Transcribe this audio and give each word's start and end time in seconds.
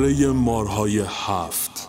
دره 0.00 0.26
مارهای 0.26 1.04
هفت. 1.26 1.88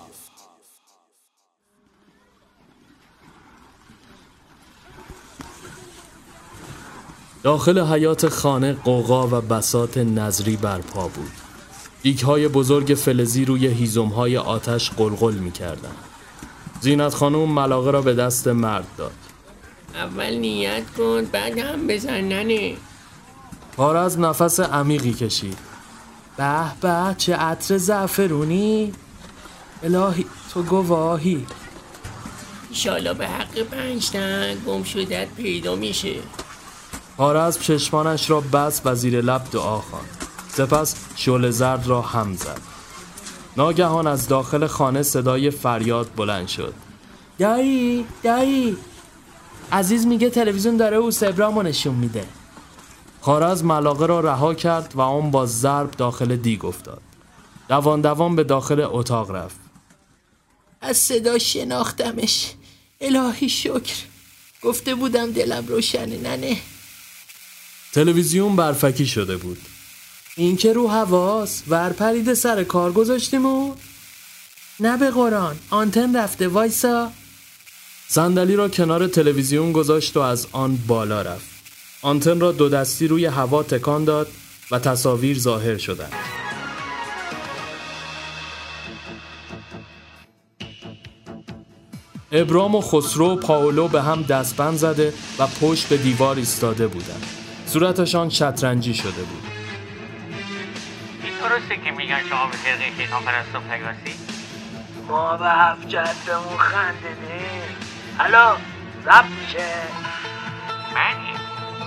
داخل 7.43 7.79
حیات 7.79 8.29
خانه 8.29 8.74
قوقا 8.74 9.28
و 9.28 9.42
بسات 9.42 9.97
نظری 9.97 10.56
برپا 10.56 11.07
بود. 11.07 11.32
دیک 12.01 12.21
های 12.24 12.47
بزرگ 12.47 12.96
فلزی 12.96 13.46
روی 13.46 13.68
هیزم 13.68 14.07
های 14.07 14.37
آتش 14.37 14.92
قلقل 14.92 15.34
می 15.34 15.51
کردن. 15.51 15.96
زینت 16.82 17.14
خانوم 17.14 17.51
ملاقه 17.51 17.92
را 17.92 18.01
به 18.01 18.14
دست 18.14 18.48
مرد 18.48 18.87
داد. 18.98 19.12
اول 19.96 20.34
نیت 20.34 20.84
کن 20.98 21.25
بعد 21.25 21.57
هم 21.57 21.87
بزن 21.87 22.21
ننه. 22.21 22.73
پارز 23.78 24.20
نفس 24.20 24.59
عمیقی 24.59 25.14
کشید. 25.14 25.71
به 26.38 26.64
به 26.82 27.16
چه 27.18 27.36
عطر 27.36 27.78
زعفرونی؟ 27.78 28.94
الهی 29.84 30.26
تو 30.54 30.64
گواهی. 30.64 31.46
ایشالا 32.70 33.14
به 33.14 33.28
حق 33.28 33.59
پنجتن 33.59 34.56
گم 34.67 34.84
شدت 34.84 35.28
پیدا 35.28 35.76
میشه. 35.76 36.16
پارز 37.18 37.60
چشمانش 37.60 38.30
را 38.30 38.42
بس 38.42 38.82
و 38.86 38.96
زیر 38.96 39.22
لب 39.22 39.42
دعا 39.52 39.78
خواند. 39.78 40.26
سپس 40.50 40.96
شعله 41.16 41.52
زرد 41.52 41.88
را 41.88 42.02
هم 42.02 42.36
زد. 42.36 42.62
ناگهان 43.58 44.08
از 44.08 44.28
داخل 44.28 44.68
خانه 44.68 45.04
صدای 45.04 45.52
فریاد 45.52 46.10
بلند 46.16 46.48
شد. 46.48 46.73
دایی 47.40 48.06
دایی. 48.23 48.78
عزیز 49.72 50.08
میگه 50.08 50.30
تلویزیون 50.30 50.78
داره 50.78 50.98
او 50.98 51.12
سبرامو 51.12 51.64
نشون 51.64 51.95
میده. 51.95 52.26
خارز 53.22 53.64
ملاقه 53.64 54.05
را 54.05 54.19
رها 54.19 54.53
کرد 54.53 54.91
و 54.95 55.02
آن 55.02 55.31
با 55.31 55.45
ضرب 55.45 55.91
داخل 55.91 56.36
دیگ 56.36 56.66
افتاد. 56.66 57.02
دوان 57.69 58.02
دوان 58.02 58.36
به 58.36 58.44
داخل 58.44 58.88
اتاق 58.91 59.31
رفت. 59.31 59.59
از 60.81 60.97
صدا 60.97 61.38
شناختمش. 61.38 62.53
الهی 63.02 63.49
شکر. 63.49 63.95
گفته 64.64 64.95
بودم 64.95 65.31
دلم 65.31 65.67
روشنه 65.67 66.17
ننه 66.17 66.58
تلویزیون 67.94 68.55
برفکی 68.55 69.05
شده 69.05 69.38
بود. 69.38 69.58
این 70.36 70.58
که 70.58 70.73
رو 70.73 70.88
حواس 70.88 71.64
ورپرید 71.67 72.33
سر 72.33 72.64
کار 72.64 72.92
گذاشتیم 72.92 73.45
و؟ 73.45 73.75
نه 74.80 74.97
به 74.97 75.11
قرآن 75.11 75.55
آنتن 75.69 76.17
رفته 76.17 76.47
وایسا. 76.47 77.11
صندلی 78.08 78.55
را 78.55 78.69
کنار 78.69 79.08
تلویزیون 79.08 79.72
گذاشت 79.72 80.17
و 80.17 80.19
از 80.19 80.47
آن 80.52 80.77
بالا 80.88 81.22
رفت. 81.22 81.51
آنتن 82.02 82.40
را 82.40 82.52
دو 82.52 82.70
دستی 82.70 83.08
روی 83.08 83.26
هوا 83.26 83.64
تکان 83.64 84.06
داد 84.06 84.28
و 84.72 84.80
تصاویر 84.80 85.40
ظاهر 85.40 85.78
شدند. 85.78 86.14
ابرام 92.32 92.76
و 92.76 92.82
خسرو 92.82 93.28
و 93.28 93.36
پاولو 93.36 93.88
به 93.88 94.02
هم 94.02 94.24
دستبند 94.24 94.78
زده 94.78 95.14
و 95.40 95.48
پشت 95.48 95.90
به 95.90 95.98
دیوار 95.98 96.36
ایستاده 96.36 96.88
بودند. 96.88 97.26
صورتشان 97.66 98.30
شطرنجی 98.30 98.94
شده 98.94 99.12
بود. 99.12 99.44
این 101.23 101.34
درسته 101.50 101.84
که 101.84 101.92
میگن 101.92 102.20
شما 102.30 102.45
به 102.48 102.58
فرقه 102.58 102.84
شیطان 102.98 103.23
پرست 103.23 103.56
و 103.56 103.60
پیاسی 103.60 104.17
ما 105.08 105.38
به 105.38 105.45
هفت 105.45 105.88
جدمون 105.88 106.58
خنده 106.58 107.16
حالا 108.17 108.56
میشه. 108.98 109.67
منی 110.95 111.30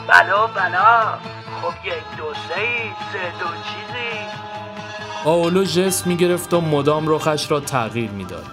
بلا 0.08 0.46
بلا. 0.46 1.18
خب 1.62 1.86
یک 1.86 2.16
دو 2.16 2.34
سه 2.48 2.60
ای، 2.60 2.90
سه 3.12 3.30
دو 3.40 3.46
چیزی. 3.46 4.26
پاولو 5.24 5.64
جست 5.64 6.06
می‌گرفت 6.06 6.54
و 6.54 6.60
مدام 6.60 7.08
رخش 7.08 7.50
را 7.50 7.60
تغییر 7.60 8.10
می‌داد. 8.10 8.46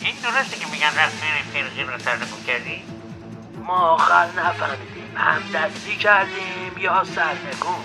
این 0.00 0.14
درسته 0.22 0.56
که 0.56 0.66
میگن 0.72 0.86
رفتن 0.86 1.26
فرقه 1.52 1.92
رو 1.92 1.98
سرنگون 1.98 2.44
کردی؟ 2.46 2.82
ما 3.66 3.78
آخر 3.78 4.26
نفهمیدیم. 4.26 5.16
هم 5.16 5.40
دستی 5.54 5.96
کردیم 5.96 6.72
یا 6.78 7.04
سرنگون 7.04 7.84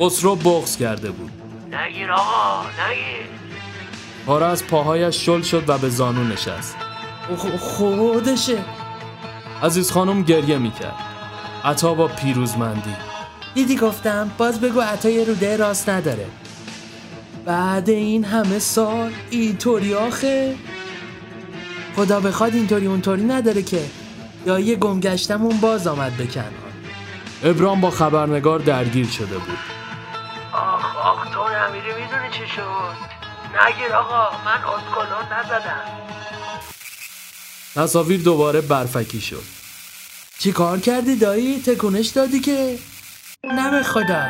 خسرو 0.00 0.36
بغز 0.36 0.76
کرده 0.76 1.10
بود. 1.10 1.30
نگیر 1.74 2.12
آقا 2.12 2.62
نگیر. 2.62 3.26
پاره 4.26 4.46
از 4.46 4.66
پاهایش 4.66 5.26
شل 5.26 5.42
شد 5.42 5.68
و 5.68 5.78
به 5.78 5.88
زانو 5.88 6.24
نشست. 6.24 6.76
خودشه. 7.58 8.64
عزیز 9.62 9.90
خانم 9.90 10.22
گریه 10.22 10.58
می‌کرد. 10.58 10.94
عطا 11.64 11.94
با 11.94 12.08
پیروزمندی. 12.08 12.96
دیدی 13.54 13.76
گفتم 13.76 14.30
باز 14.38 14.60
بگو 14.60 14.80
عطای 14.80 15.24
روده 15.24 15.56
راست 15.56 15.88
نداره. 15.88 16.26
بعد 17.44 17.90
این 17.90 18.24
همه 18.24 18.58
سال 18.58 19.12
اینطوری 19.30 19.94
آخه. 19.94 20.56
خدا 21.96 22.20
بخواد 22.20 22.54
اینطوری 22.54 22.86
اونطوری 22.86 23.24
نداره 23.24 23.62
که. 23.62 23.84
یا 24.46 24.58
یه 24.58 24.76
گمگشتمون 24.76 25.56
باز 25.60 25.86
آمد 25.86 26.12
به 26.12 26.26
کنار. 26.26 26.46
ابرام 27.44 27.80
با 27.80 27.90
خبرنگار 27.90 28.58
درگیر 28.58 29.06
شده 29.06 29.38
بود. 29.38 29.58
آخ 30.52 30.96
آخ 30.96 31.24
تو 31.24 31.40
نمیری 31.40 32.02
می‌دونی 32.02 32.30
چی 32.30 32.46
شد؟ 32.56 33.16
نگیر 33.66 33.92
آقا 33.92 34.30
من 34.44 34.64
اتکلون 34.64 35.38
نزدم. 35.38 35.80
تصاویر 37.76 38.22
دوباره 38.22 38.60
برفکی 38.60 39.20
شد. 39.20 39.42
چی 40.38 40.52
کار 40.52 40.80
کردی 40.80 41.16
دایی؟ 41.16 41.62
تکونش 41.62 42.08
دادی 42.08 42.40
که؟ 42.40 42.78
نه 43.44 43.70
به 43.70 43.82
خدا. 43.82 44.26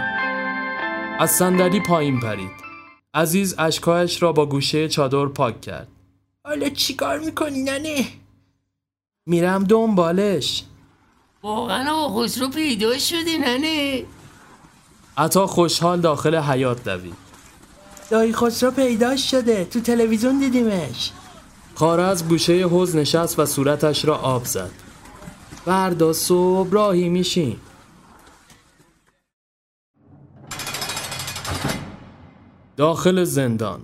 از 1.19 1.31
صندلی 1.31 1.81
پایین 1.81 2.21
پرید. 2.21 2.51
عزیز 3.15 3.55
اشکایش 3.59 4.23
را 4.23 4.33
با 4.33 4.47
گوشه 4.47 4.89
چادر 4.89 5.27
پاک 5.27 5.61
کرد. 5.61 5.89
حالا 6.45 6.69
چی 6.69 6.95
کار 6.95 7.19
می‌کنی 7.19 7.63
ننه؟ 7.63 8.07
میرم 9.27 9.65
دنبالش. 9.65 10.65
واقعا 11.43 11.93
آقا 11.93 12.25
خسرو 12.25 12.49
پیدا 12.49 12.99
شده 12.99 13.39
ننه. 13.39 14.05
عطا 15.17 15.47
خوشحال 15.47 16.01
داخل 16.01 16.37
حیات 16.37 16.85
دوید. 16.85 17.17
دایی 18.11 18.33
خسرو 18.33 18.71
پیداش 18.71 19.31
شده. 19.31 19.65
تو 19.65 19.81
تلویزیون 19.81 20.39
دیدیمش. 20.39 21.11
خاره 21.77 22.03
از 22.03 22.29
گوشه 22.29 22.67
حوز 22.67 22.97
نشست 22.97 23.39
و 23.39 23.47
صورتش 23.47 24.05
را 24.05 24.17
آب 24.17 24.45
زد. 24.45 24.71
فردا 25.65 26.13
صبح 26.13 26.71
راهی 26.71 27.09
میشیم. 27.09 27.61
داخل 32.77 33.25
زندان. 33.25 33.81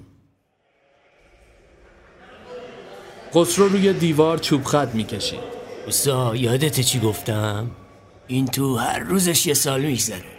خسرو 3.34 3.68
روی 3.68 3.92
دیوار 3.92 4.38
چوب 4.38 4.64
خط 4.64 4.94
می‌کشید. 4.94 5.40
اوستا 5.86 6.36
یادت 6.36 6.80
چی 6.80 7.00
گفتم؟ 7.00 7.70
این 8.26 8.46
تو 8.46 8.76
هر 8.76 8.98
روزش 8.98 9.46
یه 9.46 9.54
سال 9.54 9.80
میگذره. 9.80 10.32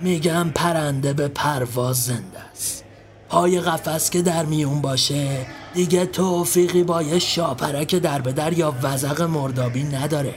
میگم 0.00 0.50
پرنده 0.54 1.12
به 1.12 1.28
پرواز 1.28 2.04
زنده 2.04 2.38
است. 2.38 2.84
پای 3.28 3.60
قفس 3.60 4.10
که 4.10 4.22
در 4.22 4.44
میون 4.44 4.80
باشه. 4.80 5.46
دیگه 5.74 6.06
توفیقی 6.06 6.82
با 6.82 7.02
یه 7.02 7.18
شاپرک 7.18 7.94
در 7.94 8.20
به 8.20 8.32
در 8.32 8.52
یا 8.52 8.74
وزق 8.82 9.22
مردابی 9.22 9.84
نداره. 9.84 10.34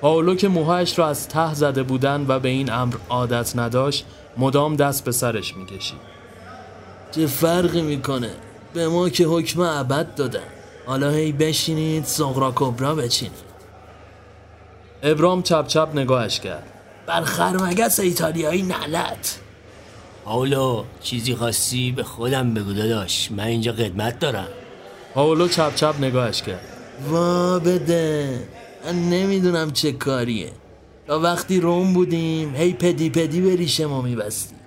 پاولو 0.00 0.34
که 0.34 0.48
موهایش 0.48 0.98
را 0.98 1.08
از 1.08 1.28
ته 1.28 1.54
زده 1.54 1.82
بودن 1.82 2.24
و 2.28 2.38
به 2.38 2.48
این 2.48 2.72
امر 2.72 2.94
عادت 3.08 3.56
نداشت 3.56 4.06
مدام 4.36 4.76
دست 4.76 5.04
به 5.04 5.12
سرش 5.12 5.56
می‌کشید. 5.56 6.12
چه 7.10 7.26
فرقی 7.26 7.82
می‌کنه؟ 7.82 8.30
به 8.74 8.88
ما 8.88 9.08
که 9.08 9.24
حکم 9.24 9.60
ابد 9.60 10.14
دادن. 10.14 10.40
حالا 10.86 11.10
هی 11.10 11.32
بشینید 11.32 12.04
سغرا 12.04 12.52
کبرا 12.56 12.94
بچینید. 12.94 13.52
ابرام 15.02 15.42
چپ 15.42 15.66
چپ 15.66 15.88
نگاهش 15.94 16.40
کرد. 16.40 16.66
بر 17.06 17.22
خرمگس 17.22 18.00
ایتالیایی 18.00 18.62
نلت 18.62 19.38
پاولو 20.24 20.84
چیزی 21.00 21.34
خواستی 21.34 21.92
به 21.92 22.02
خودم 22.02 22.54
بگو 22.54 22.72
داداش. 22.72 23.30
من 23.30 23.44
اینجا 23.44 23.72
قدمت 23.72 24.18
دارم. 24.18 24.48
پاولو 25.14 25.48
چپ 25.48 25.74
چپ 25.74 25.94
نگاهش 26.00 26.42
کرد. 26.42 26.60
وا 27.10 27.58
بده 27.58 28.38
من 28.86 29.08
نمی‌دونم 29.08 29.70
چه 29.70 29.92
کاریه. 29.92 30.52
تا 31.06 31.20
وقتی 31.20 31.60
روم 31.60 31.92
بودیم 31.92 32.54
هی 32.56 32.72
پدی 32.72 33.10
پدی 33.10 33.40
به 33.40 33.56
ریشه 33.56 33.86
ما 33.86 34.02
میبستیم 34.02 34.58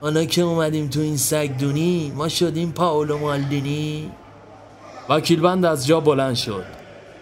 حالا 0.00 0.24
که 0.24 0.42
اومدیم 0.42 0.88
تو 0.88 1.00
این 1.00 1.16
سگدونی 1.16 2.12
ما 2.16 2.28
شدیم 2.28 2.72
پاولو 2.72 3.18
مالدینی. 3.18 4.10
وکیل 5.08 5.40
بند 5.40 5.64
از 5.64 5.86
جا 5.86 6.00
بلند 6.00 6.34
شد. 6.34 6.64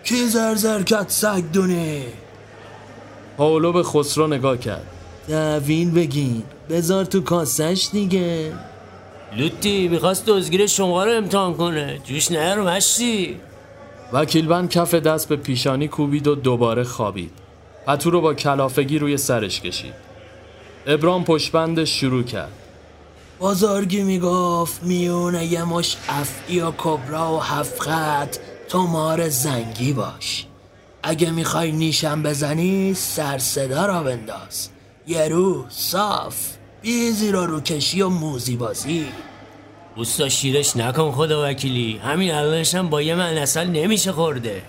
کی 0.04 0.26
زرزر 0.26 0.82
کت 0.82 1.10
سگدونه 1.10 2.02
پاولو 3.36 3.72
به 3.72 3.82
خسرو 3.82 4.26
نگاه 4.26 4.56
کرد. 4.56 4.86
دوین 5.28 5.90
بگیر 5.90 6.42
بذار 6.70 7.04
تو 7.04 7.20
کاسش 7.20 7.88
دیگه. 7.92 8.52
لوتی 9.36 9.88
می‌خواست 9.88 10.26
دزگیر 10.26 10.66
شما 10.66 11.04
رو 11.04 11.12
امتحان 11.12 11.54
کنه. 11.54 12.00
جوش 12.04 12.30
نه 12.30 12.54
رو 12.54 12.68
مشتی. 12.68 13.40
وکیل 14.12 14.46
بند 14.46 14.70
کف 14.70 14.94
دست 14.94 15.28
به 15.28 15.36
پیشانی 15.36 15.88
کوبید 15.88 16.26
و 16.26 16.34
دوباره 16.34 16.84
خوابید. 16.84 17.30
پتو 17.86 18.10
رو 18.10 18.20
با 18.20 18.34
کلافگی 18.34 18.98
روی 18.98 19.16
سرش 19.16 19.60
کشید. 19.60 19.94
ابرام 20.86 21.24
پشبندش 21.24 22.00
شروع 22.00 22.22
کرد. 22.22 22.52
بزرگی 23.40 24.02
می‌گفت 24.02 24.82
میونه 24.82 25.44
یه 25.44 25.64
مش 25.64 25.96
افعی 26.08 26.60
و 26.60 26.72
کبرا 26.78 27.34
و 27.34 27.40
هفت 27.40 27.80
خط 27.80 28.36
تو 28.68 28.82
مار 28.82 29.28
زنگی 29.28 29.92
باش. 29.92 30.46
اگه 31.02 31.30
می‌خوای 31.30 31.72
نیشم 31.72 32.22
بزنی 32.22 32.94
سر 32.94 33.38
صدا 33.38 33.86
را 33.86 34.02
بنداز. 34.02 34.68
یه 35.06 35.28
رو 35.28 35.64
صاف. 35.68 36.36
بیزی 36.82 37.32
رو 37.32 37.46
رو 37.46 37.60
کشی 37.60 38.02
و 38.02 38.08
موزی 38.08 38.56
بازی. 38.56 39.06
اوستا 39.96 40.28
شیرش 40.28 40.76
نکن 40.76 41.10
خدا 41.12 41.48
وکیلی. 41.48 42.00
همین 42.04 42.34
الانش 42.34 42.74
هم 42.74 42.88
با 42.88 43.02
یه 43.02 43.14
من 43.14 43.38
اصلا 43.38 43.64
نمیشه 43.64 44.12
خوردش 44.12 44.62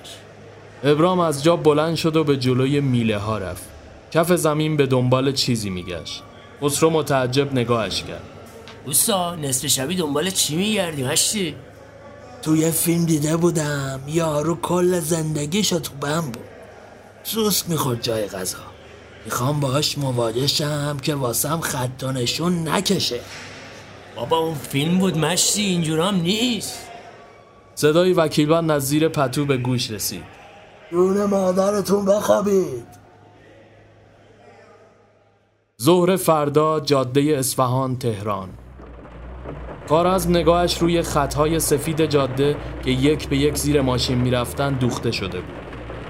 ابرام 0.83 1.19
از 1.19 1.43
جا 1.43 1.55
بلند 1.55 1.95
شد 1.95 2.15
و 2.15 2.23
به 2.23 2.37
جلوی 2.37 2.79
میله 2.79 3.17
ها 3.17 3.37
رفت. 3.37 3.63
کف 4.11 4.31
زمین 4.31 4.77
به 4.77 4.85
دنبال 4.85 5.31
چیزی 5.31 5.69
میگشت. 5.69 6.23
خسرو 6.61 6.89
متعجب 6.89 7.53
نگاهش 7.53 8.03
کرد. 8.03 8.23
اوستا 8.85 9.35
نصف 9.35 9.67
شبی 9.67 9.95
دنبال 9.95 10.29
چی 10.29 10.55
میگردی 10.55 11.03
هشتی؟ 11.03 11.55
توی 12.41 12.71
فیلم 12.71 13.05
دیده 13.05 13.37
بودم 13.37 14.01
یارو 14.07 14.55
کل 14.55 14.99
زندگیشو 14.99 15.79
تو 15.79 15.91
بم 16.01 16.21
بود. 16.21 16.43
سوسک 17.23 17.69
می‌خورد 17.69 18.01
جای 18.01 18.27
غذا. 18.27 18.74
می‌خوام 19.25 19.59
باش 19.59 19.97
مواجهشم 19.97 20.97
که 21.01 21.15
واسم 21.15 21.59
خط 21.59 22.03
و 22.03 22.11
نشون 22.11 22.67
نکشه. 22.67 23.19
بابا 24.15 24.37
اون 24.37 24.53
فیلم 24.53 24.97
بود 24.97 25.17
مشتی 25.17 25.61
اینجورام 25.61 26.15
نیست. 26.15 26.87
صدای 27.75 28.13
وکیلبان 28.13 28.71
از 28.71 28.87
زیر 28.87 29.07
پتو 29.07 29.45
به 29.45 29.57
گوش 29.57 29.91
رسید. 29.91 30.23
جون 30.91 31.25
مادرتون 31.25 32.05
بخوابید. 32.05 32.87
ظهر 35.81 36.15
فردا 36.15 36.79
جاده 36.79 37.21
اصفهان 37.21 37.97
تهران. 37.97 38.49
کارزم 39.89 40.29
نگاهش 40.29 40.77
روی 40.77 41.01
خطهای 41.01 41.59
سفید 41.59 42.05
جاده 42.05 42.55
که 42.83 42.91
یک 42.91 43.27
به 43.29 43.37
یک 43.37 43.57
زیر 43.57 43.81
ماشین 43.81 44.17
می‌رفتن 44.17 44.73
دوخته 44.73 45.11
شده 45.11 45.41
بود. 45.41 45.55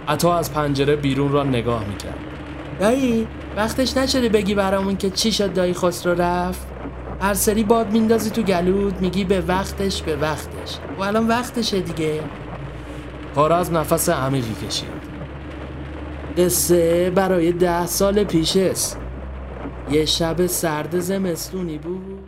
عطا 0.07 0.37
از 0.37 0.53
پنجره 0.53 0.95
بیرون 0.95 1.31
را 1.31 1.43
نگاه 1.43 1.85
می‌کرد. 1.85 2.34
دایی 2.79 3.27
وقتش 3.57 3.97
نشده 3.97 4.29
بگی 4.29 4.55
برامون 4.55 4.97
که 4.97 5.09
چی 5.09 5.31
شد 5.31 5.53
دایی 5.53 5.73
خسرو 5.73 6.21
رفت؟ 6.21 6.67
هر 7.21 7.33
سری 7.33 7.63
باد 7.63 7.91
میندازی 7.91 8.29
تو 8.29 8.41
گلود 8.41 9.01
میگی 9.01 9.23
به 9.23 9.41
وقتش 9.41 10.01
به 10.01 10.15
وقتش. 10.15 10.77
و 10.97 11.03
الان 11.03 11.27
وقتشه 11.27 11.79
دیگه. 11.79 12.21
کارزم 13.35 13.77
نفس 13.77 14.09
عمیقی 14.09 14.67
کشید. 14.67 15.05
قصه 16.37 17.09
برای 17.09 17.51
ده 17.51 17.85
سال 17.85 18.23
پیش 18.23 18.57
یه 19.91 20.05
شب 20.05 20.45
سرد 20.45 20.99
زمستونی 20.99 21.77
بود. 21.77 22.19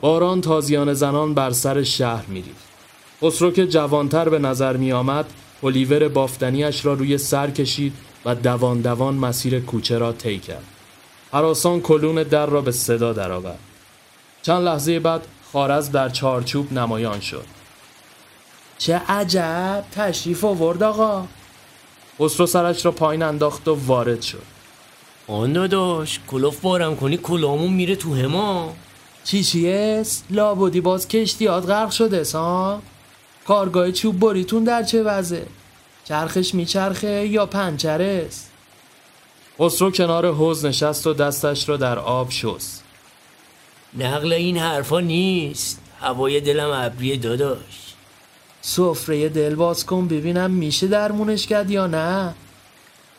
باران 0.00 0.40
تازیان 0.40 0.94
زنان 0.94 1.34
بر 1.34 1.50
سر 1.50 1.82
شهر 1.82 2.26
میریخت. 2.28 2.69
خسرو 3.22 3.50
که 3.50 3.66
جوانتر 3.66 4.28
به 4.28 4.38
نظر 4.38 4.76
می 4.76 4.92
آمد 4.92 5.24
پلیور 5.62 6.08
بافتنیش 6.08 6.84
را 6.84 6.94
روی 6.94 7.18
سر 7.18 7.50
کشید 7.50 7.92
و 8.24 8.34
دوان 8.34 8.80
دوان 8.80 9.14
مسیر 9.14 9.60
کوچه 9.60 9.98
را 9.98 10.12
طی 10.12 10.38
کرد. 10.38 10.64
هراسان 11.32 11.80
کلون 11.80 12.22
در 12.22 12.46
را 12.46 12.60
به 12.60 12.72
صدا 12.72 13.12
درآورد. 13.12 13.58
چند 14.42 14.62
لحظه 14.62 15.00
بعد 15.00 15.26
خارز 15.52 15.90
در 15.90 16.08
چارچوب 16.08 16.72
نمایان 16.72 17.20
شد. 17.20 17.44
چه 18.78 19.02
عجب! 19.08 19.84
تشریف 19.92 20.44
آورد 20.44 20.82
آقا. 20.82 21.26
خسرو 22.20 22.46
سرش 22.46 22.84
را 22.84 22.92
پایین 22.92 23.22
انداخت 23.22 23.68
و 23.68 23.74
وارد 23.86 24.22
شد. 24.22 24.42
آن 25.28 25.52
داداش 25.52 26.20
کلوف 26.30 26.60
بارم 26.60 26.96
کنی 26.96 27.16
کلامون 27.16 27.72
میره 27.72 27.96
تو 27.96 28.14
هما. 28.14 28.74
چی 29.24 29.44
چیه؟ 29.44 30.02
لابودی 30.30 30.80
باز 30.80 31.08
کشتیات 31.08 31.66
غرق 31.66 31.90
شده 31.90 32.22
ها 32.34 32.82
کارگاه 33.46 33.92
چوب 33.92 34.18
بریتون 34.20 34.64
در 34.64 34.82
چه 34.82 35.02
وضعه 35.02 35.46
چرخش 36.04 36.54
میچرخه 36.54 37.26
یا 37.26 37.46
پنچره 37.46 38.24
است 38.26 38.50
خسرو 39.60 39.90
کنار 39.90 40.32
حوز 40.32 40.64
نشست 40.64 41.06
و 41.06 41.14
دستش 41.14 41.68
را 41.68 41.76
در 41.76 41.98
آب 41.98 42.30
شست. 42.30 42.84
نقل 43.98 44.32
این 44.32 44.58
حرفا 44.58 45.00
نیست. 45.00 45.80
هوای 46.00 46.40
دلم 46.40 46.70
ابریه 46.70 47.16
داداش. 47.16 47.94
سفره 48.60 49.28
دل 49.28 49.54
باز 49.54 49.86
کن 49.86 50.08
ببینم 50.08 50.50
میشه 50.50 50.86
درمونش 50.86 51.46
کرد 51.46 51.70
یا 51.70 51.86
نه؟ 51.86 52.34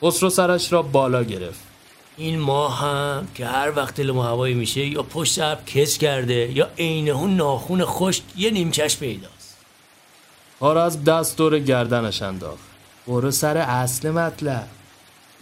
خسرو 0.04 0.30
سرش 0.30 0.74
را 0.74 0.82
بالا 0.82 1.24
گرفت. 1.24 1.60
این 2.18 2.40
ماه 2.40 2.80
هم 2.80 3.28
که 3.36 3.46
هر 3.46 3.72
وقت 3.76 3.96
دل 3.96 4.12
ما 4.12 4.24
هوایی 4.24 4.54
میشه 4.54 4.86
یا 4.86 5.04
پشت 5.04 5.40
ابر 5.40 5.64
کس 5.64 5.98
کرده 5.98 6.52
یا 6.52 6.70
عینه 6.78 7.12
اون 7.12 7.36
ناخون 7.36 7.86
خشک 7.86 8.24
یه 8.38 8.52
نیمچش 8.52 8.98
پیداست. 8.98 9.41
از 10.62 11.04
دست 11.04 11.38
دور 11.38 11.60
گردنش 11.60 12.22
انداخت. 12.22 12.64
برو 13.08 13.32
سر 13.32 13.58
اصل 13.58 14.12
مطلب. 14.12 14.68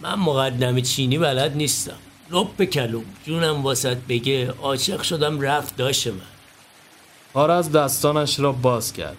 من 0.00 0.14
مقدم 0.14 0.80
چینی 0.80 1.18
بلد 1.18 1.56
نیستم. 1.56 1.96
لب 2.30 2.46
بکلوم 2.58 3.04
جونم 3.24 3.62
واسط 3.62 3.96
بگه 4.08 4.50
عاشق 4.62 5.02
شدم 5.02 5.40
رفت 5.40 5.76
داشت 5.76 6.06
من. 6.06 7.50
از 7.50 7.72
دستانش 7.72 8.40
را 8.40 8.52
باز 8.52 8.92
کرد. 8.92 9.16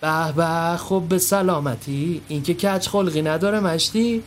به 0.00 0.32
به 0.32 0.76
خب 0.76 1.02
به 1.08 1.18
سلامتی. 1.18 2.22
اینکه 2.28 2.54
کچ 2.54 2.88
خلقی 2.88 3.22
نداره 3.22 3.60
مشتی؟ 3.60 4.22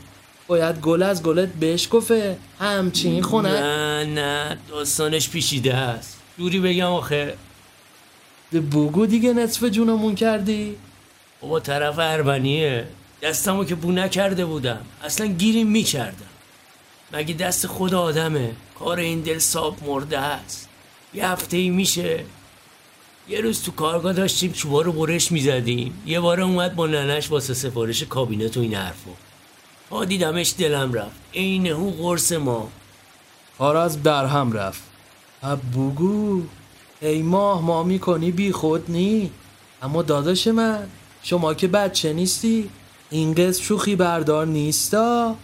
باید 0.47 0.79
گل 0.79 1.03
از 1.03 1.23
گلت 1.23 1.49
بهش 1.49 1.87
گفه 1.91 2.37
همچین 2.59 3.23
خونه. 3.23 3.61
نه 3.61 4.05
نه 4.05 4.57
داستانش 4.69 5.29
پیشیده 5.29 5.73
است 5.73 6.17
جوری 6.37 6.59
بگم 6.59 6.91
آخه. 6.91 7.37
بگو 8.53 9.05
دیگه 9.05 9.33
نصف 9.33 9.63
جونمون 9.63 10.15
کردی؟ 10.15 10.75
بابا 11.41 11.59
طرف 11.59 11.99
اربنیه. 11.99 12.87
دستمو 13.21 13.65
که 13.65 13.75
بو 13.75 13.91
نکرده 13.91 14.45
بودم. 14.45 14.81
اصلا 15.03 15.27
گیریم 15.27 15.67
می‌کردم. 15.67 16.25
مگه 17.13 17.33
دست 17.33 17.67
خود 17.67 17.93
آدمه؟ 17.93 18.51
کار 18.79 18.99
این 18.99 19.21
دل 19.21 19.37
ساب 19.37 19.83
مرده 19.83 20.19
است 20.19 20.69
یه 21.13 21.27
هفته 21.29 21.57
ای 21.57 21.69
میشه. 21.69 22.23
یه 23.29 23.41
روز 23.41 23.63
تو 23.63 23.71
کارگاه 23.71 24.13
داشتیم 24.13 24.51
چوبا 24.51 24.81
رو 24.81 24.91
برش 24.91 25.31
می‌زدیم. 25.31 26.03
یه 26.05 26.19
بار 26.19 26.41
اومد 26.41 26.75
با 26.75 26.87
ننش 26.87 27.31
واسه 27.31 27.53
سفارش 27.53 28.03
کابینت 28.03 28.57
و 28.57 28.59
این 28.59 28.73
حرفو. 28.73 29.11
ها 29.91 30.05
دیدمش 30.05 30.53
دلم 30.57 30.93
رفت. 30.93 31.15
عین 31.33 31.67
هو 31.67 31.91
قرص 31.91 32.31
ما. 32.31 32.69
از 33.59 34.03
در 34.03 34.25
هم 34.25 34.53
رفت. 34.53 34.83
بگو 35.73 36.41
ای 37.01 37.21
ماه 37.21 37.61
ما 37.61 37.83
می‌کنی 37.83 38.31
بی 38.31 38.51
خود 38.51 38.91
نی. 38.91 39.31
اما 39.81 40.01
داداش 40.01 40.47
من. 40.47 40.87
شما 41.23 41.53
که 41.53 41.67
بچه 41.67 42.13
نیستی 42.13 42.69
این 43.09 43.33
قصد 43.33 43.61
شوخی 43.61 43.95
بردار 43.95 44.47
نیستا. 44.47 45.35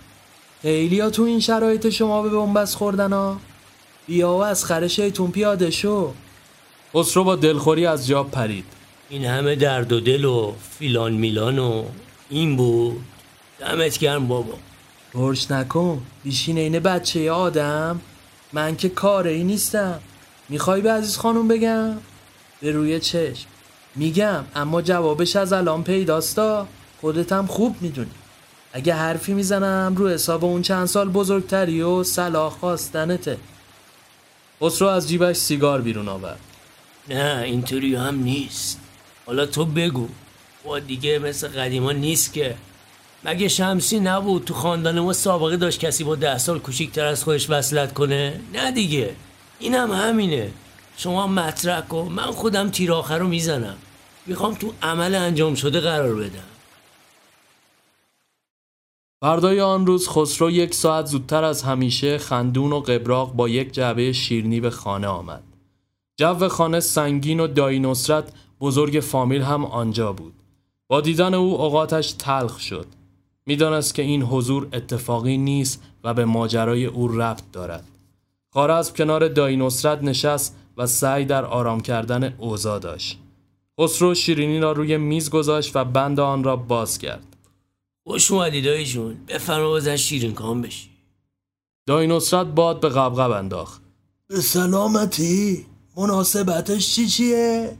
خیلی 0.62 1.00
ها 1.00 1.10
تو 1.10 1.24
این 1.24 1.40
شرایط 1.40 1.90
شما 1.90 2.22
به 2.22 2.30
بنبست 2.30 2.76
خوردن 2.76 3.14
ها. 3.14 3.40
بیا 4.08 4.34
و 4.34 4.44
از 4.44 4.66
خرشتون 4.66 5.32
پیاده 5.32 5.72
شو. 5.72 6.14
خسرو 6.96 7.24
با 7.24 7.36
دلخوری 7.36 7.86
از 7.86 8.08
جا 8.08 8.24
پرید. 8.24 8.66
این 9.10 9.26
همه 9.26 9.56
درد 9.56 9.92
و 9.92 10.00
دل 10.00 10.26
و 10.26 10.54
فیلان 10.80 11.14
میلان 11.14 11.60
و 11.60 11.84
این 12.30 12.56
بود. 12.58 13.02
دمت 13.60 13.98
گرم 13.98 14.28
بابا. 14.28 14.54
برش 15.14 15.52
نکن. 15.52 16.02
بیشین 16.24 16.58
این 16.58 16.80
بچه 16.80 17.32
آدم. 17.32 18.02
من 18.54 18.76
که 18.76 18.90
کاره 18.90 19.32
ای 19.32 19.44
نیستم. 19.44 20.00
می‌خوای 20.50 20.82
به 20.82 20.92
عزیز 20.92 21.18
خانم 21.18 21.48
بگم؟ 21.48 21.98
به 22.62 22.72
روی 22.72 23.00
چشم. 23.00 23.48
میگم 23.98 24.44
اما 24.56 24.82
جوابش 24.82 25.36
از 25.36 25.54
الان 25.54 25.84
پیداستا 25.84 26.68
خودتم 27.02 27.46
خوب 27.46 27.76
می‌دونی. 27.82 28.12
اگه 28.74 28.94
حرفی 28.94 29.34
می‌زنم 29.34 29.94
رو 29.98 30.10
حساب 30.10 30.46
اون 30.46 30.62
چند 30.62 30.86
سال 30.86 31.10
بزرگتری 31.10 31.82
و 31.82 32.04
صلاح 32.04 32.52
خواستنته. 32.52 33.38
خسرو 34.62 34.88
از 34.88 35.08
جیبش 35.08 35.36
سیگار 35.36 35.82
بیرون 35.82 36.08
آورد. 36.08 36.40
نه 37.10 37.42
اینطوری 37.46 37.96
هم 37.96 38.16
نیست. 38.16 38.80
حالا 39.26 39.46
تو 39.46 39.66
بگو. 39.66 40.08
با 40.64 40.80
دیگه 40.80 41.20
مثل 41.20 41.48
قدیما 41.48 41.92
نیست 41.92 42.34
که. 42.34 42.56
مگه 43.24 43.48
شمسی 43.48 44.00
نبود 44.00 44.46
تو 44.46 44.54
خاندان 44.54 45.00
ما 45.00 45.14
سابقه 45.14 45.58
داشت 45.58 45.80
کسی 45.80 46.04
با 46.04 46.16
ده 46.16 46.38
سال 46.38 46.60
کوچیکتر 46.60 47.06
از 47.06 47.24
خودش 47.24 47.50
وصلت 47.50 47.94
کنه؟ 47.94 48.40
نه 48.54 48.72
دیگه. 48.72 49.16
اینم 49.60 49.92
هم 49.92 50.10
همینه. 50.10 50.52
شما 50.98 51.28
مطرح 51.28 51.82
کن. 51.82 52.12
من 52.16 52.32
خودم 52.32 52.70
تیر 52.70 52.94
آخر 52.94 53.18
رو 53.18 53.28
می‌زنم. 53.28 53.76
می‌خوام 54.28 54.54
تو 54.54 54.74
عمل 54.82 55.16
انجام 55.16 55.56
شده 55.56 55.80
قرار 55.80 56.16
بدم 56.16 56.44
فردای 59.22 59.62
آن 59.62 59.86
روز 59.86 60.10
خسرو 60.10 60.52
یک 60.52 60.74
ساعت 60.74 61.06
زودتر 61.06 61.44
از 61.44 61.64
همیشه 61.64 62.18
خندون 62.18 62.74
و 62.74 62.80
قبراق 62.80 63.34
با 63.34 63.50
یک 63.50 63.72
جعبه 63.72 64.14
شیرنی 64.14 64.60
به 64.60 64.70
خانه 64.70 65.08
آمد 65.08 65.44
جو 66.18 66.48
خانه 66.48 66.80
سنگین 66.80 67.40
و 67.40 67.48
دایی 67.48 67.80
نصرت 67.80 68.32
بزرگ 68.62 69.00
فامیل 69.00 69.42
هم 69.42 69.66
آنجا 69.66 70.14
بود 70.14 70.34
با 70.88 71.02
دیدن 71.02 71.34
او 71.34 71.62
اوقاتش 71.62 72.12
تلخ 72.12 72.60
شد 72.60 72.88
می‌دانست 73.46 73.96
که 73.96 74.02
این 74.02 74.22
حضور 74.22 74.68
اتفاقی 74.74 75.38
نیست 75.38 75.84
و 76.04 76.14
به 76.14 76.26
ماجرای 76.26 76.86
او 76.86 77.08
ربط 77.08 77.44
دارد. 77.54 77.84
خارزم 78.54 78.94
کنار 78.96 79.28
دایی 79.28 79.58
نصرت 79.58 80.04
نشست 80.04 80.56
و 80.78 80.88
سعی 80.88 81.26
در 81.26 81.46
آرام 81.46 81.82
کردن 81.82 82.36
اوضاع 82.38 82.80
داشت. 82.80 83.20
خسرو 83.80 84.16
شیرینی 84.16 84.60
را 84.60 84.72
روی 84.72 84.98
میز 84.98 85.30
گذاشت 85.30 85.76
و 85.76 85.86
بند 85.86 86.20
آن 86.20 86.44
را 86.44 86.56
باز 86.56 86.98
کرد. 86.98 87.38
خوش 88.04 88.32
اومدی 88.32 88.62
دایی 88.62 88.86
جون 88.86 89.18
بفرما 89.28 89.74
بزن 89.74 89.96
شیرین 89.96 90.34
کام 90.34 90.62
بشی 90.62 90.90
دایی 91.88 92.08
نصرت 92.08 92.48
باد 92.48 92.80
به 92.80 92.90
قبقب 92.90 93.32
انداخت. 93.32 93.82
به 94.28 94.42
سلامتی 94.42 95.66
مناسبتش 95.98 96.96
چی 96.96 97.08
چیه؟ 97.08 97.78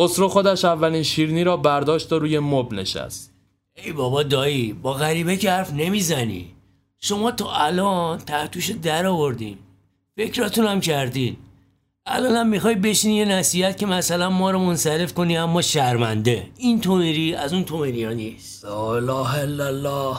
خسرو 0.00 0.28
خودش 0.28 0.64
اولین 0.64 1.02
شیرینی 1.02 1.44
را 1.44 1.56
برداشت 1.56 2.12
و 2.12 2.18
روی 2.18 2.38
مبل 2.38 2.78
نشست. 2.78 3.32
ای 3.76 3.92
بابا 3.92 4.22
دایی 4.22 4.72
با 4.72 4.92
غریبه 4.92 5.36
که 5.36 5.50
حرف 5.50 5.72
نمی‌زنی 5.72 6.54
شما 6.98 7.30
تا 7.30 7.52
الان 7.52 8.18
تحتوش 8.18 8.70
در 8.70 9.06
آوردین 9.06 9.58
فکراتون 10.16 10.66
هم 10.66 10.80
کردین 10.80 11.36
الان 12.06 12.36
هم 12.36 12.48
می‌خوای 12.48 12.74
بشینی 12.74 13.14
یه 13.14 13.24
نصیحت 13.24 13.78
که 13.78 13.86
مثلا 13.86 14.30
ما 14.30 14.50
رو 14.50 14.58
منصرف 14.58 15.14
کنی 15.14 15.36
اما 15.36 15.62
شرمنده. 15.62 16.50
این 16.56 16.80
تومری 16.80 17.34
از 17.34 17.52
اون 17.52 17.64
تومری 17.64 18.04
ها 18.04 18.12
نیست. 18.12 18.64
لا 18.64 18.96
اله 18.96 19.34
الا 19.34 19.66
الله. 19.66 20.16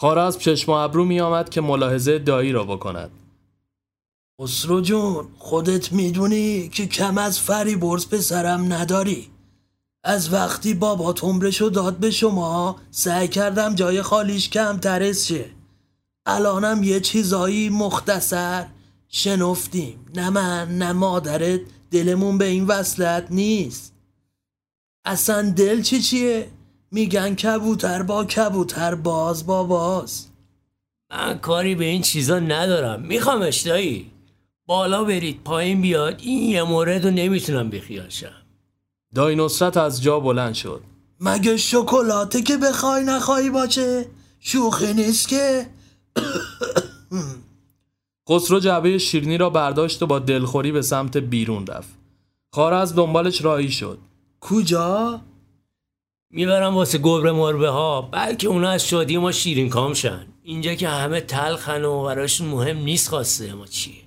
خارزم 0.00 0.38
چشم 0.38 0.72
و 0.72 0.74
ابرو 0.74 1.04
می 1.04 1.20
آمد 1.20 1.48
که 1.48 1.60
ملاحظه 1.60 2.18
دایی 2.18 2.52
را 2.52 2.64
بکند. 2.64 3.10
خسرو 4.42 4.80
جون 4.80 5.28
خودت 5.38 5.92
می‌دونی 5.92 6.68
که 6.68 6.86
کم 6.86 7.18
از 7.18 7.40
فری 7.40 7.76
برز 7.76 8.08
پسرم 8.08 8.72
نداری. 8.72 9.28
از 10.04 10.32
وقتی 10.32 10.74
بابا 10.74 11.14
عمرشو 11.22 11.68
داد 11.68 11.96
به 11.96 12.10
شما 12.10 12.76
سعی 12.90 13.28
کردم 13.28 13.74
جای 13.74 14.02
خالیش 14.02 14.50
کم 14.50 14.78
ترس 14.78 15.26
شه 15.26 15.44
الانم 16.26 16.82
یه 16.82 17.00
چیزایی 17.00 17.68
مختصر 17.68 18.66
شنفتیم. 19.08 20.06
نه 20.14 20.30
من 20.30 20.78
نه 20.78 20.92
مادرت 20.92 21.60
دلمون 21.90 22.38
به 22.38 22.44
این 22.44 22.64
وصلت 22.64 23.26
نیست. 23.30 23.94
اصلا 25.04 25.50
دل 25.50 25.82
چی 25.82 26.02
چیه؟ 26.02 26.48
میگن 26.90 27.34
کبوتر 27.34 28.02
با 28.02 28.24
کبوتر 28.24 28.94
باز 28.94 29.46
با 29.46 29.64
باز. 29.64 30.26
من 31.10 31.38
کاری 31.38 31.74
به 31.74 31.84
این 31.84 32.02
چیزا 32.02 32.38
ندارم. 32.38 33.02
میخوامش 33.02 33.60
دایی 33.60 34.10
بالا 34.66 35.04
برید 35.04 35.42
پایین 35.44 35.80
بیاد. 35.82 36.20
این 36.20 36.50
یه 36.50 36.62
مورد 36.62 37.04
رو 37.04 37.10
نمی‌تونم 37.10 37.70
بخیاشم 37.70 38.42
دایی 39.14 39.36
نصرت 39.36 39.76
از 39.76 40.02
جا 40.02 40.20
بلند 40.20 40.54
شد. 40.54 40.82
مگه 41.20 41.56
شکلاته 41.56 42.42
که 42.42 42.56
بخوای 42.56 43.04
نخوای 43.04 43.50
باشه؟ 43.50 44.06
شوخی 44.40 44.94
نیست 44.94 45.28
که. 45.28 45.66
خسرو 48.28 48.60
جعبه 48.60 48.98
شیرینی 48.98 49.38
را 49.38 49.50
برداشت 49.50 50.02
و 50.02 50.06
با 50.06 50.18
دلخوری 50.18 50.72
به 50.72 50.82
سمت 50.82 51.16
بیرون 51.16 51.66
رفت. 51.66 51.98
خارز 52.52 52.94
دنبالش 52.94 53.44
راهی 53.44 53.70
شد. 53.70 53.98
کجا؟ 54.40 55.20
می‌برم 56.30 56.74
واسه 56.74 56.98
گبر 56.98 57.30
مربه 57.32 57.68
ها 57.68 58.02
بلکه 58.02 58.48
اونا 58.48 58.70
از 58.70 58.86
شادی 58.86 59.16
ما 59.18 59.32
شیرین 59.32 59.68
کام 59.68 59.94
شن 59.94 60.26
اینجا 60.42 60.74
که 60.74 60.88
همه 60.88 61.20
تلخن 61.20 61.84
و 61.84 62.04
براشون 62.04 62.48
مهم 62.48 62.78
نیست 62.78 63.08
خواسته 63.08 63.54
ما 63.54 63.66
چیه 63.66 64.02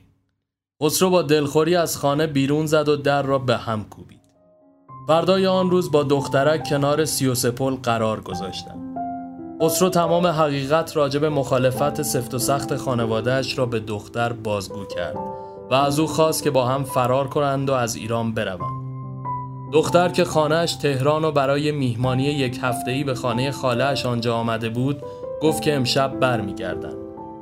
خسرو 0.84 1.10
با 1.10 1.22
دلخوری 1.22 1.76
از 1.76 1.98
خانه 1.98 2.28
بیرون 2.28 2.66
زد 2.66 2.90
و 2.90 2.96
در 2.96 3.22
را 3.22 3.40
به 3.40 3.58
هم 3.58 3.84
کوبید. 3.84 4.20
فردای 5.08 5.48
آن 5.48 5.70
روز 5.70 5.92
با 5.92 6.04
دخترک 6.04 6.64
کنار 6.70 7.06
سیوسه 7.06 7.52
پل 7.52 7.76
قرار 7.76 8.22
گذاشتند. 8.22 9.09
خسرو 9.62 9.90
تمام 9.90 10.28
حقیقت 10.28 10.98
راجع 10.98 11.20
به 11.20 11.30
مخالفت 11.30 12.02
سفت 12.02 12.34
و 12.34 12.40
سخت 12.40 12.76
خانوادهش 12.76 13.58
را 13.58 13.66
به 13.66 13.80
دختر 13.80 14.34
بازگو 14.34 14.86
کرد 14.86 15.18
و 15.72 15.74
از 15.74 16.00
او 16.00 16.08
خواست 16.08 16.44
که 16.44 16.52
با 16.52 16.66
هم 16.66 16.84
فرار 16.84 17.28
کنند 17.28 17.70
و 17.70 17.74
از 17.74 17.96
ایران 17.96 18.34
بروند. 18.34 18.90
دختر 19.74 20.10
که 20.10 20.26
خانهش 20.26 20.74
تهران 20.74 21.26
و 21.26 21.32
برای 21.32 21.72
میهمانی 21.72 22.24
یک 22.24 22.60
هفتهی 22.62 23.04
به 23.04 23.14
خانه 23.14 23.52
خالهش 23.52 24.06
آنجا 24.06 24.36
آمده 24.36 24.70
بود 24.70 25.04
گفت 25.42 25.62
که 25.62 25.76
امشب 25.76 26.20
برمیگردند. 26.20 26.98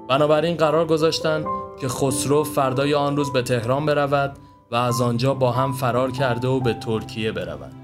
بنابراین 0.09 0.55
قرار 0.55 0.87
گذاشتند 0.87 1.45
که 1.81 1.87
خسرو 1.87 2.43
فردای 2.43 2.93
آن 2.93 3.17
روز 3.17 3.33
به 3.33 3.41
تهران 3.41 3.85
برود 3.85 4.37
و 4.71 4.75
از 4.75 5.01
آنجا 5.01 5.33
با 5.33 5.51
هم 5.51 5.73
فرار 5.73 6.11
کرده 6.11 6.47
و 6.47 6.59
به 6.59 6.73
ترکیه 6.73 7.31
برود. 7.31 7.76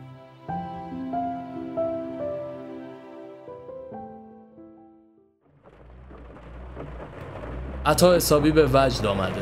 عطا 7.85 8.15
حسابی 8.15 8.51
به 8.51 8.65
وجد 8.73 9.05
آمده. 9.05 9.41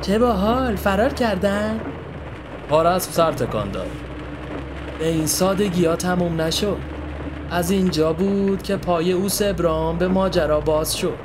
چه 0.00 0.18
باحال 0.18 0.76
فرار 0.76 1.08
کردن؟ 1.08 1.80
پارسب 2.68 3.12
سر 3.12 3.32
تکان 3.32 3.70
داد. 3.70 3.86
به 4.98 5.08
این 5.08 5.26
سادگی 5.26 5.84
ها 5.84 5.96
تموم 5.96 6.40
نشد 6.40 6.76
از 7.50 7.70
اینجا 7.70 8.12
بود 8.12 8.62
که 8.62 8.76
پای 8.76 9.12
او 9.12 9.28
ابرام 9.40 9.98
به 9.98 10.08
ماجرا 10.08 10.60
باز 10.60 10.96
شد 10.96 11.18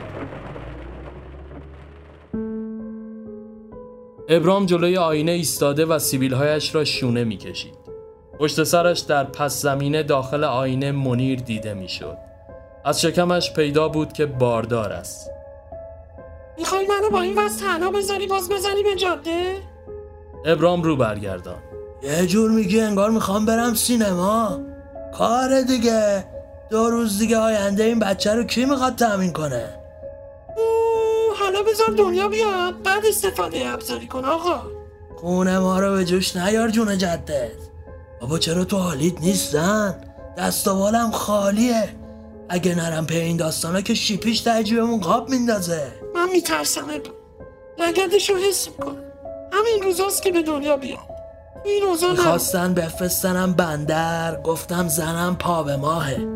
ابرام 4.30 4.65
جلوی 4.65 4.98
آینه 4.98 5.32
ایستاده 5.32 5.86
و 5.86 6.00
سیبیلهایش 6.00 6.75
را 6.75 6.84
شونه 6.84 7.24
می‌کشید. 7.24 7.77
پشت 8.39 8.63
سرش 8.63 9.00
در 9.00 9.24
پس 9.24 9.62
زمینه 9.62 10.03
داخل 10.03 10.44
آینه 10.44 10.92
منیر 10.92 11.39
دیده 11.39 11.74
می‌شد. 11.74 12.18
از 12.86 13.01
شکمش 13.01 13.53
پیدا 13.53 13.88
بود 13.88 14.13
که 14.13 14.25
باردار 14.25 14.92
است. 14.92 15.30
می‌خوای 16.63 16.88
منو 16.88 17.10
با 17.10 17.22
این 17.22 17.38
وضع 17.38 17.60
تنها 17.60 17.91
بذاری 17.91 18.27
باز 18.27 18.50
بزنی 18.50 18.84
به 18.84 18.96
جاده؟ 18.96 19.58
ابرام 20.46 20.84
رو 20.84 20.96
برگردان. 20.96 21.58
یه 22.03 22.27
جور 22.27 22.51
میگی 22.51 22.82
انگار 22.82 23.10
می‌خوام 23.10 23.46
برم 23.46 23.74
سینما. 23.74 24.60
کار 25.17 25.62
دیگه. 25.62 26.25
دو 26.70 26.89
روز 26.89 27.20
دیگه 27.20 27.38
آینده 27.38 27.84
این 27.84 28.00
بچه 28.00 28.36
رو 28.36 28.43
کی 28.43 28.65
می‌خواد 28.65 28.96
تأمین 28.96 29.34
کنه؟ 29.34 29.70
حالا 31.39 31.63
بذار 31.63 31.88
دنیا 31.98 32.27
بیاد 32.27 32.84
بعد 32.84 33.05
استفاده 33.05 33.67
ابزاری 33.67 34.08
کن 34.08 34.25
آقا. 34.25 34.62
خونه 35.15 35.60
ما 35.60 35.79
رو 35.79 35.93
به 35.93 36.05
جوش 36.05 36.36
نیار 36.36 36.70
جون 36.70 36.98
جدت. 36.98 37.51
بابا 38.22 38.39
چرا 38.39 38.65
تو 38.65 38.77
حالیت 38.77 39.22
نیستن؟ 39.22 39.96
دست 40.38 40.67
و 40.67 40.75
بالم 40.75 41.12
خالیه. 41.12 41.89
اگه 42.50 42.75
نرم 42.75 43.05
پی 43.05 43.17
این 43.17 43.38
داستانا 43.38 43.82
که 43.82 43.93
شیپیش 43.93 44.41
تجیبمون 44.41 45.00
قاب 45.00 45.29
میندازه. 45.29 46.02
من 46.15 46.29
میترسم. 46.32 46.84
ابا 46.84 47.10
لگدش 47.79 48.29
رو 48.29 48.36
حس 48.38 48.67
می‌کنم. 48.67 49.03
همین 49.51 49.84
روزاست 49.84 50.24
که 50.24 50.32
به 50.32 50.41
دنیا 50.41 50.77
بیاد 50.77 51.00
تو 51.63 51.70
این 51.70 51.84
روزا 51.84 52.10
می‌خواستن 52.12 52.74
بفرستنم 52.74 53.53
بندر 53.53 54.41
گفتم 54.41 54.88
زنم 54.88 55.36
پا 55.36 55.63
به 55.63 55.75
ماهه. 55.75 56.27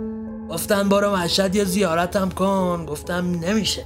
گفتن 0.50 0.90
برو 0.90 1.16
مشهد 1.16 1.56
یه 1.56 1.64
زیارتم 1.64 2.30
کن. 2.30 2.86
گفتم 2.86 3.40
نمیشه. 3.40 3.84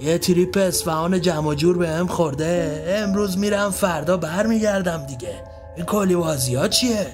یه 0.00 0.18
تریپ 0.18 0.58
اصفهان 0.58 1.20
جمع 1.20 1.54
جور 1.54 1.78
بهم 1.78 2.06
خورده. 2.06 2.84
امروز 2.88 3.38
میرم 3.38 3.70
فردا 3.70 4.16
برمیگردم 4.16 5.06
دیگه. 5.06 5.34
این 5.76 5.86
کلی 5.86 6.16
بازی 6.16 6.54
ها 6.54 6.68
چیه؟ 6.68 7.06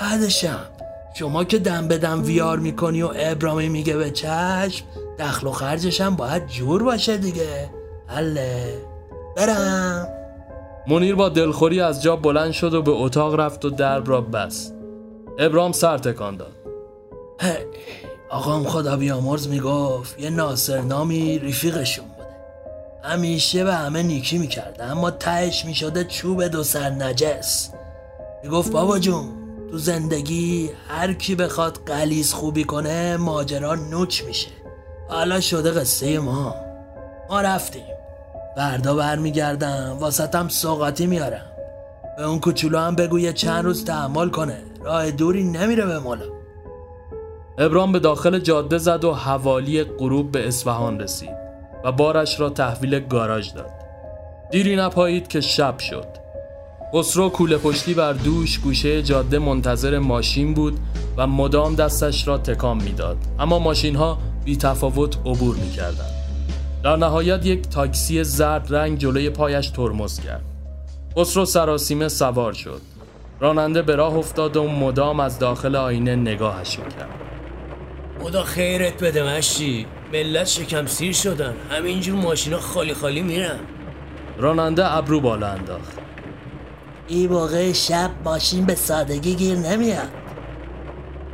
بعدشم. 0.00 0.66
شما 1.14 1.44
که 1.44 1.58
دم 1.58 1.88
به 1.88 1.98
دم 1.98 2.22
ویار 2.24 2.58
می‌کنی 2.58 3.02
و 3.02 3.10
ابرامی 3.14 3.68
میگه 3.68 3.96
به 3.96 4.10
چشم 4.10 4.84
دخل 5.18 5.46
و 5.46 5.52
خرجشم 5.52 6.16
باید 6.16 6.46
جور 6.46 6.82
باشه 6.82 7.16
دیگه. 7.16 7.70
حله. 8.06 8.74
برم. 9.36 10.08
منیر 10.88 11.14
با 11.14 11.28
دلخوری 11.28 11.80
از 11.80 12.02
جا 12.02 12.16
بلند 12.16 12.52
شد 12.52 12.74
و 12.74 12.82
به 12.82 12.90
اتاق 12.90 13.34
رفت 13.34 13.64
و 13.64 13.70
درب 13.70 14.08
را 14.08 14.20
بست. 14.20 14.74
ابرام 15.38 15.72
سر 15.72 15.98
تکان 15.98 16.36
داد. 16.36 16.52
آقام 18.30 18.64
خدا 18.64 18.96
بیامرز 18.96 19.48
می‌گفت 19.48 20.20
یه 20.20 20.30
ناصر 20.30 20.80
نامی 20.80 21.38
رفیقشون 21.38 22.04
بوده. 22.04 22.28
همیشه 23.02 23.64
به 23.64 23.74
همه 23.74 24.02
نیکی 24.02 24.38
می‌کرده 24.38 24.84
اما 24.84 25.10
تهش 25.10 25.64
می‌شده 25.64 26.04
چوب 26.04 26.44
دو 26.44 26.62
سر 26.62 26.90
نجس. 26.90 27.70
می‌گفت 28.44 28.72
بابا 28.72 28.98
جون 28.98 29.28
تو 29.70 29.78
زندگی 29.78 30.70
هر 30.88 31.12
کی 31.12 31.34
بخواد 31.34 31.78
قلیز 31.86 32.32
خوبی 32.32 32.64
کنه 32.64 33.16
ماجرا 33.16 33.74
نوچ 33.74 34.24
میشه. 34.24 34.48
حالا 35.08 35.40
شده 35.40 35.70
قصه 35.70 36.18
ما. 36.18 36.54
ما 37.30 37.40
رفتیم. 37.40 37.82
فردا 38.56 38.94
برمیگردم 38.94 39.96
واسطم 40.00 40.48
سوقاتی 40.48 41.06
میارم. 41.06 41.46
به 42.16 42.24
اون 42.24 42.40
کوچولو 42.40 42.78
هم 42.78 42.94
بگو 42.94 43.18
یه 43.18 43.32
چند 43.32 43.64
روز 43.64 43.84
تحمل 43.84 44.28
کنه. 44.28 44.58
راه 44.84 45.10
دوری 45.10 45.44
نمیره 45.44 45.86
به 45.86 45.98
مولا 45.98 46.24
ابرام 47.58 47.92
به 47.92 47.98
داخل 47.98 48.38
جاده 48.38 48.78
زد 48.78 49.04
و 49.04 49.12
حوالی 49.14 49.84
غروب 49.84 50.32
به 50.32 50.48
اصفهان 50.48 51.00
رسید 51.00 51.36
و 51.84 51.92
بارش 51.92 52.40
را 52.40 52.50
تحویل 52.50 53.00
گاراژ 53.00 53.52
داد. 53.52 53.70
دیری 54.50 54.76
نپایید 54.76 55.28
که 55.28 55.40
شب 55.40 55.78
شد. 55.78 56.06
خسرو 56.94 57.28
کوله 57.28 57.56
پشتی 57.56 57.94
بر 57.94 58.12
دوش 58.12 58.58
گوشه 58.58 59.02
جاده 59.02 59.38
منتظر 59.38 59.98
ماشین 59.98 60.54
بود 60.54 60.78
و 61.16 61.26
مدام 61.26 61.74
دستش 61.74 62.28
را 62.28 62.38
تکان 62.38 62.82
می‌داد. 62.82 63.16
اما 63.38 63.58
ماشین 63.58 63.96
ها 63.96 64.18
بی 64.44 64.56
تفاوت 64.56 65.16
عبور 65.16 65.56
می 65.56 65.70
کردن. 65.70 66.10
در 66.84 66.96
نهایت 66.96 67.46
یک 67.46 67.68
تاکسی 67.68 68.24
زرد 68.24 68.74
رنگ 68.74 68.98
جلوی 68.98 69.30
پایش 69.30 69.68
ترمز 69.68 70.20
کرد. 70.20 70.44
خسرو 71.18 71.44
سراسیمه 71.44 72.08
سوار 72.08 72.52
شد. 72.52 72.80
راننده 73.40 73.82
به 73.82 73.96
راه 73.96 74.14
افتاد 74.14 74.56
و 74.56 74.68
مدام 74.68 75.20
از 75.20 75.38
داخل 75.38 75.76
آینه 75.76 76.16
نگاهش 76.16 76.76
کرد. 76.76 77.08
خدا 78.22 78.42
خیرت 78.42 79.02
بده 79.02 79.36
مشتی 79.36 79.86
ملت 80.12 80.46
شکم 80.46 80.86
سیر 80.86 81.12
شدن. 81.12 81.54
همینجور 81.70 82.16
ماشینا 82.16 82.58
خالی 82.58 82.94
خالی 82.94 83.22
میرن. 83.22 83.58
راننده 84.38 84.96
ابرو 84.96 85.20
بالا 85.20 85.48
انداخت. 85.48 86.07
این 87.08 87.32
موقع 87.32 87.72
شب 87.72 88.10
ماشین 88.24 88.64
به 88.64 88.74
سادگی 88.74 89.34
گیر 89.34 89.58
نمیاد. 89.58 90.08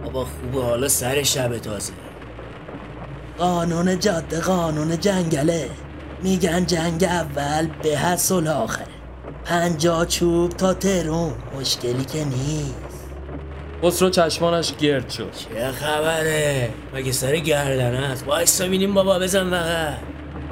بابا 0.05 0.25
خوبه 0.25 0.67
حالا 0.67 0.89
سر 0.89 1.23
شب 1.23 1.59
تازه. 1.59 1.93
قانون 3.39 3.99
جاده 3.99 4.41
قانون 4.41 5.01
جنگله. 5.01 5.71
میگن 6.23 6.67
جنگ 6.67 7.05
اول 7.05 7.69
به 7.83 7.99
حسل 7.99 8.49
آخره 8.49 8.87
پنجا 9.45 10.05
چوب 10.05 10.51
تا 10.51 10.75
ترون 10.75 11.33
مشکلی 11.61 12.05
که 12.05 12.25
نیست. 12.25 12.75
خسرو 13.83 14.11
چشمانش 14.11 14.75
گرد 14.77 15.11
شد. 15.11 15.31
چه 15.33 15.73
خبره؟ 15.73 16.71
مگه 16.95 17.13
سر 17.13 17.37
گردن 17.37 17.95
است؟ 17.95 18.27
وایسا 18.27 18.69
بینیم 18.69 18.95
بابا 18.95 19.19
بزن 19.19 19.51
فقط. 19.51 19.99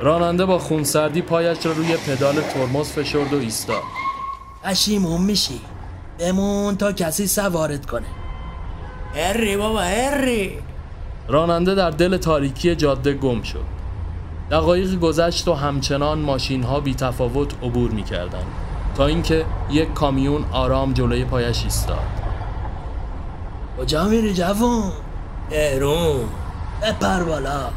راننده 0.00 0.44
با 0.44 0.58
خونسردی 0.58 1.22
پایش 1.22 1.66
را 1.66 1.72
روی 1.72 1.96
پدال 1.96 2.34
ترمز 2.40 2.92
فشرد 2.92 3.32
و 3.32 3.38
ایستاد. 3.38 3.82
پشیمون 4.64 5.20
میشی. 5.20 5.60
بمون 6.18 6.76
تا 6.76 6.92
کسی 6.92 7.26
سوارت 7.26 7.86
کنه. 7.86 8.06
هری 9.14 9.56
بابا 9.56 9.80
هری. 9.80 10.58
راننده 11.28 11.74
در 11.74 11.90
دل 11.90 12.16
تاریکی 12.16 12.76
جاده 12.76 13.12
گم 13.12 13.42
شد. 13.42 13.64
دقایقی 14.50 14.96
گذشت 14.96 15.48
و 15.48 15.54
همچنان 15.54 16.18
ماشین 16.18 16.62
ها 16.62 16.80
بی 16.80 16.94
تفاوت 16.94 17.54
عبور 17.62 17.90
می 17.90 18.02
کردن. 18.02 18.44
تا 18.94 19.06
اینکه 19.06 19.44
یک 19.70 19.94
کامیون 19.94 20.44
آرام 20.52 20.92
جلوی 20.92 21.24
پایش 21.24 21.64
ایستاد. 21.64 21.98
کجا 23.78 24.04
میری 24.04 24.34
جوون؟ 24.34 24.92
تهرون 25.50 26.28
بپر 26.82 27.22
بالا. 27.22 27.70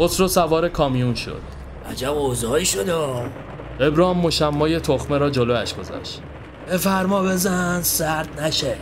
خسرو 0.00 0.28
سوار 0.28 0.68
کامیون 0.68 1.14
شد. 1.14 1.42
عجب 1.90 2.12
اوضاعی 2.12 2.64
شده. 2.64 2.94
ابرام 3.80 4.18
مشمای 4.18 4.80
تخمه 4.80 5.18
را 5.18 5.30
جلویش 5.30 5.74
گذاشت. 5.74 6.20
بفرما 6.72 7.22
بزن 7.22 7.82
سرد 7.82 8.40
نشه. 8.40 8.76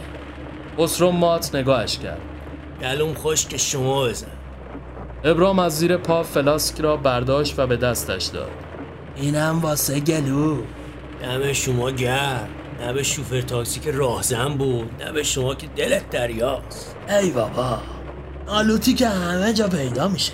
خسرو 0.78 1.10
مات 1.10 1.54
نگاهش 1.54 1.98
کرد. 1.98 2.20
گلوم 2.80 3.14
خوش 3.14 3.46
که 3.46 3.58
شما 3.58 4.04
بزن. 4.04 4.26
ابرام 5.24 5.58
از 5.58 5.78
زیر 5.78 5.96
پا 5.96 6.22
فلاسک 6.22 6.80
را 6.80 6.96
برداشت 6.96 7.58
و 7.58 7.66
به 7.66 7.76
دستش 7.76 8.24
داد. 8.24 8.50
اینم 9.16 9.58
واسه 9.60 10.00
گلو. 10.00 10.56
دم 11.22 11.52
شما 11.52 11.90
گرم 11.90 12.48
نه 12.80 12.92
به 12.92 13.02
شوفر 13.02 13.40
تاکسی 13.40 13.80
که 13.80 13.92
راهزن 13.92 14.48
بود 14.48 14.90
نه 15.02 15.12
به 15.12 15.22
شما 15.22 15.54
که 15.54 15.66
دلت 15.66 16.10
دریاست. 16.10 16.96
ای 17.08 17.30
بابا 17.30 17.78
آلوتی 18.46 18.94
که 18.94 19.08
همه 19.08 19.52
جا 19.52 19.68
پیدا 19.68 20.08
میشه. 20.08 20.32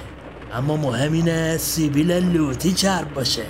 اما 0.52 0.76
مهم 0.76 1.12
اینه 1.12 1.56
سیبیل 1.56 2.12
لوتی 2.12 2.72
چرب 2.72 3.14
باشه. 3.14 3.42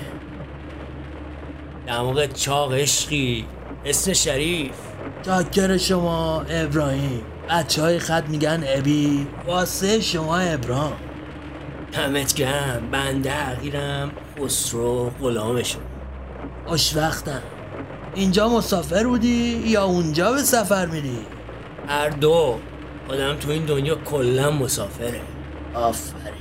دماغت 1.86 2.34
چاق 2.34 2.72
عشقی 2.72 3.46
اسم 3.84 4.12
شریف. 4.12 4.74
چاکر 5.26 5.76
شما 5.76 6.40
ابراهیم. 6.40 7.22
بچه 7.50 7.82
های 7.82 7.98
خط 7.98 8.28
میگن 8.28 8.64
ابی. 8.66 9.26
واسه 9.46 10.00
شما 10.00 10.36
ابرام 10.36 10.92
دمت 11.92 12.34
گرم 12.34 12.90
بنده 12.90 13.30
حقیرم 13.30 14.10
خسرو 14.40 15.10
غلامشون. 15.10 15.82
خوش 16.66 16.96
وقتم 16.96 17.42
اینجا 18.14 18.48
مسافر 18.48 19.06
بودی 19.06 19.62
یا 19.66 19.84
اونجا 19.84 20.32
به 20.32 20.38
سفر 20.38 20.86
میری؟ 20.86 21.18
هر 21.88 22.08
دو. 22.08 22.58
آدم 23.08 23.36
تو 23.36 23.50
این 23.50 23.64
دنیا 23.64 23.94
کلا 23.94 24.50
مسافره. 24.50 25.20
آفرین. 25.74 26.34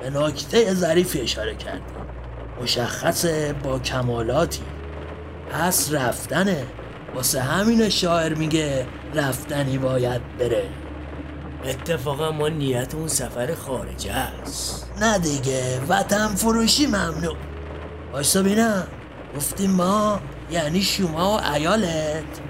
به 0.00 0.10
نکته 0.10 0.74
ظریفی 0.74 1.20
اشاره 1.20 1.54
کردی. 1.54 1.82
مشخصه 2.62 3.54
با 3.64 3.78
کمالاتی. 3.78 4.62
پس 5.50 5.92
رفتنه. 5.92 6.66
واسه 7.14 7.40
همین 7.42 7.88
شاعر 7.88 8.34
میگه 8.34 8.86
رفتنی 9.14 9.78
باید 9.78 10.20
بره. 10.38 10.64
اتفاقا 11.64 12.30
ما 12.30 12.48
نیت 12.48 12.94
اون 12.94 13.08
سفر 13.08 13.54
خارجه 13.54 14.12
است. 14.12 14.92
نه 15.00 15.18
دیگه 15.18 15.80
وطن 15.88 16.28
فروشی 16.28 16.86
ممنوع. 16.86 17.36
باشتا 18.12 18.42
بینم. 18.42 18.86
گفتیم 19.36 19.70
ما 19.70 20.20
یعنی 20.50 20.82
شما 20.82 21.36
و 21.36 21.52
ایالت 21.54 22.40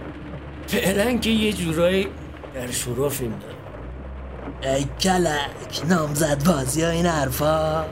فعلا 0.67 1.19
که 1.19 1.31
یه 1.31 1.53
جورایی 1.53 2.09
در 2.55 2.71
شرفیم 2.71 3.39
دارم 3.39 4.75
ای 4.77 4.85
کلک 5.01 5.83
نامزد 5.89 6.45
بازی 6.45 6.83
ها 6.83 6.91
این 6.91 7.07
حرفا. 7.07 7.85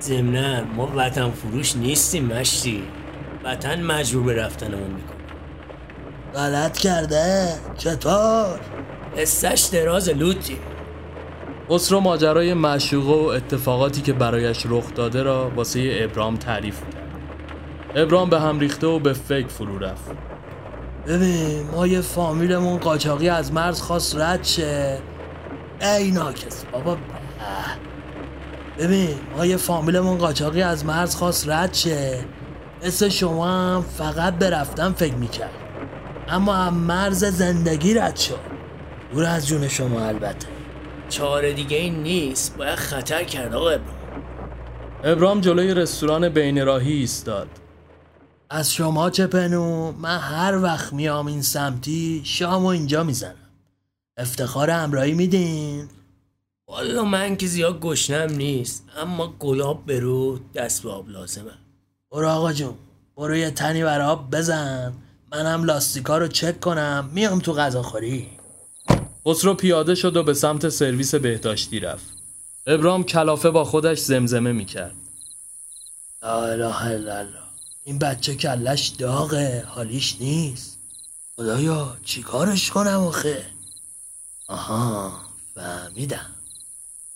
ضمنا 0.00 0.64
ما 0.64 0.92
وطن 0.96 1.30
فروش 1.30 1.76
نیستیم 1.76 2.26
مشتی. 2.26 2.82
وطن 3.44 3.82
مجبور 3.82 4.22
به 4.22 4.42
رفتنمون 4.42 4.90
می‌کنه. 4.90 5.16
غلط 6.34 6.78
کرده. 6.78 7.48
چطور؟ 7.78 8.60
قصهش 9.18 9.68
دراز 9.72 10.08
لوتی. 10.08 10.58
خسرو 11.70 12.00
ماجرای 12.00 12.54
معشوقه 12.54 13.12
و 13.12 13.28
اتفاقاتی 13.28 14.02
که 14.02 14.12
برایش 14.12 14.66
رخ 14.68 14.94
داده 14.94 15.22
را 15.22 15.50
واسه 15.56 15.98
ابرام 16.00 16.36
تعریف 16.36 16.80
کرد. 16.80 17.10
ابرام 17.94 18.30
به 18.30 18.40
هم 18.40 18.60
ریخته 18.60 18.86
و 18.86 18.98
به 18.98 19.12
فکر 19.12 19.48
فرو 19.48 19.78
رفت. 19.78 20.10
ببین 21.06 21.70
ما 21.70 21.86
یه 21.86 22.00
فامیلمون 22.00 22.78
قاچاقی 22.78 23.28
از 23.28 23.52
مرز 23.52 23.80
خواست 23.80 24.16
رد 24.16 24.44
شه. 24.44 24.98
ای 25.80 26.10
ناکس 26.10 26.64
بابا. 26.72 26.96
ببین 28.78 29.14
ما 29.36 29.46
یه 29.46 29.56
فامیلمون 29.56 30.18
قاچاقی 30.18 30.62
از 30.62 30.84
مرز 30.84 31.16
خواست 31.16 31.48
رد 31.48 31.74
شه. 31.74 32.24
مثل 32.84 33.08
شما 33.08 33.48
هم 33.48 33.82
فقط 33.82 34.38
به 34.38 34.50
رفتن 34.50 34.92
فکر 34.92 35.14
می‌کرد. 35.14 35.50
اما 36.28 36.54
هم 36.54 36.74
مرز 36.74 37.24
زندگی 37.24 37.94
رد 37.94 38.16
شد. 38.16 38.40
دور 39.12 39.24
از 39.24 39.48
جون 39.48 39.68
شما 39.68 40.00
البته. 40.00 40.48
چاره 41.08 41.52
دیگه 41.52 41.76
این 41.76 42.02
نیست. 42.02 42.56
باید 42.56 42.78
خطر 42.78 43.24
کرد 43.24 43.54
آقا 43.54 43.70
ابراهیم 43.70 44.00
ابرام 45.04 45.40
جلوی 45.40 45.74
رستوران 45.74 46.28
بین 46.28 46.66
راهی 46.66 46.92
ایستاد. 46.92 47.48
از 48.50 48.72
شما 48.72 49.10
چه 49.10 49.26
پنو؟ 49.26 49.92
من 49.92 50.18
هر 50.18 50.58
وقت 50.62 50.92
میام 50.92 51.26
این 51.26 51.42
سمتی 51.42 52.22
شامو 52.24 52.66
اینجا 52.66 53.04
می‌زنم. 53.04 53.34
افتخار 54.16 54.70
همراهی 54.70 55.14
میدین؟ 55.14 55.88
والا 56.68 57.04
من 57.04 57.36
که 57.36 57.46
زیاد 57.46 57.80
گشنم 57.80 58.36
نیست. 58.36 58.84
اما 59.02 59.34
گلاب 59.38 59.86
برو 59.86 60.38
دست 60.54 60.82
به 60.82 60.90
آب 60.90 61.08
لازمه. 61.08 61.52
برو 62.12 62.28
آقا 62.28 62.52
جون. 62.52 62.74
برو 63.16 63.36
یه 63.36 63.50
تنی 63.50 63.82
بر 63.82 64.00
آب 64.00 64.30
بزن. 64.30 64.92
منم 65.32 65.64
لاستیکا 65.64 66.18
رو 66.18 66.28
چک 66.28 66.60
کنم. 66.60 67.10
میام 67.12 67.38
تو 67.38 67.52
غذاخوری 67.52 68.28
خسرو 69.26 69.54
پیاده 69.54 69.94
شد 69.94 70.16
و 70.16 70.22
به 70.22 70.34
سمت 70.34 70.68
سرویس 70.68 71.14
بهداشتی 71.14 71.80
رفت. 71.80 72.06
ابرام 72.66 73.04
کلافه 73.04 73.50
با 73.50 73.64
خودش 73.64 73.98
زمزمه 73.98 74.52
می‌کرد. 74.52 74.94
لا 76.22 76.44
اله 76.44 76.82
الا 76.82 77.18
الله. 77.18 77.42
این 77.84 77.98
بچه 77.98 78.34
کلش 78.34 78.88
داغه. 78.88 79.64
حالیش 79.68 80.16
نیست. 80.20 80.78
خدایا 81.36 81.96
چیکارش 82.04 82.70
کنم 82.70 83.00
آخه؟ 83.00 83.46
آها 84.48 85.12
فهمیدم. 85.54 86.30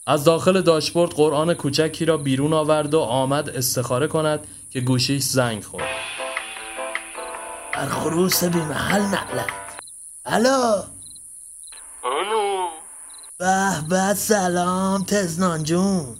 از 0.06 0.24
داخل 0.24 0.60
داشبورد 0.60 1.10
قرآن 1.10 1.54
کوچکی 1.54 2.04
را 2.04 2.16
بیرون 2.16 2.52
آورد 2.52 2.94
و 2.94 3.00
آمد 3.00 3.48
استخاره 3.48 4.06
کند 4.06 4.46
که 4.74 4.80
گوشیش 4.80 5.22
زنگ 5.22 5.64
خورد. 5.64 5.84
بر 7.74 7.86
خروس 7.88 8.44
بی 8.44 8.58
محل 8.58 9.02
نقلت 9.02 9.50
الو؟ 10.24 10.82
آنو 12.02 12.68
به 13.38 13.88
به 13.88 14.14
سلام 14.14 15.04
تزنان 15.04 15.62
جون. 15.62 16.18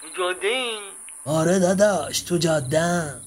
تو 0.00 0.08
جاده 0.18 0.46
این 0.46 0.82
آره 1.26 1.58
داداش 1.58 2.20
تو 2.20 2.36
جادم 2.36 3.20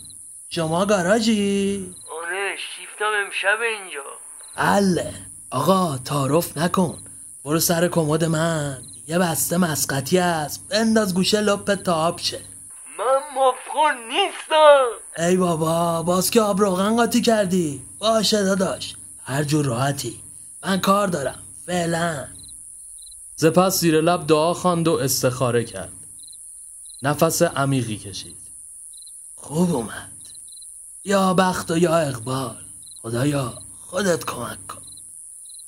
شما 0.49 0.85
گاراژی؟ 0.85 1.95
آره 2.21 2.55
شیفتم 2.57 3.11
امشب 3.25 3.57
اینجا. 3.61 4.03
حله 4.55 5.13
آقا 5.51 5.97
تعارف 5.97 6.57
نکن. 6.57 6.97
برو 7.43 7.59
سر 7.59 7.87
کمد 7.87 8.23
من. 8.23 8.81
یه 9.07 9.19
بسته 9.19 9.57
مسقطی 9.57 10.17
هست 10.17 10.67
بنداز 10.69 11.13
گوشه 11.13 11.41
لپت 11.41 11.83
تا 11.83 11.93
آب 11.93 12.19
شه. 12.19 12.39
من 12.39 12.54
مفخون 13.35 14.07
نیستم 14.07 14.85
ای 15.17 15.37
بابا 15.37 16.03
باز 16.03 16.31
که 16.31 16.41
آب 16.41 16.59
روغن 16.61 16.95
قاطی 16.95 17.21
کردی. 17.21 17.81
باشه 17.99 18.43
داداش 18.43 18.95
هر 19.23 19.43
جور 19.43 19.65
راحتی. 19.65 20.19
من 20.63 20.79
کار 20.79 21.07
دارم 21.07 21.43
فعلا. 21.65 22.27
سپس 23.35 23.79
زیر 23.79 24.01
لب 24.01 24.27
دعا 24.27 24.53
خواند 24.53 24.87
و 24.87 24.93
استخاره 24.93 25.63
کرد. 25.63 25.91
نفس 27.01 27.41
عمیقی 27.41 27.97
کشید. 27.97 28.37
خوب 29.35 29.75
اومد. 29.75 30.11
یا 31.05 31.33
بخت 31.33 31.71
و 31.71 31.77
یا 31.77 31.97
اقبال. 31.97 32.57
خدایا 33.01 33.53
خودت 33.81 34.25
کمک 34.25 34.67
کن. 34.67 34.81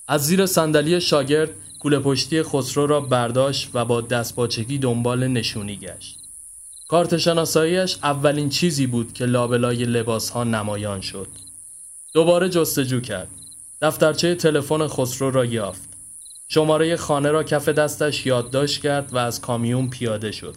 از 0.07 0.25
زیر 0.25 0.45
صندلی 0.45 1.01
شاگرد 1.01 1.49
کوله 1.79 1.99
پشتی 1.99 2.43
خسرو 2.43 2.87
را 2.87 2.99
برداشت 2.99 3.69
و 3.73 3.85
با 3.85 4.01
دستپاچگی 4.01 4.77
دنبال 4.77 5.27
نشونی 5.27 5.77
گشت. 5.77 6.16
کارت 6.87 7.17
شناساییش 7.17 7.97
اولین 8.03 8.49
چیزی 8.49 8.87
بود 8.87 9.13
که 9.13 9.25
لابلای 9.25 9.85
لباس 9.85 10.29
ها 10.29 10.43
نمایان 10.43 11.01
شد. 11.01 11.27
دوباره 12.13 12.49
جستجو 12.49 13.01
کرد. 13.01 13.27
دفترچه 13.81 14.35
تلفن 14.35 14.87
خسرو 14.87 15.31
را 15.31 15.45
یافت. 15.45 15.89
شماره 16.47 16.95
خانه 16.95 17.31
را 17.31 17.43
کف 17.43 17.69
دستش 17.69 18.25
یادداشت 18.25 18.81
کرد 18.81 19.13
و 19.13 19.17
از 19.17 19.41
کامیون 19.41 19.89
پیاده 19.89 20.31
شد. 20.31 20.55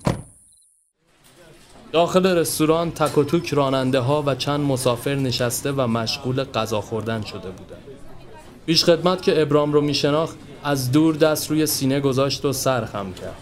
داخل 1.92 2.26
رستوران 2.26 2.90
تک 2.90 3.18
و 3.18 3.24
توک 3.24 3.54
راننده 3.54 4.00
ها 4.00 4.22
و 4.26 4.34
چند 4.34 4.60
مسافر 4.60 5.14
نشسته 5.14 5.72
و 5.72 5.86
مشغول 5.86 6.44
غذا 6.44 6.80
خوردن 6.80 7.22
شده 7.22 7.50
بودند. 7.50 7.84
پیش 8.66 8.84
خدمت 8.84 9.22
که 9.22 9.42
ابرام 9.42 9.72
رو 9.72 9.80
میشناخت 9.80 10.36
از 10.64 10.92
دور 10.92 11.16
دست 11.16 11.50
روی 11.50 11.66
سینه 11.66 12.00
گذاشت 12.00 12.44
و 12.44 12.52
سر 12.52 12.84
خم 12.84 13.12
کرد. 13.12 13.36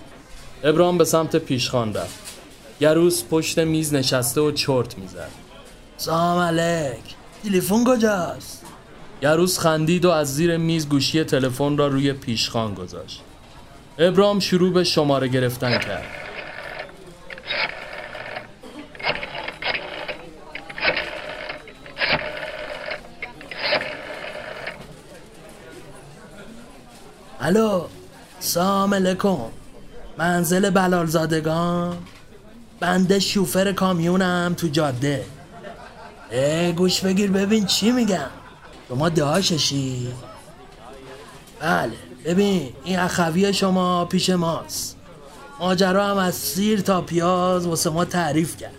ابرام 0.64 0.98
به 0.98 1.04
سمت 1.04 1.36
پیشخان 1.36 1.94
رفت. 1.94 2.37
گروس 2.80 3.24
پشت 3.30 3.58
میز 3.58 3.94
نشسته 3.94 4.40
و 4.40 4.52
چرت 4.52 4.98
می‌زد. 4.98 5.30
سلام 5.96 6.38
علیک 6.38 7.14
تلفن 7.44 7.84
کجاست 7.84 8.62
گروس 9.20 9.58
خندید 9.58 10.04
و 10.04 10.10
از 10.10 10.34
زیر 10.34 10.56
میز 10.56 10.88
گوشی 10.88 11.24
تلفن 11.24 11.76
را 11.76 11.86
روی 11.86 12.12
پیشخان 12.12 12.74
گذاشت. 12.74 13.22
ابرام 13.98 14.40
شروع 14.40 14.72
به 14.72 14.84
شماره 14.84 15.28
گرفتن 15.28 15.78
کرد. 15.78 16.04
الو 27.40 27.82
سلام 28.40 28.94
علیکم 28.94 29.38
منزل 30.18 30.70
بلالزادگان 30.70 31.96
بنده 32.80 33.18
شوفر 33.18 33.72
کامیونم 33.72 34.54
تو 34.56 34.68
جاده. 34.68 35.24
اه 36.32 36.72
گوش 36.72 37.00
بگیر 37.00 37.30
ببین 37.30 37.66
چی 37.66 37.90
میگم. 37.90 38.30
شما 38.88 39.08
داششی 39.08 40.08
بله 41.60 41.92
ببین 42.24 42.72
این 42.84 42.98
اخوی 42.98 43.52
شما 43.52 44.04
پیش 44.04 44.30
ماست. 44.30 44.96
ماجرا 45.60 46.06
هم 46.06 46.16
از 46.16 46.34
سیر 46.34 46.80
تا 46.80 47.00
پیاز 47.00 47.66
واسه 47.66 47.90
ما 47.90 48.04
تعریف 48.04 48.56
کرد. 48.56 48.72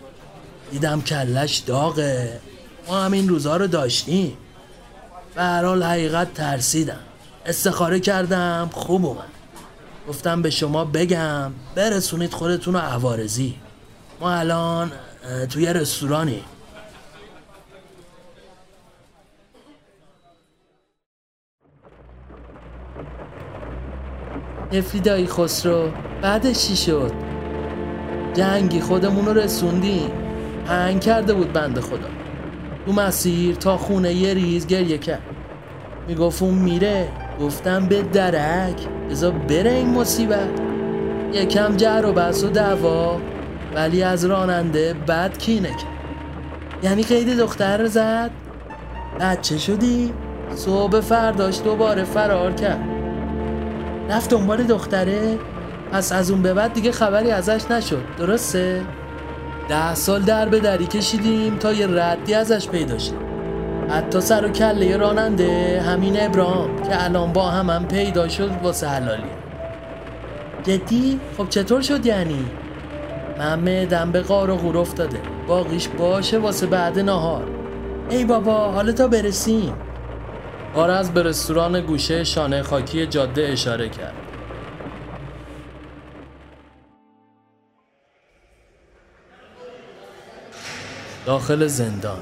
دیدم 0.71 1.01
کلش 1.01 1.57
داغه. 1.57 2.39
ما 2.87 3.01
هم 3.01 3.11
این 3.11 3.29
روزا 3.29 3.57
رو 3.57 3.67
داشتیم. 3.67 4.37
به 5.35 5.41
حقیقت 5.41 6.33
ترسیدم. 6.33 6.99
استخاره 7.45 7.99
کردم 7.99 8.69
خوب 8.73 9.05
اومد. 9.05 9.29
گفتم 10.07 10.41
به 10.41 10.49
شما 10.49 10.85
بگم 10.85 11.51
برسونید 11.75 12.33
خودتون 12.33 12.73
رو 12.73 12.79
عوارزی 12.79 13.55
ما 14.21 14.31
الان 14.31 14.91
توی 15.49 15.73
رستورانی 15.73 16.43
افری 24.71 24.99
دایی 24.99 25.27
خسرو 25.27 25.91
بعدش 26.21 26.67
چی 26.67 26.75
شد. 26.75 27.11
جنگی 28.33 28.81
خودمون 28.81 29.25
رو 29.25 29.33
رسوندیم. 29.33 30.11
هنگ 30.67 31.01
کرده 31.01 31.33
بود 31.33 31.53
بنده 31.53 31.81
خدا. 31.81 32.09
تو 32.85 32.91
مسیر 32.91 33.55
تا 33.55 33.77
خونه 33.77 34.13
یه 34.13 34.33
ریز 34.33 34.67
گریه 34.67 34.97
کرد. 34.97 35.21
می‌گفت 36.07 36.41
اون 36.41 36.53
میره. 36.53 37.09
گفتم 37.39 37.85
به 37.85 38.01
درک. 38.01 38.87
بذار 39.09 39.31
بره 39.31 39.71
این 39.71 39.89
مصیبت. 39.89 40.49
یکم 41.33 41.77
جر 41.77 42.05
و 42.05 42.13
بحث 42.13 42.43
و 42.43 42.49
دعوا. 42.49 43.19
ولی 43.75 44.03
از 44.03 44.25
راننده 44.25 44.93
بد 44.93 45.37
کینه 45.37 45.69
کرد. 45.69 45.99
یعنی 46.83 47.03
قید 47.03 47.37
دختر 47.37 47.77
رو 47.77 47.87
زد. 47.87 48.31
بچه 49.19 49.57
شدی؟ 49.57 50.13
صبح 50.55 50.99
فرداش 50.99 51.61
دوباره 51.63 52.03
فرار 52.03 52.53
کرد. 52.53 52.83
رفت 54.09 54.29
دنبال 54.29 54.63
دختره. 54.63 55.37
پس 55.91 56.11
از 56.11 56.31
اون 56.31 56.41
به 56.41 56.53
بعد 56.53 56.73
دیگه 56.73 56.91
خبری 56.91 57.31
ازش 57.31 57.71
نشد. 57.71 58.03
درسته؟ 58.17 58.81
ده 59.69 59.95
سال 59.95 60.21
در 60.21 60.49
به 60.49 60.59
دری 60.59 60.87
کشیدیم 60.87 61.57
تا 61.57 61.73
یه 61.73 61.87
ردی 61.87 62.33
ازش 62.33 62.67
پیدا 62.67 62.97
شد 62.97 63.13
حتی 63.89 64.21
سر 64.21 64.45
و 64.45 64.49
کله 64.49 64.97
راننده 64.97 65.81
همین 65.81 66.21
ابرام 66.21 66.83
که 66.83 67.03
الان 67.03 67.33
با 67.33 67.49
هم, 67.49 67.69
هم 67.69 67.87
پیدا 67.87 68.27
شد 68.27 68.51
واسه 68.63 68.87
حلالی 68.87 69.29
جدی؟ 70.63 71.19
خب 71.37 71.49
چطور 71.49 71.81
شد 71.81 72.05
یعنی؟ 72.05 72.45
من 73.39 73.59
معدم 73.59 74.11
به 74.11 74.21
قار 74.21 74.49
و 74.49 74.55
غور 74.55 74.77
افتاده 74.77 75.21
باقیش 75.47 75.87
باشه 75.87 76.37
واسه 76.37 76.67
بعد 76.67 76.99
نهار 76.99 77.47
ای 78.09 78.25
بابا 78.25 78.71
حالا 78.71 78.91
تا 78.91 79.07
برسیم 79.07 79.73
آرز 80.75 81.09
به 81.09 81.23
رستوران 81.23 81.81
گوشه 81.81 82.23
شانه 82.23 82.63
خاکی 82.63 83.07
جاده 83.07 83.47
اشاره 83.47 83.89
کرد. 83.89 84.13
داخل 91.25 91.67
زندان 91.67 92.19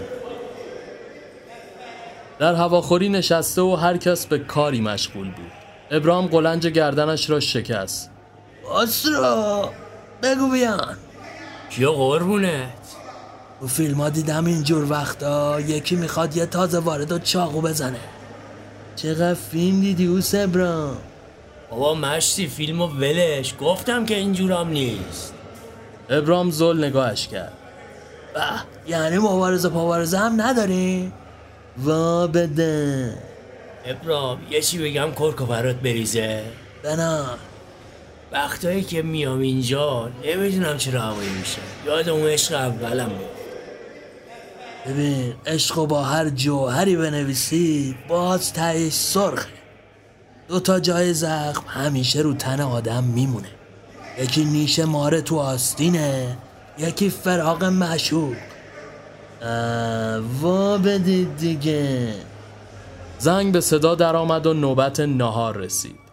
در 2.39 2.55
هواخوری 2.55 3.09
نشسته 3.09 3.61
و 3.61 3.75
هر 3.75 3.97
کس 3.97 4.25
به 4.25 4.39
کاری 4.39 4.81
مشغول 4.81 5.31
بود. 5.31 5.51
ابرام 5.91 6.27
قلنج 6.27 6.67
گردنش 6.67 7.29
را 7.29 7.39
شکست. 7.39 8.11
اسرا 8.81 9.69
بگو 10.23 10.51
بیان 10.51 10.97
کیا 11.69 11.91
قربونت. 11.91 12.69
تو 13.59 13.67
فیلم 13.67 14.01
ها 14.01 14.09
دیدم 14.09 14.45
اینجور 14.45 14.91
وقتا. 14.91 15.59
یکی 15.61 15.95
می‌خواد 15.95 16.37
یه 16.37 16.45
تازه 16.45 16.79
وارد 16.79 17.11
و 17.11 17.19
چاقو 17.19 17.61
بزنه. 17.61 17.99
چقدر 18.95 19.33
فیلم 19.33 19.81
دیدی 19.81 20.05
او 20.05 20.19
ابرام 20.33 20.97
بابا 21.69 21.93
مشتی 21.95 22.47
فیلم 22.47 22.81
و 22.81 22.87
ولش. 22.87 23.53
گفتم 23.61 24.05
که 24.05 24.15
اینجورام 24.15 24.69
نیست. 24.69 25.33
ابرام 26.09 26.51
زل 26.51 26.85
نگاهش 26.85 27.27
کرد. 27.27 27.53
به 28.33 28.41
یعنی 28.91 29.17
مبارزه 29.17 29.69
پاوارزه 29.69 30.17
هم 30.17 30.41
نداری؟ 30.41 31.11
وا 31.77 32.27
بده 32.27 33.13
ابرام 33.85 34.39
یه 34.49 34.61
چی 34.61 34.77
بگم 34.77 35.11
کرکو 35.11 35.45
برات 35.45 35.75
بریزه. 35.75 36.43
بنا 36.83 37.25
وقتایی 38.31 38.83
که 38.83 39.01
میام 39.01 39.39
اینجا 39.39 40.09
نمی‌دونم 40.25 40.77
چرا 40.77 41.01
هوایی 41.01 41.29
میشه. 41.29 41.61
یاد 41.85 42.09
اون 42.09 42.21
عشق 42.21 42.53
اولم 42.55 43.09
میاد 43.09 43.37
ببین 44.87 45.33
عشق 45.45 45.75
با 45.75 46.03
هر 46.03 46.29
جوهری 46.29 46.95
بنویسی 46.95 47.95
باز 48.07 48.53
تهش 48.53 48.93
سرخه 48.93 49.49
دو 50.47 50.59
تا 50.59 50.79
جای 50.79 51.13
زخم 51.13 51.63
همیشه 51.67 52.21
رو 52.21 52.33
تن 52.33 52.61
آدم 52.61 53.03
میمونه. 53.03 53.47
یکی 54.19 54.45
نیش 54.45 54.79
ماره 54.79 55.21
تو 55.21 55.39
آستینه 55.39 56.37
یکی 56.77 57.09
فراق 57.09 57.63
مشوق 57.63 58.35
اه، 59.41 60.17
وا 60.19 60.77
بدید 60.77 61.37
دیگه. 61.37 62.13
زنگ 63.19 63.53
به 63.53 63.61
صدا 63.61 63.95
درآمد 63.95 64.47
و 64.47 64.53
نوبت 64.53 64.99
نهار 64.99 65.57
رسید. 65.57 66.06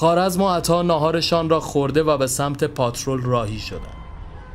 خارزم 0.00 0.42
و 0.42 0.48
عطا 0.48 0.82
ناهارشان 0.82 1.50
را 1.50 1.60
خورده 1.60 2.02
و 2.02 2.18
به 2.18 2.26
سمت 2.26 2.64
پاترول 2.64 3.22
راهی 3.22 3.58
شدند. 3.58 3.96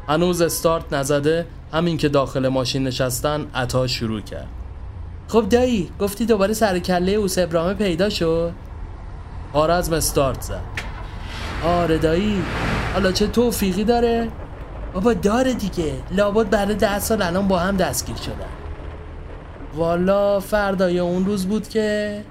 هنوز 0.08 0.42
استارت 0.42 0.94
نزده 0.94 1.46
همین 1.74 1.98
که 1.98 2.10
داخل 2.10 2.48
ماشین 2.48 2.84
نشستن 2.84 3.48
عطا 3.56 3.88
شروع 3.88 4.22
کرد. 4.22 4.48
خب 5.28 5.50
دایی 5.50 5.90
گفتی 6.00 6.26
دوباره 6.26 6.54
سر 6.54 6.80
کله 6.80 7.12
اوس 7.12 7.38
ابراهیم 7.38 7.78
پیدا 7.78 8.10
شد 8.10 8.52
خارزم 9.54 9.94
استارت 9.94 10.42
زد. 10.42 10.62
آره 11.66 11.98
دایی 11.98 12.44
حالا 12.94 13.12
چه 13.12 13.28
توفیقی 13.28 13.84
داره؟ 13.84 14.30
بابا 14.94 15.14
داره 15.14 15.54
دیگه 15.54 15.94
لابد 16.12 16.50
بعد 16.50 16.76
ده 16.76 17.00
سال 17.00 17.22
الان 17.22 17.48
با 17.48 17.60
هم 17.60 17.78
دستگیر 17.78 18.16
شدن 18.16 18.50
والا 19.76 20.40
فردای 20.40 21.00
اون 21.00 21.26
روز 21.26 21.46
بود 21.46 21.68
که 21.68 22.22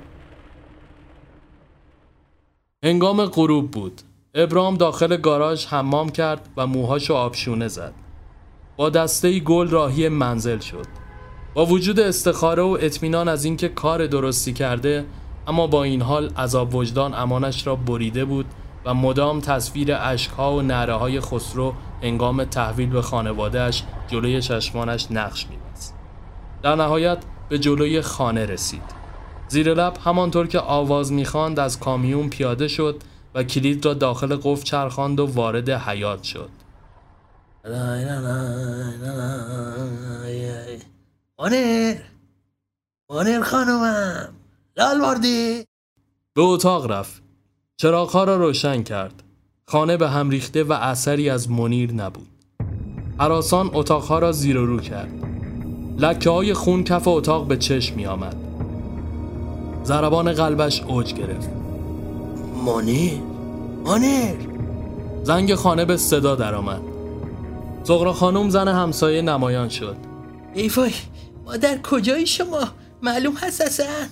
هنگام 2.84 3.26
غروب 3.26 3.70
بود. 3.70 4.02
ابرام 4.34 4.76
داخل 4.76 5.16
گاراژ 5.16 5.66
حمام 5.66 6.08
کرد 6.08 6.48
و 6.56 6.66
موهاشو 6.66 7.14
آبشونه 7.14 7.68
زد. 7.68 7.92
با 8.76 8.90
دسته 8.90 9.40
گل 9.40 9.68
راهی 9.68 10.08
منزل 10.08 10.58
شد. 10.58 10.86
با 11.54 11.66
وجود 11.66 12.00
استخاره 12.00 12.62
و 12.62 12.78
اطمینان 12.80 13.28
از 13.28 13.44
اینکه 13.44 13.68
کار 13.68 14.06
درستی 14.06 14.52
کرده 14.52 15.04
اما 15.46 15.66
با 15.66 15.84
این 15.84 16.02
حال 16.02 16.32
عذاب 16.36 16.74
وجدان 16.74 17.14
امانش 17.14 17.66
را 17.66 17.76
بریده 17.76 18.24
بود 18.24 18.46
و 18.84 18.94
مدام 18.94 19.40
تصویر 19.40 19.94
اشکها 19.94 20.56
و 20.56 20.62
نره 20.62 20.94
های 20.94 21.20
خسرو 21.20 21.74
انگام 22.02 22.44
تحویل 22.44 22.90
به 22.90 23.02
خانوادهش 23.02 23.82
جلوی 24.08 24.40
چشمانش 24.40 25.06
نقش 25.10 25.46
میبست. 25.50 25.94
در 26.62 26.74
نهایت 26.74 27.18
به 27.48 27.58
جلوی 27.58 28.00
خانه 28.00 28.46
رسید. 28.46 29.01
زیر 29.52 29.74
لب 29.74 29.96
همانطور 30.04 30.46
که 30.46 30.58
آواز 30.60 31.12
می‌خواند 31.12 31.60
از 31.60 31.80
کامیون 31.80 32.28
پیاده 32.28 32.68
شد 32.68 33.02
و 33.34 33.42
کلید 33.42 33.84
را 33.84 33.94
داخل 33.94 34.36
قفل 34.36 34.62
چرخاند 34.62 35.20
و 35.20 35.26
وارد 35.26 35.70
حیات 35.70 36.22
شد. 36.22 36.50
مانر 41.38 41.94
مانر 43.10 43.40
خانومم 43.42 44.28
لال 44.76 45.00
مردی 45.00 45.64
به 46.34 46.42
اتاق 46.42 46.90
رفت. 46.90 47.22
چراغها 47.76 48.24
را 48.24 48.36
روشن 48.36 48.82
کرد. 48.82 49.22
خانه 49.66 49.96
به 49.96 50.08
هم 50.10 50.30
ریخته 50.30 50.64
و 50.64 50.72
اثری 50.72 51.30
از 51.30 51.50
منیر 51.50 51.92
نبود. 51.92 52.28
حراسان 53.18 53.70
اتاقها 53.72 54.18
را 54.18 54.32
زیر 54.32 54.58
و 54.58 54.66
رو 54.66 54.80
کرد. 54.80 55.12
لکه 55.98 56.30
های 56.30 56.54
خون 56.54 56.84
کف 56.84 57.08
اتاق 57.08 57.46
به 57.46 57.56
چشم 57.56 57.96
می 57.96 58.06
آمد. 58.06 58.51
ضربان 59.84 60.32
قلبش 60.32 60.82
اوج 60.82 61.14
گرفت. 61.14 61.50
مانر 62.64 63.18
مانر 63.84 64.36
زنگ 65.22 65.54
خانه 65.54 65.84
به 65.84 65.96
صدا 65.96 66.34
درآمد. 66.34 66.82
زغرا 67.84 68.12
خانم 68.12 68.50
زن 68.50 68.68
همسایه 68.68 69.22
نمایان 69.22 69.68
شد. 69.68 69.96
ای 70.54 70.68
وای 70.68 70.92
مادر 71.44 71.78
کجایی 71.82 72.26
شما؟ 72.26 72.68
معلوم 73.02 73.34
هست 73.34 73.60
اصلا 73.60 74.08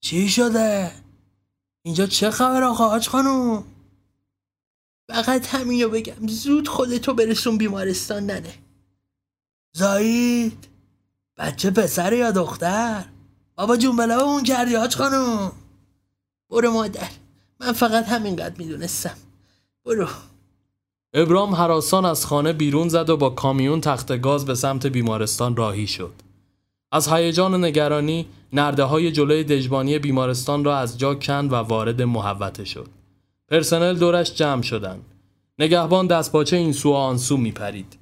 چی 0.00 0.28
شده؟ 0.28 0.90
اینجا 1.82 2.06
چه 2.06 2.30
خبر 2.30 2.62
آقا 2.62 2.88
حاج 2.88 3.08
خانوم 3.08 3.64
فقط 5.08 5.54
همینو 5.54 5.88
بگم 5.88 6.26
زود 6.28 6.68
خودتو 6.68 7.14
برسون 7.14 7.58
بیمارستان 7.58 8.26
ننه. 8.26 8.54
زایید 9.76 10.68
بچه 11.36 11.70
پسر 11.70 12.12
یا 12.12 12.30
دختر؟ 12.30 13.04
بابا 13.58 13.76
جون 13.76 13.96
بلبمون 13.96 14.42
کردی 14.42 14.74
حاج 14.74 14.96
خانوم 14.96 15.52
برو 16.50 16.70
مادر 16.70 17.08
من 17.60 17.72
فقط 17.72 18.08
همینقدر 18.08 18.54
می‌دونستم 18.58 19.14
برو 19.86 20.08
ابرام 21.14 21.54
حراسان 21.54 22.04
از 22.04 22.26
خانه 22.26 22.52
بیرون 22.52 22.88
زد 22.88 23.10
و 23.10 23.16
با 23.16 23.30
کامیون 23.30 23.80
تخت 23.80 24.20
گاز 24.20 24.46
به 24.46 24.54
سمت 24.54 24.86
بیمارستان 24.86 25.56
راهی 25.56 25.86
شد. 25.86 26.12
از 26.92 27.08
هیجان 27.08 27.54
و 27.54 27.58
نگرانی 27.58 28.26
نرده 28.52 28.84
های 28.84 29.12
جلوی 29.12 29.44
دژبانی 29.44 29.98
بیمارستان 29.98 30.64
را 30.64 30.78
از 30.78 30.98
جا 30.98 31.14
کند 31.14 31.52
و 31.52 31.56
وارد 31.56 32.02
محوته 32.02 32.64
شد. 32.64 32.88
پرسنل 33.48 33.98
دورش 33.98 34.34
جمع 34.34 34.62
شدند. 34.62 35.04
نگهبان 35.58 36.06
دستپاچه 36.06 36.56
این 36.56 36.72
سو 36.72 36.90
و 36.90 36.94
آن 36.94 37.18
سو 37.18 37.36
می 37.36 37.52
پرید. 37.52 37.98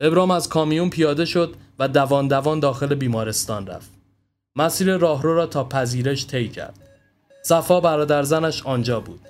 ابرام 0.00 0.30
از 0.30 0.48
کامیون 0.48 0.90
پیاده 0.90 1.24
شد 1.24 1.54
و 1.78 1.88
دوان 1.88 2.28
دوان 2.28 2.60
داخل 2.60 2.94
بیمارستان 2.94 3.66
رفت. 3.66 3.93
مسیر 4.56 4.96
راهرو 4.96 5.34
را 5.34 5.46
تا 5.46 5.64
پذیرش 5.64 6.26
طی 6.26 6.48
کرد. 6.48 6.78
صفا 7.42 7.80
برادر 7.80 8.22
زنش 8.22 8.62
آنجا 8.66 9.00
بود. 9.00 9.20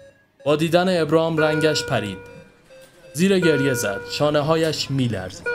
با 0.44 0.56
دیدن 0.56 1.02
ابرام 1.02 1.38
رنگش 1.38 1.84
پرید. 1.84 2.18
زیر 3.12 3.38
گریه 3.38 3.74
زد 3.74 4.00
شانه 4.10 4.40
هایش 4.40 4.90
می 4.90 5.08
لرزید. 5.08 5.46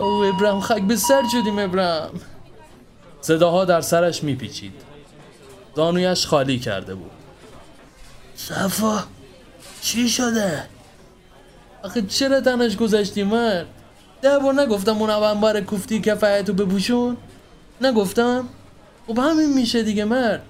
او 0.00 0.24
ابرام 0.24 0.60
خاک 0.60 0.82
به 0.82 0.96
سر 0.96 1.22
شدیم 1.32 1.58
ابرام 1.58 2.10
صداها 3.20 3.64
در 3.64 3.80
سرش 3.80 4.22
می 4.22 4.34
پیچید. 4.34 4.74
زانویش 5.76 6.26
خالی 6.26 6.58
کرده 6.58 6.94
بود. 6.94 7.10
صفا 8.36 9.04
چی 9.80 10.08
شده؟ 10.08 10.62
آخه 11.82 12.02
چرا 12.02 12.40
تنش 12.40 12.76
گذاشتی 12.76 13.22
مرد؟ 13.22 13.66
ده 14.22 14.38
بار 14.38 14.54
نگفتم 14.54 14.98
اون 14.98 15.10
اونبار 15.10 15.60
کوفتی 15.60 16.00
کفایتو 16.00 16.52
بپوشون؟ 16.52 17.16
نگفتم؟ 17.82 18.48
خب 19.06 19.18
همین 19.18 19.52
میشه 19.54 19.82
دیگه 19.82 20.04
مرد. 20.04 20.42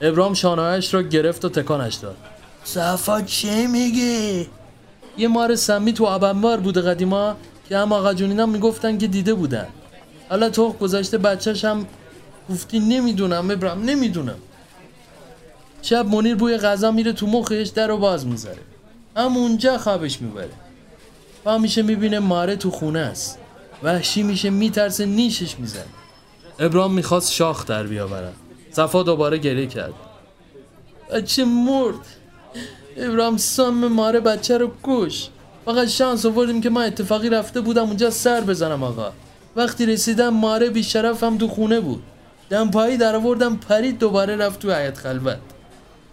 ابرام 0.00 0.34
شانهایش 0.34 0.94
را 0.94 1.02
گرفت 1.02 1.44
و 1.44 1.48
تکانش 1.48 1.94
داد. 1.94 2.16
صفا 2.64 3.22
چی 3.22 3.66
میگی؟ 3.66 4.48
یه 5.18 5.28
مار 5.28 5.54
سمی 5.56 5.92
تو 5.92 6.04
ابنبار 6.04 6.60
بوده 6.60 6.80
قدیما 6.80 7.36
که 7.68 7.78
هم 7.78 7.92
آقا 7.92 8.14
جونینم 8.14 8.48
می‌گفتن 8.48 8.98
که 8.98 9.06
دیده 9.06 9.34
بودن. 9.34 9.66
حالا 10.28 10.50
تو 10.50 10.72
گذاشته 10.72 11.18
بچهش 11.18 11.64
هم 11.64 11.86
گفتی 12.50 12.80
نمی‌دونم 12.80 13.50
ابرام 13.50 13.84
نمی‌دونم. 13.84 14.38
شب 15.82 16.06
منیر 16.06 16.34
بوی 16.34 16.56
غذا 16.56 16.90
میره 16.90 17.12
تو 17.12 17.26
مخش 17.26 17.68
در 17.68 17.86
رو 17.86 17.98
باز 17.98 18.26
می‌ذاره. 18.26 18.58
همونجا 19.16 19.78
خوابش 19.78 20.20
می‌بره. 20.20 20.50
و 21.46 21.58
میشه 21.58 21.82
می‌بینه 21.82 22.18
ماره 22.18 22.56
تو 22.56 22.70
خونه 22.70 23.00
است. 23.00 23.38
وحشی 23.82 24.22
میشه 24.22 24.50
میترسه 24.50 25.06
نیشش 25.06 25.58
می‌زنه. 25.58 25.84
ابرام 26.58 26.94
می‌خواست 26.94 27.32
شاخ 27.32 27.66
در 27.66 27.82
بیاورد. 27.82 28.34
صفا 28.70 29.02
دوباره 29.02 29.38
گریه 29.38 29.66
کرد. 29.66 29.94
بچه 31.12 31.44
مرد 31.44 32.06
ابرام 32.96 33.36
سام 33.36 33.88
ماره 33.88 34.20
بچه 34.20 34.58
رو 34.58 34.70
کش. 34.82 35.28
فقط 35.64 35.88
شانس 35.88 36.26
آوردیم 36.26 36.60
که 36.60 36.70
من 36.70 36.82
اتفاقی 36.82 37.28
رفته 37.28 37.60
بودم 37.60 37.82
اونجا 37.82 38.10
سر 38.10 38.40
بزنم 38.40 38.82
آقا. 38.82 39.12
وقتی 39.56 39.86
رسیدم 39.86 40.28
ماره 40.28 40.70
بیشرف 40.70 41.22
هم 41.24 41.38
تو 41.38 41.48
خونه 41.48 41.80
بود. 41.80 42.02
دمپایی 42.50 42.96
در 42.96 43.16
آوردم 43.16 43.56
پرید 43.56 43.98
دوباره 43.98 44.36
رفت 44.36 44.58
تو 44.58 44.72
حیات 44.72 44.98
خلوت. 44.98 45.38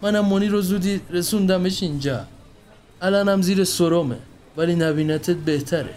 منم 0.02 0.24
مونی 0.24 0.48
رو 0.48 0.60
زودی 0.62 1.00
رسوندمش 1.10 1.82
اینجا. 1.82 2.20
الانم 3.02 3.42
زیر 3.42 3.64
سرومه 3.64 4.18
ولی 4.56 4.74
نبینتت 4.74 5.36
بهتره. 5.36 5.94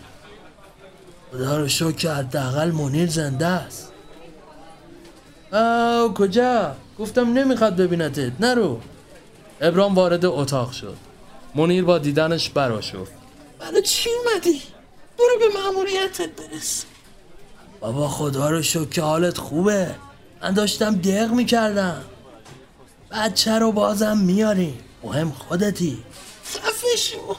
خدا 1.31 1.57
رو 1.57 1.67
شکر 1.67 2.13
حداقل 2.13 2.71
منیر 2.71 3.09
زنده 3.09 3.45
است. 3.45 3.91
آه 5.53 6.13
کجا؟ 6.13 6.75
گفتم 6.99 7.33
نمی‌خواد 7.33 7.75
ببینتت. 7.75 8.31
نرو. 8.39 8.79
ابرام 9.61 9.95
وارد 9.95 10.25
اتاق 10.25 10.71
شد. 10.71 10.97
منیر 11.55 11.83
با 11.83 11.97
دیدنش 11.97 12.49
براشفت. 12.49 13.11
برای 13.59 13.81
چی 13.81 14.09
اومدی؟ 14.09 14.61
برو 15.17 15.39
به 15.39 15.59
مأموریتت 15.59 16.29
برس. 16.29 16.85
بابا 17.79 18.07
خدا 18.07 18.49
رو 18.49 18.61
شکر 18.61 18.85
که 18.85 19.01
حالت 19.01 19.37
خوبه. 19.37 19.95
من 20.41 20.53
داشتم 20.53 20.95
دق 20.95 21.31
می‌کردم. 21.31 22.01
بچه 23.11 23.59
رو 23.59 23.71
بازم 23.71 24.17
میاری. 24.17 24.77
مهم 25.03 25.31
خودتی. 25.31 26.03
صفشو 26.43 27.35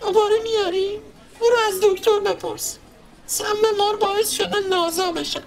دوباره 0.00 0.34
میاریم 0.42 1.00
برو 1.40 1.56
از 1.68 1.80
دکتر 1.82 2.20
بپرس. 2.20 2.78
سم 3.26 3.44
مار 3.78 3.96
باعث 3.96 4.30
شده 4.30 4.56
نازا 4.70 5.12
بشن. 5.12 5.40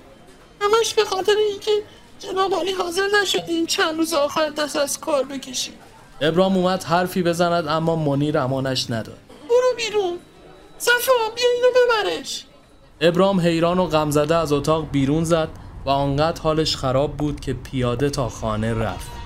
همش 0.64 0.94
به 0.94 1.06
خاطر 1.06 1.36
اینکه 1.50 1.72
جناب 2.20 2.54
عالی 2.54 2.72
حاضر 2.72 3.08
نشدین 3.22 3.66
چند 3.66 3.98
روز 3.98 4.14
آخر 4.14 4.50
دست 4.50 4.76
از 4.76 5.00
کار 5.00 5.24
بکشیم 5.24 5.74
ابرام 6.22 6.58
اومد 6.58 6.84
حرفی 6.84 7.24
بزند 7.24 7.68
اما 7.68 7.96
منیر 7.96 8.38
امانش 8.38 8.90
نداد. 8.90 9.18
برو 9.50 9.76
بیرون. 9.78 10.20
صفا 10.78 11.12
بیا 11.36 11.46
اینو 11.56 11.68
ببرش. 11.76 12.46
ابرام 13.02 13.40
حیران 13.40 13.80
و 13.80 13.86
غمزده 13.86 14.36
از 14.36 14.52
اتاق 14.52 14.88
بیرون 14.92 15.24
زد 15.24 15.50
و 15.86 15.90
آنقدر 15.90 16.42
حالش 16.42 16.76
خراب 16.76 17.18
بود 17.18 17.40
که 17.40 17.54
پیاده 17.54 18.10
تا 18.10 18.30
خانه 18.30 18.74
رفت. 18.74 19.23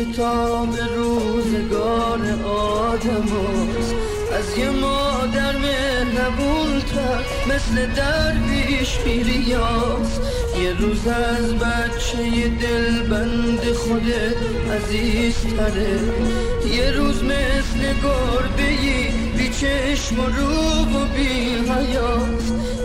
کتاب 0.00 0.76
روزگار 0.96 2.20
آدم. 2.44 3.28
از 4.38 4.58
یه 4.58 4.70
مادر 4.70 5.56
مهربون 5.56 6.80
تر 6.80 7.54
مثل 7.54 7.86
درویش 7.86 8.98
میریاز 9.06 10.20
یه 10.62 10.72
روز 10.78 11.06
از 11.06 11.54
بچه 11.54 12.48
دلبند 12.48 13.72
خودت 13.72 14.36
عزیز 14.72 15.34
تره 15.34 16.00
یه 16.74 16.90
روز 16.90 17.24
مثل 17.24 17.94
گربه 18.02 19.50
چشم 19.60 20.20
و 20.20 20.26
رو 20.26 21.00
و 21.00 21.04
بی 21.04 21.70
حیات 21.70 22.42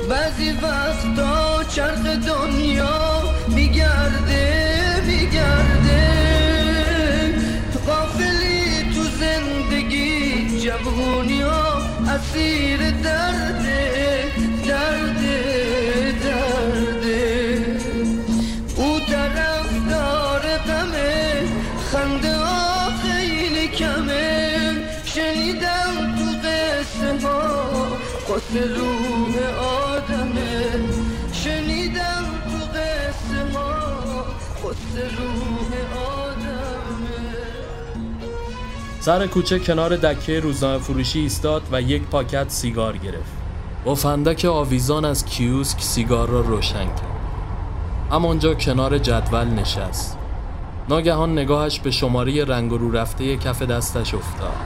بعضی 0.10 0.52
وقتا 0.52 1.64
چرخ 1.64 2.06
دنیا 2.06 3.24
میگرده 3.48 4.66
میگرده. 5.08 6.25
اسیر 12.36 12.92
درده 12.92 14.26
درده 14.68 15.40
درده. 16.24 17.58
او 18.76 19.00
طرف 19.00 19.70
داره 19.90 20.58
غمه 20.58 21.44
خنده 21.92 22.36
ها 22.36 22.90
خیلی 23.04 23.68
کمه. 23.68 24.76
شنیدم 25.06 26.16
تو 26.18 26.48
قصه 26.48 27.28
ها 27.28 27.88
قصه 28.30 28.64
روح 28.76 28.95
سر 39.06 39.28
کوچه 39.28 39.60
کنار 39.60 39.96
دکه 39.96 40.40
روزنامه 40.40 40.78
فروشی 40.78 41.20
ایستاد 41.20 41.62
و 41.72 41.82
یک 41.82 42.02
پاکت 42.04 42.50
سیگار 42.50 42.98
گرفت. 42.98 43.32
با 43.84 43.96
فندک 43.96 44.46
آویزان 44.46 45.06
از 45.06 45.26
کیوسک 45.26 45.82
سیگار 45.82 46.30
را 46.30 46.42
روشن 46.42 46.86
کرد. 46.86 47.16
همانجا 48.12 48.54
کنار 48.54 48.98
جدول 48.98 49.48
نشست. 49.48 50.18
ناگهان 50.90 51.32
نگاهش 51.32 51.80
به 51.80 51.92
شماره 51.92 52.46
رنگ 52.46 52.72
رو 52.72 52.92
رفته 52.92 53.38
کف 53.38 53.62
دستش 53.62 54.14
افتاد. 54.14 54.58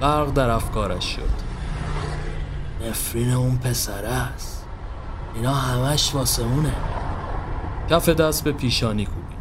غرق 0.00 0.32
در 0.32 0.50
افکارش 0.50 1.04
شد. 1.04 1.30
نفرین 2.88 3.32
اون 3.32 3.58
پسر 3.58 4.04
است 4.04 4.66
اینا 5.34 5.54
همش 5.54 6.14
واسه 6.14 6.42
اونه 6.42 6.74
کف 7.90 8.08
دست 8.08 8.44
به 8.44 8.52
پیشانی 8.52 9.04
کوبید. 9.04 9.40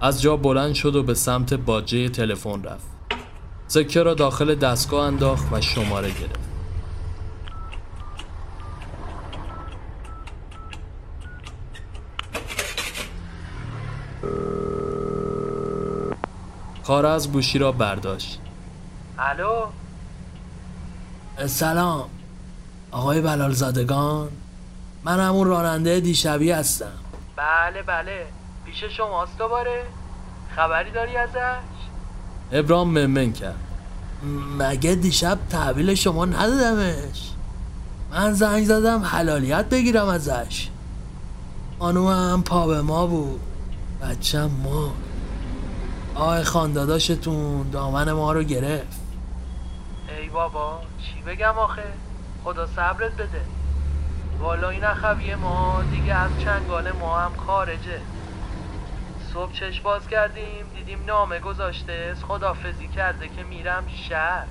از 0.00 0.22
جا 0.22 0.36
بلند 0.36 0.74
شد 0.74 0.96
و 0.96 1.02
به 1.02 1.14
سمت 1.14 1.54
باجه 1.54 2.08
تلفن 2.08 2.62
رفت. 2.62 2.93
سکه 3.74 4.02
را 4.02 4.14
داخل 4.14 4.54
دستگاه 4.54 5.06
انداخت 5.06 5.52
و 5.52 5.60
شماره 5.60 6.10
گرفت. 6.10 6.38
کار 16.86 17.06
از 17.06 17.32
گوشی 17.32 17.58
را 17.58 17.72
برداشت. 17.72 18.40
الو 19.18 19.66
سلام 21.46 22.10
آقای 22.90 23.20
بلال 23.20 23.52
زادگان 23.52 24.28
من 25.04 25.20
همون 25.20 25.48
راننده 25.48 26.00
دیشبی 26.00 26.50
هستم 26.50 26.92
بله 27.36 27.82
بله 27.82 28.26
پیش 28.66 28.84
شماست 28.84 29.38
دوباره 29.38 29.82
خبری 30.56 30.90
داری 30.90 31.16
ازش 31.16 31.58
ابرام 32.52 32.98
ممن 32.98 33.32
کرد. 33.32 33.63
مگه 34.58 34.94
دیشب 34.94 35.38
تحویل 35.50 35.94
شما 35.94 36.24
ندادمش؟ 36.24 37.30
من 38.10 38.32
زنگ 38.32 38.64
زدم 38.64 39.02
حلالیت 39.02 39.68
بگیرم 39.68 40.08
ازش. 40.08 40.68
خانوم 41.78 42.06
هم 42.06 42.42
پا 42.42 42.66
به 42.66 42.82
ما 42.82 43.06
بود. 43.06 43.40
بچم 44.02 44.50
ما 44.62 44.92
آقای 46.14 46.44
خانداداشتون 46.44 47.70
دامن 47.70 48.12
ما 48.12 48.32
رو 48.32 48.42
گرفت. 48.42 49.00
ای 50.08 50.28
بابا 50.28 50.80
چی 51.02 51.22
بگم 51.22 51.58
آخه؟ 51.58 51.82
خدا 52.44 52.66
صبرت 52.66 53.12
بده. 53.12 53.40
والا 54.40 54.70
این 54.70 54.84
اخوی 54.84 55.34
ما 55.34 55.82
دیگه 55.90 56.14
از 56.14 56.30
چنگال 56.44 56.92
ما 56.92 57.18
هم 57.18 57.32
خارجه. 57.46 58.00
صبح 59.34 59.52
چش 59.52 59.80
باز 59.80 60.08
کردیم 60.08 60.66
دیدیم 60.76 60.98
نامه 61.06 61.38
گذاشته 61.38 62.14
خدافزی 62.28 62.88
کرده 62.88 63.28
که 63.28 63.42
میرم 63.42 63.84
شهر 64.08 64.46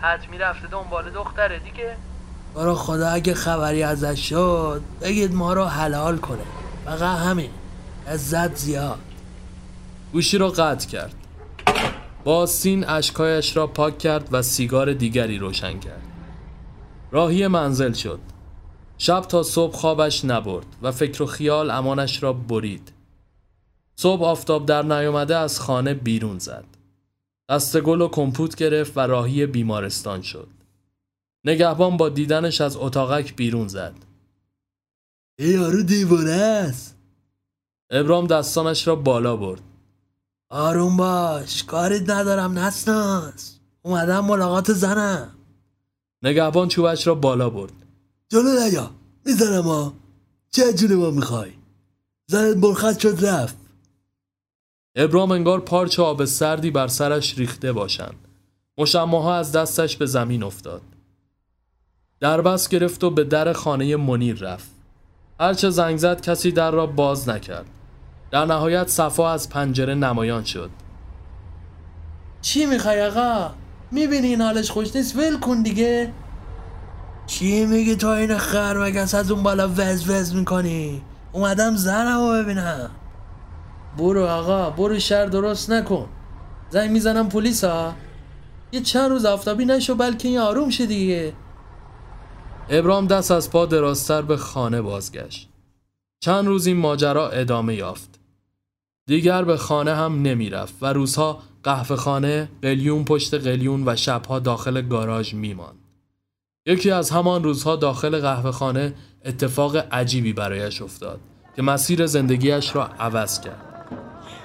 حتمی 0.00 0.38
رفته 0.38 0.68
دنبال 0.68 1.10
دختره 1.10 1.58
دیگه 1.58 1.96
برا 2.54 2.74
خدا 2.74 3.08
اگه 3.08 3.34
خبری 3.34 3.82
ازش 3.82 4.28
شد 4.28 4.82
بگید 5.00 5.34
ما 5.34 5.52
رو 5.52 5.64
حلال 5.64 6.18
کنه 6.18 6.42
فقط 6.84 7.18
همین 7.18 7.50
عزت 8.08 8.56
زیاد 8.56 8.98
گوشی 10.12 10.38
را 10.38 10.48
قطع 10.48 10.88
کرد. 10.88 11.14
با 12.24 12.46
سین 12.46 12.88
اشکایش 12.88 13.56
را 13.56 13.66
پاک 13.66 13.98
کرد 13.98 14.28
و 14.32 14.42
سیگار 14.42 14.92
دیگری 14.92 15.38
روشن 15.38 15.78
کرد. 15.78 16.02
راهی 17.10 17.46
منزل 17.46 17.92
شد. 17.92 18.20
شب 18.98 19.20
تا 19.20 19.42
صبح 19.42 19.72
خوابش 19.72 20.24
نبرد 20.24 20.66
و 20.82 20.92
فکر 20.92 21.22
و 21.22 21.26
خیال 21.26 21.70
امانش 21.70 22.22
را 22.22 22.32
برید. 22.32 22.95
صبح 23.96 24.24
آفتاب 24.24 24.66
در 24.66 24.82
نیامده 24.82 25.36
از 25.36 25.60
خانه 25.60 25.94
بیرون 25.94 26.38
زد. 26.38 26.64
دست 27.50 27.80
گل 27.80 28.00
و 28.00 28.08
کمپوت 28.08 28.56
گرفت 28.56 28.96
و 28.96 29.00
راهی 29.00 29.46
بیمارستان 29.46 30.22
شد. 30.22 30.48
نگهبان 31.44 31.96
با 31.96 32.08
دیدنش 32.08 32.60
از 32.60 32.76
اتاقک 32.76 33.36
بیرون 33.36 33.68
زد. 33.68 33.94
ای 35.38 35.48
یارو 35.48 35.82
دیوانه 35.82 36.30
است 36.30 36.96
ابرام 37.90 38.26
دستانش 38.26 38.88
را 38.88 38.96
بالا 38.96 39.36
برد. 39.36 39.62
آروم 40.50 40.96
باش 40.96 41.64
کاریت 41.64 42.10
ندارم 42.10 42.58
نسناس 42.58 43.58
اومدم 43.82 44.24
ملاقات 44.24 44.72
زنم 44.72 45.34
نگهبان 46.22 46.68
چوبش 46.68 47.06
را 47.06 47.14
بالا 47.14 47.50
برد. 47.50 47.72
جلو 48.28 48.60
نیا 48.60 48.90
می‌زنم 49.24 49.62
ها 49.62 49.92
چه 50.50 50.72
جوری 50.72 50.94
ما 50.94 51.10
می‌خوای 51.10 51.52
زنت 52.26 52.56
مرخص 52.56 53.02
شد 53.02 53.24
رفت 53.24 53.65
ابرام 54.98 55.30
انگار 55.30 55.60
پارچه 55.60 56.02
آب 56.02 56.24
سردی 56.24 56.70
بر 56.70 56.88
سرش 56.88 57.38
ریخته 57.38 57.72
باشند. 57.72 58.28
مشماها 58.78 59.36
از 59.36 59.52
دستش 59.52 59.96
به 59.96 60.06
زمین 60.06 60.42
افتاد. 60.42 60.82
دربست 62.20 62.70
گرفت 62.70 63.04
و 63.04 63.10
به 63.10 63.24
در 63.24 63.52
خانه 63.52 63.96
منیر 63.96 64.38
رفت. 64.38 64.70
هرچه 65.40 65.70
زنگ 65.70 65.96
زد 65.96 66.20
کسی 66.20 66.52
در 66.52 66.70
را 66.70 66.86
باز 66.86 67.28
نکرد. 67.28 67.66
در 68.30 68.44
نهایت 68.44 68.88
صفا 68.88 69.30
از 69.30 69.48
پنجره 69.48 69.94
نمایان 69.94 70.44
شد. 70.44 70.70
چی 72.40 72.66
می‌خوای 72.66 73.06
آقا 73.06 73.50
می‌بینی 73.90 74.26
این 74.26 74.40
حالش 74.40 74.70
خوش 74.70 74.96
نیست 74.96 75.16
ول 75.16 75.40
کن 75.40 75.62
دیگه 75.62 76.12
چی 77.26 77.66
میگی 77.66 77.96
تو 77.96 78.08
این 78.08 78.38
خرمگس 78.38 79.14
از 79.14 79.30
اون 79.30 79.42
بالا 79.42 79.68
وز 79.68 80.10
وز 80.10 80.34
می‌کنی 80.34 81.02
اومدم 81.32 81.76
زنم 81.76 82.20
رو 82.20 82.42
ببینم 82.42 82.90
برو 83.98 84.26
آقا 84.26 84.70
برو 84.70 84.98
شهر 84.98 85.26
درست 85.26 85.70
نکن 85.70 86.08
زنگ 86.70 86.90
می‌زنم 86.90 87.28
پلیس 87.28 87.64
ها 87.64 87.94
یه 88.72 88.80
چند 88.80 89.10
روز 89.10 89.24
آفتابی 89.24 89.64
نشو 89.64 89.94
بلکه 89.94 90.28
این 90.28 90.38
آروم 90.38 90.70
شه 90.70 90.86
دیگه 90.86 91.32
ابرام 92.70 93.06
دست 93.06 93.30
از 93.30 93.50
پا 93.50 93.66
درازتر 93.66 94.22
به 94.22 94.36
خانه 94.36 94.82
بازگشت. 94.82 95.48
چند 96.20 96.46
روز 96.46 96.66
این 96.66 96.76
ماجرا 96.76 97.28
ادامه 97.28 97.74
یافت. 97.74 98.20
دیگر 99.06 99.44
به 99.44 99.56
خانه 99.56 99.94
هم 99.94 100.22
نمی 100.22 100.50
رفت 100.50 100.74
و 100.82 100.86
روزها 100.86 101.42
قهوه 101.62 101.96
خانه 101.96 102.48
قلیون 102.62 103.04
پشت 103.04 103.34
قلیون 103.34 103.88
و 103.88 103.96
شبها 103.96 104.38
داخل 104.38 104.82
گاراژ 104.82 105.34
می 105.34 105.54
ماند. 105.54 105.78
یکی 106.66 106.90
از 106.90 107.10
همان 107.10 107.44
روزها 107.44 107.76
داخل 107.76 108.20
قهوه 108.20 108.50
خانه 108.50 108.94
اتفاق 109.24 109.76
عجیبی 109.76 110.32
برایش 110.32 110.82
افتاد 110.82 111.20
که 111.56 111.62
مسیر 111.62 112.06
زندگیش 112.06 112.76
را 112.76 112.86
عوض 112.86 113.40
کرد. 113.40 113.65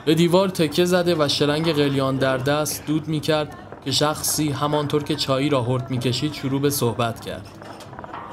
به 0.05 0.15
دیوار 0.15 0.49
تکه 0.49 0.85
زده 0.85 1.15
و 1.15 1.27
شلنگ 1.27 1.73
قلیان 1.73 2.17
در 2.17 2.37
دست 2.37 2.85
دود 2.85 3.07
می 3.07 3.19
کرد 3.19 3.55
که 3.85 3.91
شخصی 3.91 4.49
همانطور 4.49 5.03
که 5.03 5.15
چایی 5.15 5.49
را 5.49 5.63
هرد 5.63 5.91
می 5.91 5.99
کشید 5.99 6.33
شروع 6.33 6.61
به 6.61 6.69
صحبت 6.69 7.21
کرد. 7.21 7.47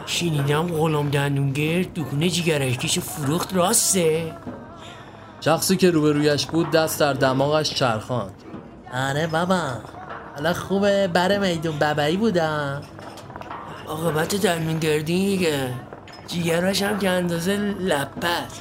شنیدم 0.06 0.66
غلام 0.66 1.10
دندونگرد 1.10 1.94
دکونه 1.94 2.28
جیگرشکیشو 2.28 3.00
فروخت 3.00 3.54
راسته. 3.54 4.34
شخصی 5.40 5.76
که 5.76 5.90
روبرویش 5.90 6.46
بود 6.46 6.70
دست 6.70 7.00
در 7.00 7.12
دماغش 7.12 7.74
چرخاند. 7.74 8.34
آره 8.94 9.26
بابا. 9.26 9.60
حالا 10.36 10.54
خوبه 10.54 11.08
بر 11.08 11.38
میدون 11.38 11.78
ببعی 11.78 12.16
بودم. 12.16 12.82
عاقبت 13.86 14.34
دندونگردی 14.34 15.02
دیگه. 15.02 15.74
جیگراش 16.26 16.82
هم 16.82 16.98
که 16.98 17.10
اندازه 17.10 17.56
لپت 17.80 18.60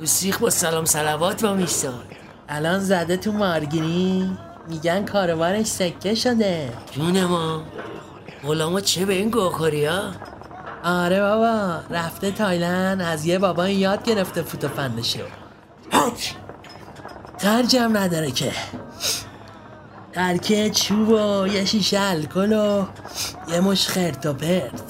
رو 0.00 0.06
سیخ 0.06 0.38
با 0.38 0.50
سلام 0.50 0.84
سلوات 0.84 1.44
با 1.44 1.54
میستاد 1.54 2.07
الان 2.48 2.78
زده 2.78 3.16
تو 3.16 3.32
مارگیری 3.32 4.30
میگن 4.68 5.04
کاروانش 5.04 5.66
سکه 5.66 6.14
شده. 6.14 6.72
جون 6.92 7.24
ما. 7.24 7.62
غلاما 8.44 8.80
چه 8.80 9.06
به 9.06 9.14
این 9.14 9.30
گوخوری 9.30 9.84
ها؟ 9.84 10.02
آره 10.84 11.20
بابا 11.20 11.80
رفته 11.90 12.30
تایلند 12.30 13.02
از 13.02 13.26
یه 13.26 13.38
بابا 13.38 13.68
یاد 13.68 14.02
گرفته 14.02 14.42
فوت 14.42 14.64
و 14.64 14.68
فندشو. 14.68 15.24
خرجم 17.38 17.96
نداره 17.96 18.30
که. 18.30 18.52
قرکه 20.14 20.70
چوب 20.70 21.08
و 21.08 21.46
یه 21.46 21.64
شیشه 21.64 22.00
الکل 22.00 22.52
و 22.52 22.84
یه 23.52 23.60
مش 23.60 23.88
خرت 23.88 24.26
و 24.26 24.32
پرت. 24.32 24.82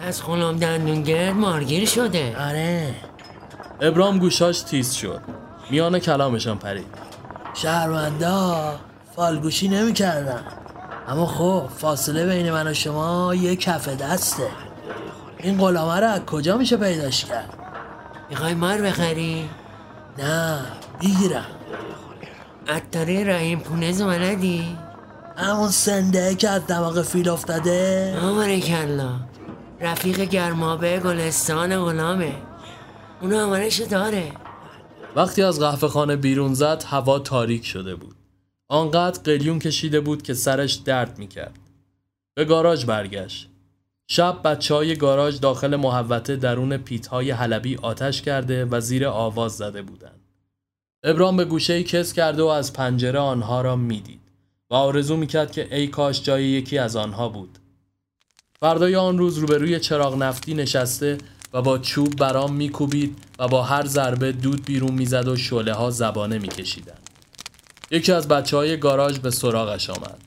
از 0.00 0.22
خونم 0.22 0.56
دندونگرد 0.56 1.34
مارگیر 1.34 1.86
شده. 1.86 2.36
آره. 2.48 2.94
ابرام 3.80 4.18
گوشاش 4.18 4.60
تیز 4.60 4.92
شد. 4.92 5.20
میان 5.70 5.98
کلامشان 5.98 6.58
پرید. 6.58 6.86
شهروندا 7.54 8.74
فالگوشی 9.16 9.68
نمی‌کردن. 9.68 10.44
اما 11.08 11.26
خب 11.26 11.68
فاصله 11.78 12.26
بین 12.26 12.52
من 12.52 12.66
و 12.66 12.74
شما 12.74 13.34
یه 13.34 13.56
کف 13.56 13.88
دسته. 13.88 14.48
این 15.38 15.58
غلامه 15.58 16.00
رو 16.00 16.06
از 16.06 16.20
کجا 16.20 16.56
میشه 16.56 16.76
پیداش 16.76 17.24
کرد؟ 17.24 17.58
می‌خوای 18.30 18.54
مار 18.54 18.80
بخری؟ 18.82 19.48
نه 20.18 20.58
بگیرم 21.00 21.46
عطاری 22.68 23.24
رحیم 23.24 23.60
پونز 23.60 24.02
ولدی؟ 24.02 24.78
همون 25.36 25.68
سنده 25.68 26.34
که 26.34 26.48
از 26.48 26.66
دماغ 26.66 27.02
فیل 27.02 27.28
افتاده. 27.28 28.18
آماره 28.22 28.60
کلا. 28.60 29.10
رفیق 29.80 30.20
گرمابه 30.20 31.00
گلستان 31.00 31.84
غلامه. 31.84 32.32
اونو 33.20 33.44
آمارش 33.44 33.80
داره. 33.80 34.32
وقتی 35.16 35.42
از 35.42 35.60
قهوه 35.60 35.88
خانه 35.88 36.16
بیرون 36.16 36.54
زد 36.54 36.84
هوا 36.86 37.18
تاریک 37.18 37.66
شده 37.66 37.94
بود 37.94 38.14
آنقدر 38.68 39.22
قلیون 39.22 39.58
کشیده 39.58 40.00
بود 40.00 40.22
که 40.22 40.34
سرش 40.34 40.74
درد 40.74 41.18
می‌کرد 41.18 41.58
به 42.34 42.44
گاراژ 42.44 42.84
برگشت 42.84 43.48
شب 44.06 44.40
بچه 44.44 44.74
های 44.74 44.96
گاراژ 44.96 45.40
داخل 45.40 45.76
محوطه 45.76 46.36
درون 46.36 46.76
پیت 46.76 47.06
های 47.06 47.30
حلبی 47.30 47.76
آتش 47.76 48.22
کرده 48.22 48.64
و 48.64 48.80
زیر 48.80 49.06
آواز 49.06 49.52
زده 49.52 49.82
بودند. 49.82 50.20
ابرام 51.02 51.36
به 51.36 51.44
گوشه 51.44 51.82
کس 51.82 52.12
کرده 52.12 52.42
و 52.42 52.46
از 52.46 52.72
پنجره 52.72 53.18
آنها 53.18 53.60
را 53.60 53.76
می‌دید 53.76 54.20
و 54.70 54.74
آرزو 54.74 55.16
می‌کرد 55.16 55.52
که 55.52 55.76
ای 55.76 55.86
کاش 55.86 56.22
جای 56.22 56.44
یکی 56.44 56.78
از 56.78 56.96
آنها 56.96 57.28
بود. 57.28 57.58
فردای 58.60 58.96
آن 58.96 59.18
روز 59.18 59.38
روبروی 59.38 59.80
چراغ 59.80 60.16
نفتی 60.16 60.54
نشسته 60.54 61.18
و 61.56 61.62
با 61.62 61.78
چوب 61.78 62.16
برام 62.16 62.52
میکوبید 62.52 63.16
و 63.38 63.48
با 63.48 63.62
هر 63.62 63.86
ضربه 63.86 64.32
دود 64.32 64.64
بیرون 64.64 64.94
می‌زد 64.94 65.28
و 65.28 65.36
شعله 65.36 65.74
ها 65.74 65.90
زبانه 65.90 66.38
میکشیدند. 66.38 67.10
یکی 67.90 68.12
از 68.12 68.28
بچه 68.28 68.56
های 68.56 68.76
گاراژ 68.76 69.18
به 69.18 69.30
سراغش 69.30 69.90
آمد. 69.90 70.18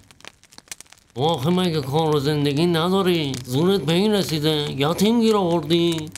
آخه 1.15 1.49
مگه 1.49 1.81
کار 1.81 2.15
و 2.15 2.19
زندگی 2.19 2.65
نداری؟ 2.65 3.31
زورت 3.45 3.81
به 3.81 3.93
این 3.93 4.13
رسیده؟ 4.13 4.71
یا 4.77 4.93
تیم 4.93 5.21
گیر 5.21 5.35
آوردی؟ 5.35 6.09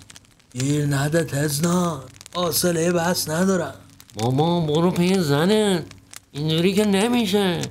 گیر 0.59 0.85
نده 0.85 1.23
تزنان 1.23 1.99
حاصله 2.35 2.91
بس 2.91 3.29
ندارم 3.29 3.75
بابا 4.15 4.61
برو 4.61 4.91
پی 4.91 5.19
زنت 5.19 5.85
اینجوری 6.31 6.73
که 6.73 6.85
نمیشه 6.85 7.61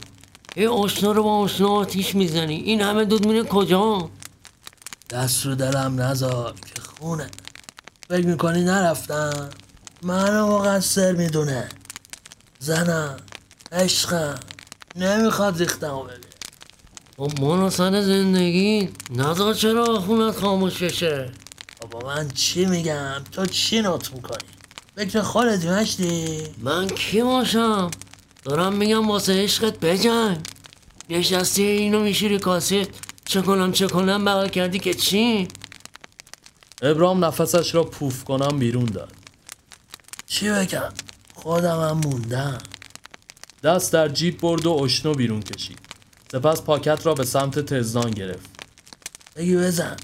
یه 0.57 0.69
آشنا 0.69 1.13
رو 1.13 1.23
با 1.23 1.39
آشنا 1.39 1.69
آتیش 1.69 2.15
می‌زنی 2.15 2.55
این 2.55 2.81
همه 2.81 3.05
دود 3.05 3.27
میره 3.27 3.43
کجا؟ 3.43 4.11
دست 5.11 5.47
رو 5.47 5.55
دلم 5.55 6.01
نذار 6.01 6.55
که 7.01 7.07
خونه. 7.07 7.31
فکر 8.09 8.27
می‌کنی 8.27 8.63
نرفتم؟ 8.63 9.51
منو 10.03 10.59
مقصر 10.59 11.13
می‌دونه. 11.13 11.69
زنم 12.59 13.17
عشقم. 13.73 14.41
نمی‌خواد 14.97 15.59
ریختمو 15.59 16.03
ببین 16.03 17.69
خب 17.69 17.69
سر 17.69 18.03
زندگی 18.03 18.89
نذار 19.11 19.55
چرا 19.55 20.01
خونت 20.01 20.37
خاموش 20.37 20.83
بشه. 20.83 21.33
بابا 21.81 22.09
من 22.09 22.29
چی 22.29 22.67
میگم؟ 22.67 23.25
تو 23.33 23.47
چی 23.47 23.83
نوت 23.83 24.15
می‌کنی؟ 24.15 24.49
فکر 24.97 25.23
خودت 25.23 25.65
مشتی؟ 25.65 26.43
من 26.59 26.87
کی 26.87 27.23
باشم؟ 27.23 27.91
دارم 28.45 28.73
میگم 28.73 29.09
واسه 29.09 29.43
عشقت 29.43 29.81
بجنگ. 29.81 30.39
نشستی 31.11 31.63
اینو 31.63 32.01
میشیری 32.01 32.39
کاسه. 32.39 32.87
چه 33.25 33.43
کنم 33.43 33.73
چه 33.73 33.87
کنم؟ 33.87 34.25
بغل 34.25 34.49
کردی 34.49 34.79
که 34.79 34.95
چی؟ 34.95 35.49
ابرام 36.83 37.25
نفسش 37.25 37.75
را 37.75 37.85
پوف 37.85 38.25
کنم 38.25 38.59
بیرون 38.59 38.85
داد. 38.85 39.13
چی 40.27 40.51
بگم 40.51 40.93
خودم 41.35 41.81
هم 41.81 42.01
موندم 42.05 42.59
دست 43.63 43.93
در 43.93 44.09
جیب 44.09 44.41
برد 44.41 44.67
و 44.67 44.73
اشنو 44.73 45.15
بیرون 45.15 45.41
کشید. 45.43 45.79
سپس 46.33 46.63
پاکت 46.63 47.07
را 47.07 47.15
به 47.15 47.25
سمت 47.25 47.59
تزدان 47.59 48.11
گرفت. 48.11 48.51
بگی 49.37 49.57
بزن 49.57 49.97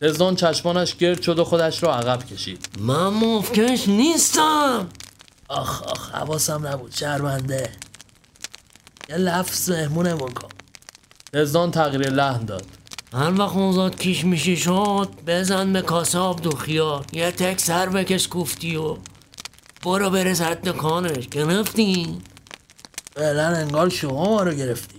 تزدان 0.00 0.36
چشمانش 0.36 0.96
گرد 0.96 1.22
شد 1.22 1.38
و 1.38 1.44
خودش 1.44 1.82
را 1.82 1.94
عقب 1.96 2.26
کشید. 2.26 2.68
من 2.78 3.08
مفکش 3.08 3.88
نیستم 3.88 4.88
آخ 5.48 5.82
آخ 5.82 6.10
حواسم 6.10 6.66
نبود 6.66 6.94
شرمنده 6.94 7.70
یه 9.08 9.16
لفظ 9.16 9.70
مهمونمون 9.70 10.32
کن 10.32 10.48
تزدان 11.32 11.70
تغییر 11.70 12.10
لحن 12.10 12.44
داد. 12.44 12.66
هر 13.14 13.40
وقت 13.40 13.56
اوزاد 13.56 14.00
کیش 14.00 14.24
میشی 14.24 14.56
شد 14.56 15.08
بزن 15.26 15.72
به 15.72 15.82
کاسه 15.82 16.18
آب 16.18 16.42
دو 16.42 16.50
خیار 16.50 17.06
یه 17.12 17.30
تک 17.30 17.60
سر 17.60 17.88
بکش 17.88 18.28
کوفتی 18.28 18.76
و 18.76 18.96
برو 19.84 20.10
برس 20.10 20.40
حد 20.40 20.68
کانش 20.68 21.28
گرفتی؟ 21.28 22.18
فعلا 23.14 23.46
انگار 23.46 23.88
شما 23.88 24.24
ما 24.24 24.42
رو 24.42 24.54
گرفتی 24.54 24.98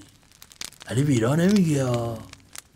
ولی 0.89 1.03
بیرا 1.03 1.35
نمیگی 1.35 1.77
ها 1.79 2.17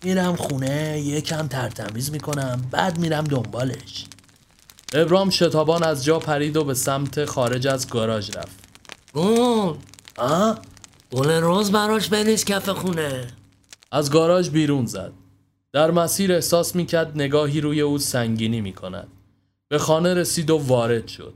میرم 0.04 0.36
خونه 0.36 1.00
یکم 1.00 1.48
ترتمیز 1.48 2.12
می‌کنم 2.12 2.62
بعد 2.72 3.00
میرم 3.00 3.24
دنبالش 3.24 4.06
ابرام 4.94 5.30
شتابان 5.30 5.84
از 5.84 6.06
جا 6.06 6.20
پرید 6.20 6.58
و 6.58 6.64
به 6.64 6.74
سمت 6.74 7.26
خارج 7.26 7.68
از 7.68 7.90
گاراژ 7.90 8.38
رفت. 8.38 8.58
گل 9.14 9.74
آه؟ 10.18 10.60
گل 11.12 11.32
روز 11.32 11.72
براش 11.72 12.08
بریز 12.08 12.46
کف 12.46 12.70
خونه 12.70 13.28
از 13.92 14.12
گاراژ 14.12 14.50
بیرون 14.50 14.86
زد. 14.86 15.12
در 15.78 15.92
مسیر 15.92 16.34
احساس 16.34 16.76
می‌کرد 16.76 17.12
نگاهی 17.16 17.62
روی 17.62 17.82
او 17.82 17.98
سنگینی 17.98 18.62
می‌کند. 18.62 19.08
به 19.68 19.78
خانه 19.78 20.14
رسید 20.14 20.50
و 20.50 20.58
وارد 20.58 21.08
شد. 21.08 21.34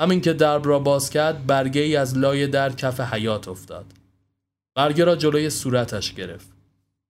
همین 0.00 0.20
که 0.20 0.32
درب 0.32 0.66
را 0.66 0.78
باز 0.78 1.10
کرد 1.10 1.46
برگه 1.46 1.80
ای 1.80 1.96
از 1.96 2.18
لای 2.18 2.46
در 2.46 2.72
کف 2.72 3.00
حیات 3.00 3.48
افتاد. 3.48 3.86
برگه 4.74 5.04
را 5.04 5.16
جلوی 5.16 5.50
صورتش 5.50 6.14
گرفت. 6.14 6.48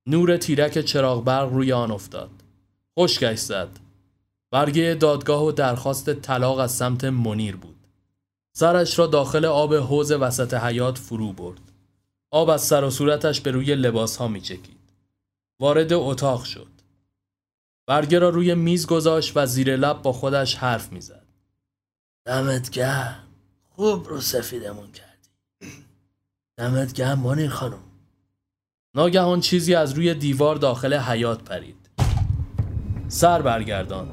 نور 0.07 0.37
تیرک 0.37 0.81
چراغ 0.81 1.25
برق 1.25 1.53
روی 1.53 1.73
آن 1.73 1.91
افتاد. 1.91 2.31
خشکش 2.99 3.39
زد. 3.39 3.69
برگه 4.51 4.97
دادگاه 5.01 5.45
و 5.45 5.53
درخواست 5.53 6.15
طلاق 6.15 6.59
از 6.59 6.73
سمت 6.73 7.05
منیر 7.05 7.57
بود. 7.57 7.77
سرش 8.53 8.99
را 8.99 9.07
داخل 9.07 9.45
آب 9.45 9.75
حوز 9.75 10.13
وسط 10.13 10.55
حیات 10.55 10.99
فرو 10.99 11.33
برد. 11.33 11.61
آب 12.31 12.51
از 12.51 12.63
سر 12.63 12.85
و 12.85 12.91
صورتش 12.91 13.41
به 13.41 13.51
روی 13.51 13.75
لباس 13.75 14.17
ها 14.17 14.29
می 14.29 14.41
چکید. 14.41 14.79
وارد 15.61 15.93
اتاق 15.93 16.45
شد. 16.45 16.74
برگه 17.87 18.19
را 18.19 18.29
روی 18.29 18.55
میز 18.55 18.87
گذاشت 18.87 19.33
و 19.37 19.47
زیر 19.47 19.77
لب 19.77 20.03
با 20.03 20.13
خودش 20.13 20.55
حرف 20.55 20.93
می 20.93 21.01
زد. 21.01 21.25
دمت 22.27 22.71
گرم 22.71 23.17
خوب 23.77 24.09
رو 24.09 24.21
سفیدمون 24.21 24.93
کردی 24.93 25.29
دمت 26.57 26.93
گرم 26.93 27.19
منیر 27.19 27.51
خانم 27.51 27.79
ناگهان 28.95 29.41
چیزی 29.41 29.75
از 29.75 29.93
روی 29.93 30.15
دیوار 30.15 30.57
داخل 30.57 30.95
حیات 30.95 31.43
پرید. 31.45 31.91
سر 33.09 33.43
برگردان. 33.43 34.09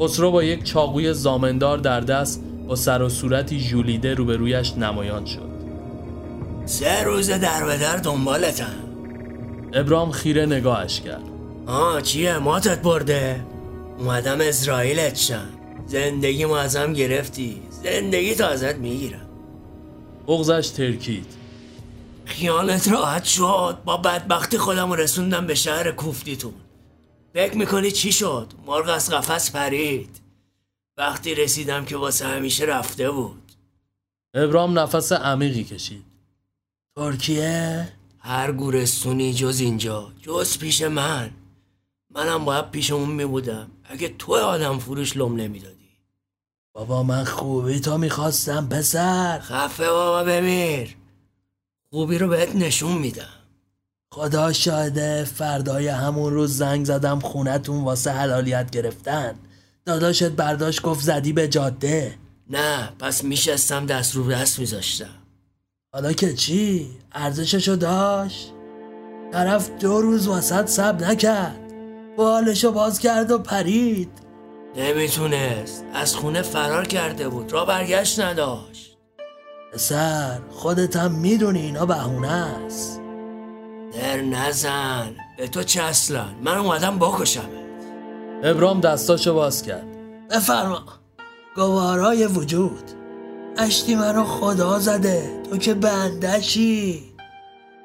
خسرو 0.00 0.30
با 0.30 0.42
یک 0.42 0.64
چاقوی 0.64 1.14
زامندار 1.14 1.78
در 1.78 2.00
دست 2.00 2.44
با 2.68 2.76
سر 2.76 3.02
و 3.02 3.08
صورتی 3.08 3.60
ژولیده 3.60 4.14
روبرویش 4.14 4.72
نمایان 4.72 5.26
شد. 5.26 5.54
سه 6.64 7.02
روز 7.04 7.30
در 7.30 7.64
به 7.64 7.78
در 7.78 7.96
دنبالتم 7.96 8.74
ابرام 9.72 10.10
خیره 10.10 10.46
نگاهش 10.46 11.00
کرد. 11.00 11.33
آه 11.66 12.02
چیه؟ 12.02 12.38
ماتت 12.38 12.82
برده. 12.82 13.46
اومدم 13.98 14.40
اسرائیلت 14.40 15.16
شم. 15.16 15.48
زندگی 15.86 16.44
ما 16.44 16.58
ازم 16.58 16.92
گرفتی. 16.92 17.62
زندگی 17.70 18.34
تا 18.34 18.46
ازت 18.46 18.74
می‌گیرم. 18.74 19.28
بغزش 20.26 20.68
ترکید. 20.68 21.26
خیالت 22.24 22.88
راحت 22.88 23.24
شد. 23.24 23.78
با 23.84 23.96
بدبختی 23.96 24.58
خودم 24.58 24.92
رسوندم 24.92 25.46
به 25.46 25.54
شهر 25.54 25.90
کوفتیتون. 25.90 26.54
فکر 27.34 27.56
می‌کنی 27.56 27.90
چی 27.90 28.12
شد؟ 28.12 28.52
مرغ 28.66 28.88
از 28.88 29.10
قفس 29.10 29.50
پرید. 29.50 30.20
وقتی 30.96 31.34
رسیدم 31.34 31.84
که 31.84 31.96
واسه 31.96 32.26
همیشه 32.26 32.64
رفته 32.64 33.10
بود. 33.10 33.52
ابرام 34.34 34.78
نفس 34.78 35.12
عمیقی 35.12 35.64
کشید. 35.64 36.04
ترکیه؟ 36.96 37.88
هر 38.18 38.52
گورستونی 38.52 39.34
جز 39.34 39.60
اینجا. 39.60 40.12
جز 40.22 40.58
پیش 40.58 40.82
من. 40.82 41.30
منم 42.14 42.44
باید 42.44 42.70
پیش 42.70 42.90
اون 42.90 43.10
میبودم. 43.10 43.70
اگه 43.84 44.08
تو 44.18 44.34
آدم 44.34 44.78
فروش 44.78 45.16
لم 45.16 45.36
نمی‌دادی. 45.36 45.74
بابا 46.72 47.02
من 47.02 47.24
خوبی. 47.24 47.80
تو 47.80 47.98
می‌خواستم 47.98 48.68
پسر. 48.68 49.40
خفه 49.40 49.88
بابا 49.88 50.24
بمیر. 50.24 50.96
خوبی 51.90 52.18
رو 52.18 52.28
بهت 52.28 52.56
نشون 52.56 52.92
میدم. 52.92 53.28
خدا 54.12 54.52
شاهده 54.52 55.24
فردای 55.24 55.88
همون 55.88 56.32
روز 56.32 56.56
زنگ 56.56 56.84
زدم 56.84 57.20
خونتون 57.20 57.84
واسه 57.84 58.10
حلالیت 58.10 58.70
گرفتن. 58.70 59.34
داداشت 59.84 60.28
برداشت 60.28 60.82
گفت 60.82 61.04
زدی 61.04 61.32
به 61.32 61.48
جاده. 61.48 62.18
نه 62.50 62.92
پس 62.98 63.24
میشستم 63.24 63.86
دست 63.86 64.14
رو 64.14 64.30
دست 64.30 64.58
میذاشتم. 64.58 65.14
حالا 65.92 66.12
که 66.12 66.34
چی؟ 66.34 66.90
ارزششو 67.12 67.74
داشت؟ 67.74 68.52
طرف 69.32 69.70
دو 69.80 70.00
روز 70.00 70.26
واسط 70.26 70.66
سب 70.66 71.02
نکرد. 71.04 71.63
بالشو 72.16 72.72
باز 72.72 72.98
کرد 72.98 73.30
و 73.30 73.38
پرید. 73.38 74.10
نمی‌تونست. 74.76 75.84
از 75.94 76.16
خونه 76.16 76.42
فرار 76.42 76.86
کرده 76.86 77.28
بود. 77.28 77.52
را 77.52 77.64
برگشت 77.64 78.20
نداشت. 78.20 78.98
پسر 79.72 80.38
خودت 80.50 80.96
هم 80.96 81.12
می‌دونی 81.12 81.60
اینا 81.60 81.86
بهونه 81.86 82.28
است. 82.30 83.00
در 84.00 84.20
نزن. 84.20 85.16
به 85.38 85.48
تو 85.48 85.62
چه 85.62 85.82
اصلا 85.82 86.24
من 86.42 86.58
اومدم 86.58 86.98
بکشمت. 86.98 87.44
ابرام 88.42 88.80
دستاشو 88.80 89.34
باز 89.34 89.62
کرد. 89.62 89.86
بفرما. 90.30 90.82
گوارای 91.56 92.26
وجود. 92.26 92.90
اشتی 93.58 93.94
منو 93.94 94.24
خدا 94.24 94.78
زده. 94.78 95.42
تو 95.50 95.56
که 95.56 95.74
بندشی. 95.74 97.02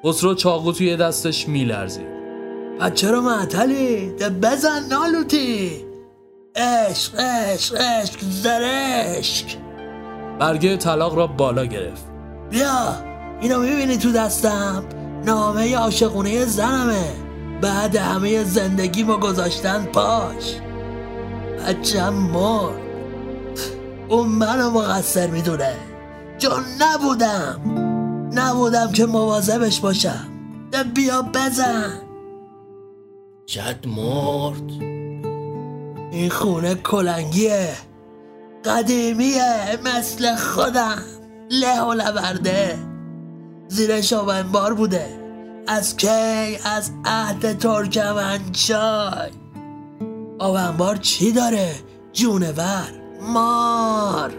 خسرو 0.04 0.34
چاقو 0.34 0.72
توی 0.72 0.96
دستش 0.96 1.48
میلرزید. 1.48 2.19
چرا 2.88 3.20
معطلی. 3.20 4.10
ده 4.10 4.28
بزن 4.28 4.86
نالوتی. 4.90 5.84
عشق 6.56 7.20
عشق 7.20 7.80
عشق 7.80 8.18
زرشک. 8.20 9.56
برگه 10.38 10.76
طلاق 10.76 11.16
را 11.16 11.26
بالا 11.26 11.64
گرفت. 11.64 12.04
بیا 12.50 12.94
اینو 13.40 13.58
می‌بینی 13.58 13.96
تو 13.96 14.12
دستم؟ 14.12 14.84
نامه 15.24 15.76
عاشقونه 15.76 16.44
زنمه. 16.44 17.12
بعد 17.60 17.96
همه 17.96 18.44
زندگیمو 18.44 19.16
گذاشتن 19.16 19.84
پاش. 19.84 20.56
بچم 21.68 22.12
مرد. 22.12 22.80
اون 24.08 24.28
منو 24.28 24.70
مقصر 24.70 25.26
می‌دونه. 25.26 25.76
چون 26.38 26.64
نبودم. 26.80 27.60
نبودم 28.34 28.92
که 28.92 29.06
مواظبش 29.06 29.80
باشم. 29.80 30.26
ده 30.72 30.82
بیا 30.82 31.22
بزن. 31.22 32.09
جد 33.50 33.86
مرد. 33.86 34.82
این 36.12 36.30
خونه 36.30 36.74
کلنگیه. 36.74 37.68
قدیمیه 38.64 39.78
مثل 39.84 40.36
خودم. 40.36 41.02
له 41.50 41.80
و 41.80 41.92
لورده. 41.92 42.78
زیرش 43.68 44.12
آونبار 44.12 44.74
بوده. 44.74 45.06
از 45.66 45.96
کی؟ 45.96 46.58
از 46.64 46.90
عهد 47.04 47.58
ترکمنچای. 47.58 49.30
آونبار 50.38 50.96
چی 50.96 51.32
داره؟ 51.32 51.74
جونور 52.12 52.88
مار. 53.22 54.32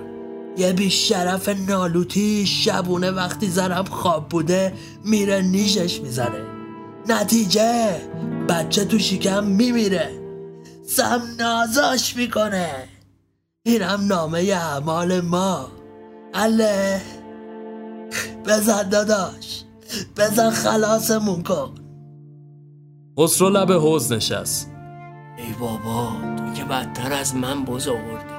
یه 0.58 0.74
بیشرف 0.74 1.50
نالوتی 1.50 2.46
شبونه 2.46 3.12
وقتی 3.12 3.48
زنم 3.48 3.84
خواب 3.84 4.30
بوده 4.30 4.74
میره 5.04 5.42
نیشش 5.42 6.02
می‌زنه. 6.02 6.51
نتیجه 7.10 8.02
بچه 8.50 8.86
تو 8.86 9.00
شکم 9.00 9.44
میمیره. 9.44 10.10
سم 10.88 11.22
نازاش 11.40 12.16
می‌کنه. 12.16 12.70
اینم 13.66 14.00
نامه 14.08 14.40
اعمال 14.40 15.22
ما. 15.22 15.68
اله. 16.34 17.02
بزن 18.46 18.90
داداش. 18.90 19.64
بزن 20.18 20.50
خلاصمون 20.50 21.44
کن. 21.44 21.76
خسرو 23.20 23.50
لب 23.50 23.72
حوز 23.72 24.12
نشست. 24.12 24.72
ای 25.38 25.54
بابا 25.60 26.12
تو 26.38 26.54
که 26.54 26.64
بدتر 26.64 27.14
از 27.14 27.36
من 27.36 27.66
بز 27.66 27.88
آوردی. 27.88 28.34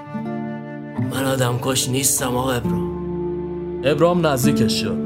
من 1.10 1.24
آدم 1.24 1.58
کش 1.62 1.88
نیستم 1.88 2.36
آقا 2.36 2.52
ابرام. 2.52 3.02
ابرام 3.84 4.26
نزدیکش 4.26 4.80
شد. 4.80 4.96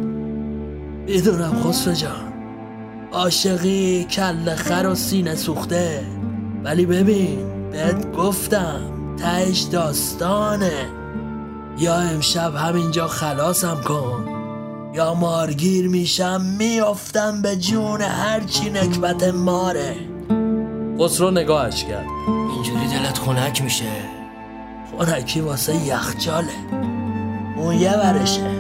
می‌دونم 1.07 1.63
خسرو 1.63 1.95
جان. 1.95 2.36
عاشقی 3.17 4.05
کل 4.05 4.55
خر 4.55 4.87
و 4.87 4.95
سینه 4.95 5.35
سوخته. 5.35 6.05
ولی 6.64 6.87
ببین 6.87 7.71
بهت 7.71 8.12
گفتم 8.12 8.81
تهش 9.17 9.61
داستانه. 9.61 10.73
یا 11.79 11.95
امشب 11.95 12.55
همینجا 12.55 13.09
خلاصم 13.09 13.81
کن. 13.85 14.29
یا 14.95 15.14
مارگیر 15.14 15.89
میشم 15.89 16.41
میافتم 16.59 17.43
به 17.43 17.57
جون 17.57 18.01
هرچی 18.01 18.71
نکبت 18.71 19.25
ماره. 19.25 19.97
خسرو 21.01 21.31
نگاهش 21.31 21.85
کرد. 21.85 22.07
اینجوری 22.29 22.87
دلت 22.87 23.19
خنک 23.19 23.62
میشه. 23.62 23.85
خونکی 24.97 25.41
واسه 25.41 25.87
یخچاله. 25.87 26.53
اون 27.57 27.75
یه 27.75 27.93
ورشه. 27.93 28.51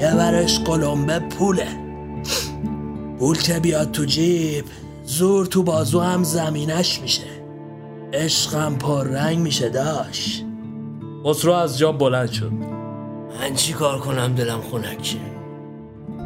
یه 0.00 0.14
ورش 0.14 0.60
قلمبه 0.60 1.18
پوله. 1.18 1.85
پول 3.18 3.36
که 3.38 3.60
بیاد 3.60 3.90
تو 3.90 4.04
جیب 4.04 4.64
زور 5.04 5.46
تو 5.46 5.62
بازو 5.62 6.00
هم 6.00 6.22
زمینش 6.22 7.00
میشه. 7.00 7.26
عشقم 8.12 8.74
پر 8.74 9.04
رنگ 9.04 9.38
میشه 9.38 9.68
داش. 9.68 10.42
خسرو 11.24 11.52
از 11.52 11.78
جا 11.78 11.92
بلند 11.92 12.30
شد. 12.30 12.52
من 13.40 13.54
چی 13.54 13.72
کار 13.72 13.98
کنم 13.98 14.34
دلم 14.34 14.60
خنک 14.60 15.04
شه؟ 15.04 15.18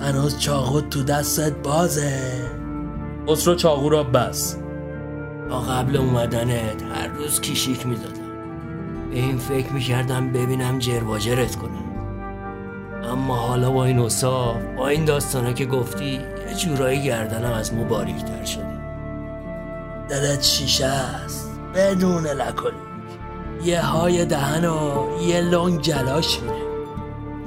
هنوز 0.01 0.38
چاقو 0.38 0.80
تو 0.80 1.03
دستت 1.03 1.53
بازه. 1.62 2.18
خسرو 3.28 3.55
چاقو 3.55 3.88
را 3.88 4.03
بس. 4.03 4.57
تا 5.49 5.61
قبل 5.61 5.97
اومدنت 5.97 6.82
هر 6.82 7.09
روز 7.09 7.41
کیشیک 7.41 7.86
می‌دادم. 7.86 8.30
به 9.11 9.16
این 9.16 9.38
فکر 9.38 9.72
می‌کردم 9.72 10.32
ببینم 10.32 10.78
جرواجرت 10.78 11.57
کنم 11.57 11.79
اما 13.05 13.36
حالا 13.36 13.70
با 13.70 13.84
این 13.84 13.98
اصاف 13.98 14.57
با 14.76 14.88
این 14.88 15.05
داستانا 15.05 15.53
که 15.53 15.66
گفتی 15.66 16.20
یه 16.48 16.55
جورایی 16.57 17.03
گردنم 17.03 17.53
از 17.53 17.74
مو 17.74 17.84
باریکتر 17.84 18.44
شده. 18.44 18.80
دلت 20.09 20.42
شیشه 20.42 20.86
است 20.86 21.51
بدون 21.74 22.26
لکلیک. 22.26 22.74
یه 23.64 23.82
های 23.82 24.24
دهن 24.24 24.64
و 24.64 25.07
یه 25.22 25.40
لنگ 25.40 25.80
جلاش 25.80 26.40
میره 26.40 26.70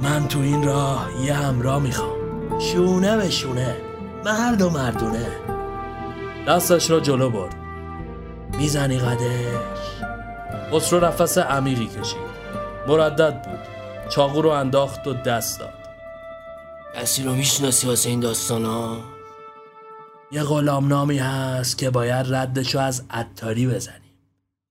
من 0.00 0.28
تو 0.28 0.38
این 0.38 0.62
راه 0.62 1.08
یه 1.24 1.34
همراه 1.34 1.82
می‌خوام. 1.82 2.14
شونه 2.60 3.16
به 3.16 3.30
شونه 3.30 3.76
مرد 4.24 4.62
و 4.62 4.70
مردونه. 4.70 5.26
دستش 6.48 6.90
را 6.90 7.00
جلو 7.00 7.30
برد. 7.30 7.54
می‌زنی 8.58 8.98
قدش. 8.98 10.02
خسرو 10.72 11.04
نفس 11.04 11.38
عمیقی 11.38 11.86
کشید. 11.86 12.34
مردد 12.88 13.42
بود. 13.42 13.73
چاقو 14.10 14.42
رو 14.42 14.48
انداخت 14.48 15.06
و 15.06 15.12
دست 15.12 15.58
داد. 15.58 15.74
کسی 16.96 17.22
رو 17.22 17.34
می‌شناسی 17.34 17.86
واسه 17.86 18.08
این 18.08 18.20
داستانا؟ 18.20 19.04
یه 20.32 20.42
غلام 20.42 20.88
نامی 20.88 21.18
هست 21.18 21.78
که 21.78 21.90
باید 21.90 22.34
ردشو 22.34 22.78
از 22.78 23.04
عطاری 23.10 23.66
بزنیم. 23.66 24.18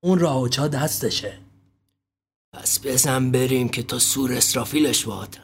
اون 0.04 0.20
راه 0.20 0.42
و 0.42 0.48
چا 0.48 0.68
دستشه. 0.68 1.38
پس 2.54 2.80
بزن 2.86 3.32
بریم 3.32 3.70
که 3.70 3.84
تا 3.84 4.00
سور 4.00 4.34
اسرافیلش 4.34 5.06
باد 5.06 5.38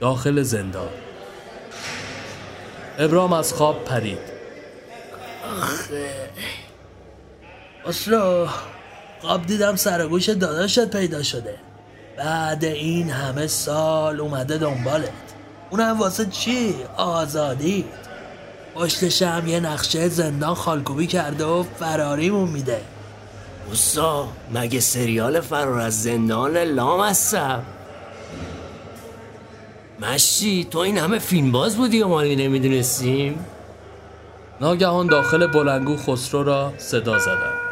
داخل 0.00 0.42
زندان. 0.42 0.88
ابرام 2.98 3.32
از 3.32 3.52
خواب 3.52 3.84
پرید. 3.84 4.38
اصلا 7.86 8.48
قاب 9.22 9.46
دیدم 9.46 9.76
سرگوش 9.76 10.28
داداشت 10.28 10.90
پیدا 10.90 11.22
شده. 11.22 11.54
بعد 12.18 12.64
این 12.64 13.10
همه 13.10 13.46
سال 13.46 14.20
اومده 14.20 14.58
دنبالت. 14.58 15.08
اونم 15.70 15.98
واسه 15.98 16.26
چی؟ 16.26 16.74
آزادی. 16.96 17.84
پشتش 18.74 19.22
هم 19.22 19.48
یه 19.48 19.60
نقشه 19.60 20.08
زندان 20.08 20.54
خالکوبی 20.54 21.06
کرده 21.06 21.44
و 21.44 21.62
فراریمون 21.62 22.48
میده. 22.48 22.80
اوستا 23.68 24.28
مگه 24.54 24.80
سریال 24.80 25.40
فرار 25.40 25.80
از 25.80 26.02
زندان 26.02 26.56
لام 26.56 27.00
هستم؟ 27.00 27.62
مشتی 30.00 30.64
تو 30.64 30.78
این 30.78 30.98
همه 30.98 31.18
فیلم 31.18 31.52
باز 31.52 31.76
بودی 31.76 32.02
و 32.02 32.08
ما 32.08 32.22
نمی‌دونستیم؟ 32.22 33.44
ناگهان 34.60 35.06
داخل 35.06 35.46
بلنگو 35.46 35.96
خسرو 35.96 36.42
را 36.42 36.72
صدا 36.78 37.18
زدند 37.18 37.67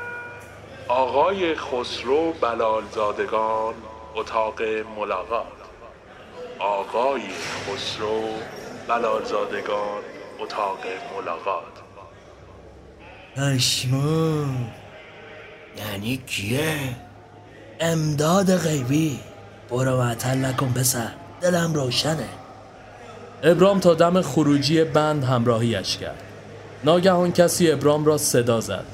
آقای 0.97 1.55
خسرو 1.55 2.33
بلالزادگان 2.33 3.75
اتاق 4.15 4.63
ملاقات. 4.97 5.47
آقای 6.59 7.23
خسرو 7.67 8.23
بلالزادگان 8.89 10.03
اتاق 10.41 10.79
ملاقات. 11.17 11.77
پشمو 13.37 14.45
یعنی 15.79 16.17
کیه؟ 16.17 16.79
امداد 17.81 18.57
غیبی. 18.57 19.21
برو 19.71 19.97
معطل 19.97 20.45
نکن 20.45 20.73
پسر. 20.73 21.13
دلم 21.41 21.75
روشنه. 21.75 22.29
ابرام 23.43 23.81
تا 23.81 23.95
دم 23.95 24.23
خروجی 24.23 24.85
بند 24.85 25.25
همراهیش 25.25 25.97
کرد. 25.97 26.23
ناگهان 26.85 27.33
کسی 27.33 27.73
ابرام 27.73 28.05
را 28.05 28.19
صدا 28.19 28.61
زد. 28.61 28.85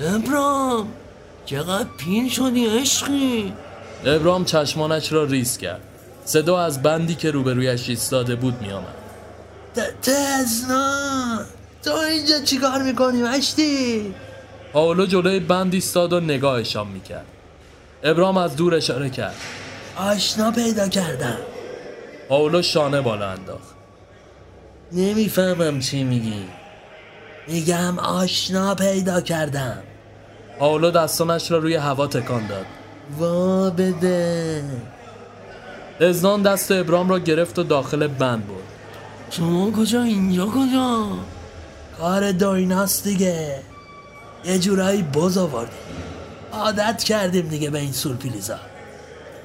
ابرام 0.00 0.88
چقدر 1.46 1.88
پین 1.98 2.28
شدی 2.28 2.66
عشقی. 2.66 3.52
ابرام 4.04 4.44
چشمانش 4.44 5.12
را 5.12 5.24
ریز 5.24 5.58
کرد. 5.58 5.80
صدا 6.24 6.60
از 6.60 6.82
بندی 6.82 7.14
که 7.14 7.30
روبرویش 7.30 7.88
ایستاده 7.88 8.36
بود 8.36 8.62
می 8.62 8.72
آمد 8.72 8.94
تزنان 10.02 11.46
تو 11.84 11.92
اینجا 11.92 12.40
چیکار 12.40 12.82
می‌کنی 12.82 13.22
مشتی؟ 13.22 14.14
پاولو 14.72 15.06
جلوی 15.06 15.40
بند 15.40 15.74
ایستاد 15.74 16.12
و 16.12 16.20
نگاهشان 16.20 16.86
می‌کرد. 16.86 17.26
ابرام 18.02 18.36
از 18.36 18.56
دور 18.56 18.74
اشاره 18.74 19.10
کرد. 19.10 19.36
آشنا 19.96 20.50
پیدا 20.50 20.88
کردم. 20.88 21.38
پاولو 22.28 22.62
شانه 22.62 23.00
بالا 23.00 23.30
انداخت. 23.30 23.74
نمی‌فهمم 24.92 25.80
چی 25.80 26.04
میگی. 26.04 26.44
میگم 27.48 27.98
آشنا 27.98 28.74
پیدا 28.74 29.20
کردم. 29.20 29.78
پاولو 30.58 30.90
دستانش 30.90 31.50
را 31.50 31.58
روی 31.58 31.74
هوا 31.74 32.06
تکان 32.06 32.46
داد. 32.46 32.66
وا 33.18 33.70
بده. 33.70 34.64
ازنان 36.00 36.42
دست 36.42 36.72
ابرام 36.72 37.08
را 37.08 37.18
گرفت 37.18 37.58
و 37.58 37.62
داخل 37.62 38.06
بند 38.06 38.46
برد. 38.46 38.58
شما 39.30 39.70
کجا؟ 39.70 40.02
اینجا 40.02 40.46
کجا؟ 40.46 41.06
کار 41.98 42.32
دایناست 42.32 43.04
دیگه. 43.04 43.60
یه 44.44 44.58
جورایی 44.58 45.02
بز 45.02 45.38
آوردیم 45.38 45.78
عادت 46.52 47.04
کردیم 47.04 47.48
دیگه 47.48 47.70
به 47.70 47.78
این 47.78 47.92
سورپیلیزا 47.92 48.58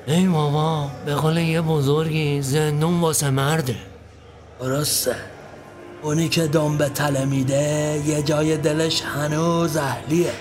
ای 0.07 0.27
ماما 0.27 0.91
به 1.05 1.15
قول 1.15 1.37
یه 1.37 1.61
بزرگی 1.61 2.41
زندون 2.41 3.01
واسه 3.01 3.29
مرده. 3.29 3.75
درسته. 4.59 5.15
اونی 6.03 6.29
که 6.29 6.47
دم 6.47 6.77
به 6.77 6.89
تله 6.89 7.25
میده 7.25 8.01
یه 8.07 8.21
جای 8.21 8.57
دلش 8.57 9.01
هنوز 9.01 9.77
اهلیه. 9.77 10.31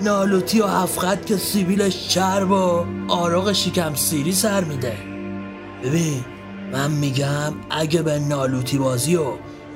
نالوتی 0.00 0.60
و 0.60 0.66
هفخط 0.66 1.24
که 1.24 1.36
سیبیلش 1.36 2.08
چرب 2.08 2.50
و 2.50 2.84
آرق 3.08 3.52
شکم 3.52 3.94
سیری 3.94 4.32
سر 4.32 4.64
میده. 4.64 4.96
ببین 5.84 6.24
من 6.72 6.90
میگم 6.90 7.54
اگه 7.70 8.02
به 8.02 8.18
نالوتی 8.18 8.78
بازی 8.78 9.16
و 9.16 9.26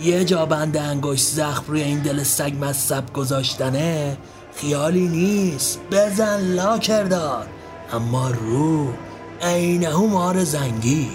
یه 0.00 0.24
جا 0.24 0.46
بند 0.46 0.76
انگشت 0.76 1.26
زخم 1.26 1.64
روی 1.66 1.82
این 1.82 1.98
دل 1.98 2.22
سگ 2.22 2.52
مصب 2.60 3.12
گذاشتنه 3.12 4.16
خیالی 4.56 5.08
نیست. 5.08 5.80
بزن 5.90 6.40
لا 6.40 6.78
کردار 6.78 7.46
اما 7.92 8.30
رو 8.30 8.88
عینه 9.42 9.96
مار 9.96 10.44
زنگی. 10.44 11.08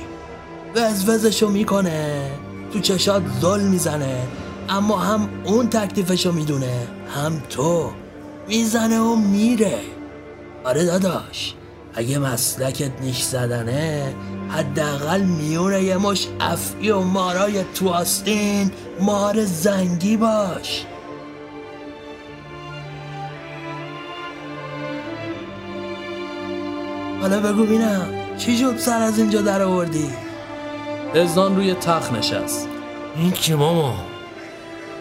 وزوزشو 0.75 1.49
می‌کنه. 1.49 2.31
تو 2.73 2.79
چشات 2.79 3.23
زل 3.41 3.61
می‌زنه 3.61 4.27
اما 4.69 4.97
هم 4.97 5.29
اون 5.43 5.69
تکلیفشو 5.69 6.31
می‌دونه 6.31 6.87
هم 7.15 7.41
تو. 7.49 7.91
می‌زنه 8.47 8.99
و 8.99 9.15
میره. 9.15 9.79
آره 10.63 10.85
داداش 10.85 11.55
اگه 11.93 12.19
مسلکت 12.19 12.91
نیش 13.01 13.21
زدنه 13.21 14.13
حداقل 14.49 15.21
میونه 15.21 15.83
یه 15.83 15.97
مش 15.97 16.27
افعی 16.39 16.89
و 16.89 16.99
مارای 16.99 17.63
تو 17.75 17.89
آستین 17.89 18.71
مار 19.01 19.45
زنگی 19.45 20.17
باش. 20.17 20.85
حالا 27.21 27.39
بگو 27.39 27.65
بینم 27.65 28.07
چی 28.37 28.57
شد 28.57 28.77
سر 28.77 29.01
از 29.01 29.19
اینجا 29.19 29.41
در 29.41 29.61
آوردی؟ 29.61 30.09
ازنان 31.15 31.55
روی 31.55 31.73
تخت 31.73 32.13
نشست. 32.13 32.67
این 33.15 33.31
چی 33.31 33.53
ماما؟ 33.53 33.95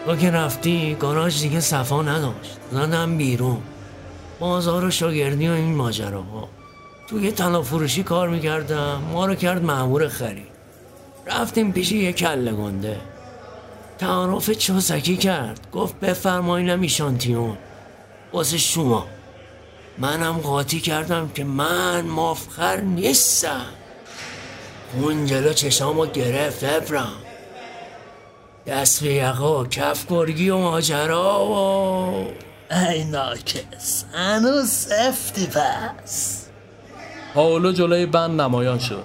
تو 0.05 0.15
که 0.15 0.31
رفتی 0.31 0.97
گاراژ 0.99 1.41
دیگه 1.41 1.59
صفا 1.59 2.01
نداشت. 2.01 2.57
زدم 2.71 3.17
بیرون. 3.17 3.57
بازار 4.39 4.85
و 4.85 4.91
شاگردی 4.91 5.47
و 5.47 5.51
این 5.51 5.75
ماجراها. 5.75 6.49
تو 7.07 7.19
یه 7.19 7.31
طلا 7.31 7.63
کار 8.05 8.29
می‌کردم. 8.29 9.01
ما 9.13 9.25
رو 9.25 9.35
کرد 9.35 9.63
مأمور 9.63 10.07
خرید. 10.07 10.47
رفتیم 11.27 11.71
پیش 11.71 11.91
یه 11.91 12.13
کله 12.13 12.51
گنده. 12.51 12.97
تعارف 13.97 14.51
چوسکی 14.51 15.17
کرد. 15.17 15.67
گفت 15.73 15.99
بفرمایینم 15.99 16.81
ایشانتیون 16.81 17.57
واسه 18.33 18.57
شما. 18.57 19.05
منم 19.97 20.33
قاطی 20.33 20.79
کردم 20.79 21.29
که 21.35 21.43
من 21.43 22.01
مفخر 22.01 22.81
نیستم. 22.81 23.65
اون 24.93 25.25
جلو 25.25 25.53
چشامو 25.53 26.05
گرفت 26.05 26.63
ابرم 26.63 27.13
دست 28.67 29.03
به 29.03 29.13
یقا 29.13 29.65
کف 29.65 30.05
گرگی 30.09 30.49
و 30.49 30.57
ماجرا 30.57 31.45
و 31.45 32.27
ای 32.71 33.03
ناکس 33.03 34.05
هنوز 34.13 34.69
سفتی 34.69 35.47
پس. 35.47 36.45
پاولو 37.33 37.71
جلوی 37.71 38.05
بند 38.05 38.41
نمایان 38.41 38.79
شد. 38.79 39.03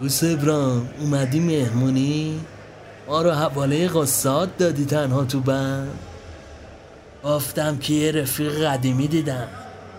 بوس 0.00 0.24
ابرام 0.24 0.90
اومدی 1.00 1.40
مهمونی؟ 1.40 2.40
ما 3.08 3.22
رو 3.22 3.30
حواله 3.30 3.88
قصاد 3.88 4.56
دادی 4.56 4.84
تنها 4.84 5.24
تو 5.24 5.40
بند. 5.40 5.98
گفتم 7.24 7.78
که 7.78 7.94
یه 7.94 8.12
رفیق 8.12 8.64
قدیمی 8.64 9.08
دیدم. 9.08 9.48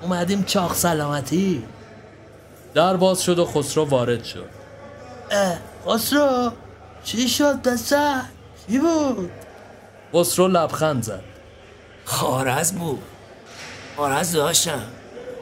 اومدیم 0.02 0.44
چاق 0.44 0.74
سلامتی. 0.74 1.64
در 2.74 2.98
باز 2.98 3.22
شد 3.22 3.40
و 3.40 3.46
خسرو 3.46 3.86
وارد 3.86 4.24
شد. 4.24 4.63
خسرو 5.88 6.52
چی 7.04 7.30
شد 7.30 7.62
دسته؟ 7.62 8.12
چی 8.68 8.80
بود؟ 8.80 9.32
خسرو 10.14 10.48
لبخند 10.48 11.04
زد. 11.04 11.24
خارز 12.06 12.74
بود 12.74 13.04
خارز 13.98 14.32
داشتم. 14.32 14.82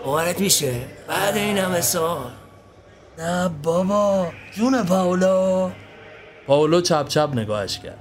باورت 0.06 0.39
میشه. 0.39 0.74
بعد 1.08 1.38
این 1.38 1.58
همه 1.58 1.82
سال. 1.82 2.32
نه 3.18 3.50
بابا 3.64 4.28
جون 4.52 4.84
پاولو. 4.84 5.72
پاولو 6.48 6.82
چپ 6.82 7.08
چپ 7.08 7.30
نگاهش 7.34 7.80
کرد. 7.80 7.98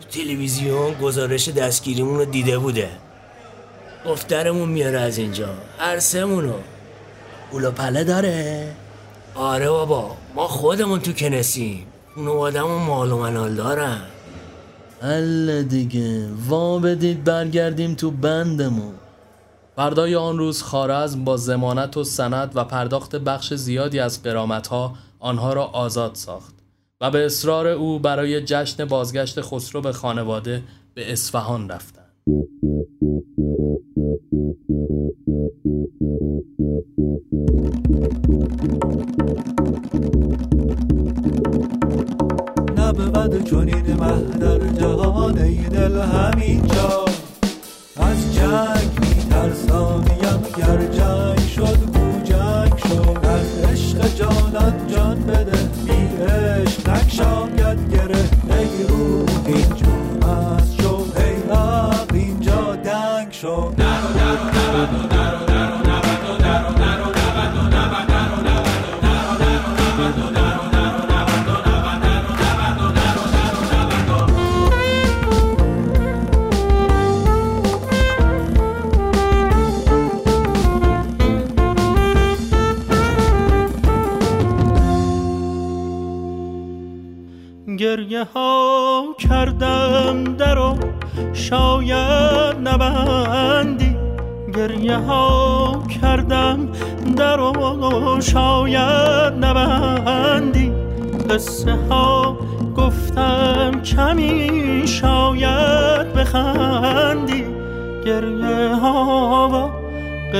تو 0.00 0.08
تلویزیون 0.08 0.94
گزارش 0.94 1.48
دستگیریمون 1.48 2.18
رو 2.18 2.24
دیده 2.24 2.58
بوده. 2.58 2.90
گفترمون 4.06 4.68
میاره 4.68 5.00
از 5.00 5.18
اینجا. 5.18 5.48
هر 5.78 5.98
سمونو 5.98 6.54
پول 7.50 7.64
و 7.64 7.70
پله 7.70 8.04
داره. 8.04 8.72
آره 9.34 9.70
بابا 9.70 10.16
ما 10.34 10.48
خودمون 10.48 11.00
تو 11.00 11.12
کنسیم. 11.12 11.86
خانوادمون 12.14 12.82
مال 12.82 13.12
و 13.12 13.18
منال 13.18 13.54
دارن. 13.54 14.02
الله 15.02 15.62
دیگه. 15.62 16.28
وا 16.48 16.78
بدید 16.78 17.24
برگردیم 17.24 17.94
تو 17.94 18.10
بندمون. 18.10 18.94
فردای 19.76 20.14
آن 20.14 20.38
روز 20.38 20.62
خارزم 20.62 21.24
با 21.24 21.36
زمانت 21.36 21.96
و 21.96 22.04
سند 22.04 22.52
و 22.54 22.64
پرداخت 22.64 23.16
بخش 23.16 23.54
زیادی 23.54 24.00
از 24.00 24.22
قرامتها 24.22 24.94
آنها 25.18 25.52
را 25.52 25.64
آزاد 25.64 26.14
ساخت 26.14 26.54
و 27.00 27.10
به 27.10 27.26
اصرار 27.26 27.66
او 27.66 27.98
برای 27.98 28.44
جشن 28.44 28.84
بازگشت 28.84 29.40
خسرو 29.40 29.80
به 29.80 29.92
خانواده 29.92 30.62
به 30.94 31.12
اصفهان 31.12 31.68
رفتند. 31.68 32.01
نبود 32.26 32.46
چنین 43.44 43.96
مه 44.00 44.22
در 44.40 44.58
جهان 44.68 45.38
ای 45.38 45.56
دل 45.56 45.98
همینجا. 45.98 47.04
از 47.96 48.34
جنگ 48.34 48.90
میترسانیم 49.00 50.42
گر 50.58 50.86
جنگ 50.86 51.38
شد 51.38 51.78
گو 51.92 52.20
شد. 52.78 53.26
از 53.26 53.64
عشق 53.72 54.14
جانت 54.14 54.94
جان 54.94 55.22
بده. 55.22 55.61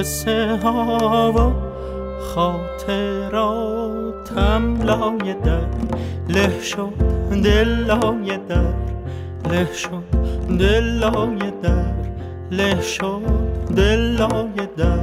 قصه 0.03 0.59
ها 0.63 1.33
و 1.33 1.39
خاطراتم 2.35 3.63
لای 4.83 5.35
در. 5.45 5.67
له 6.29 6.61
شد 6.63 6.93
دل 7.45 7.69
لای 7.69 8.39
در. 8.49 8.75
له 9.51 9.73
شد 9.73 10.05
دل 10.59 10.85
لای 10.85 11.53
در. 11.63 11.85
له 12.51 12.81
شد 12.81 13.23
دل 13.77 14.01
لای 14.01 14.69
در. 14.77 15.02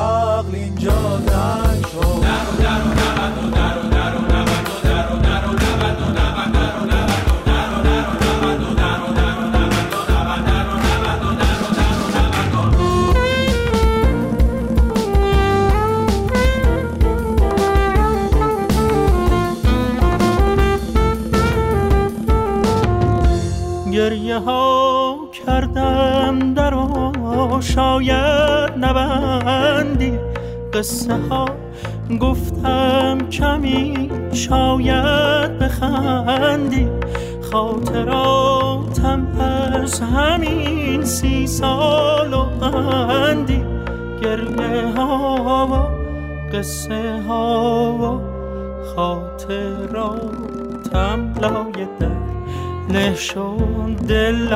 عقل 0.00 0.54
اینجا 0.54 1.16
دنگ 1.26 1.86
شو 1.92 2.20
گریه 23.92 24.38
ها 24.38 24.40
کردم 24.40 24.48
در 24.48 24.76
و 24.76 24.79
شاید 27.60 28.72
نبندی 28.80 30.18
قصه 30.72 31.14
ها. 31.30 31.48
گفتم 32.20 33.18
کمی 33.30 34.10
شاید 34.32 35.58
بخندی. 35.58 36.88
خاطراتم 37.52 39.26
از 39.40 40.00
همین 40.00 41.04
سی 41.04 41.46
سال 41.46 42.32
و 42.32 42.64
اندی 42.64 43.64
گریه 44.22 44.92
ها 44.96 45.66
و 45.72 45.74
قصه 46.56 47.22
ها 47.28 47.92
و 47.92 48.20
خاطراتم 48.96 50.40
در. 51.32 53.14
شد 53.14 53.96
دل 54.08 54.48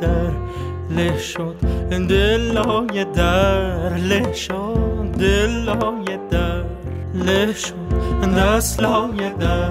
در. 0.00 0.32
له 0.96 1.18
شد. 1.18 1.56
دل 2.08 2.52
لای 2.52 3.04
در 3.04 3.94
له 3.96 4.32
شد. 4.32 5.12
دل 5.18 5.50
لای 5.64 6.18
در 6.30 6.62
له 7.14 7.52
شد. 7.52 8.34
دست 8.36 8.80
لای 8.80 9.30
در 9.40 9.70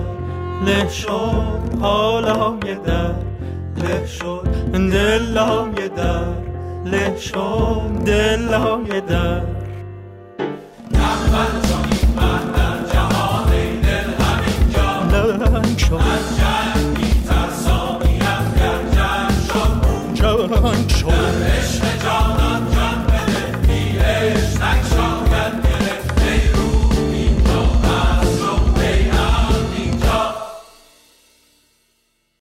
له 0.65 0.89
شد. 0.89 1.79
پالای 1.81 2.75
در 2.85 3.13
له 3.77 4.05
شد. 4.07 4.47
دل 4.73 5.23
لای 5.33 5.89
در 5.89 6.25
له 6.85 7.17
شد. 7.17 8.03
دل 8.05 8.41
لای 8.51 9.01
در 9.01 9.41
لنگ 15.53 15.77
شد. 15.77 16.60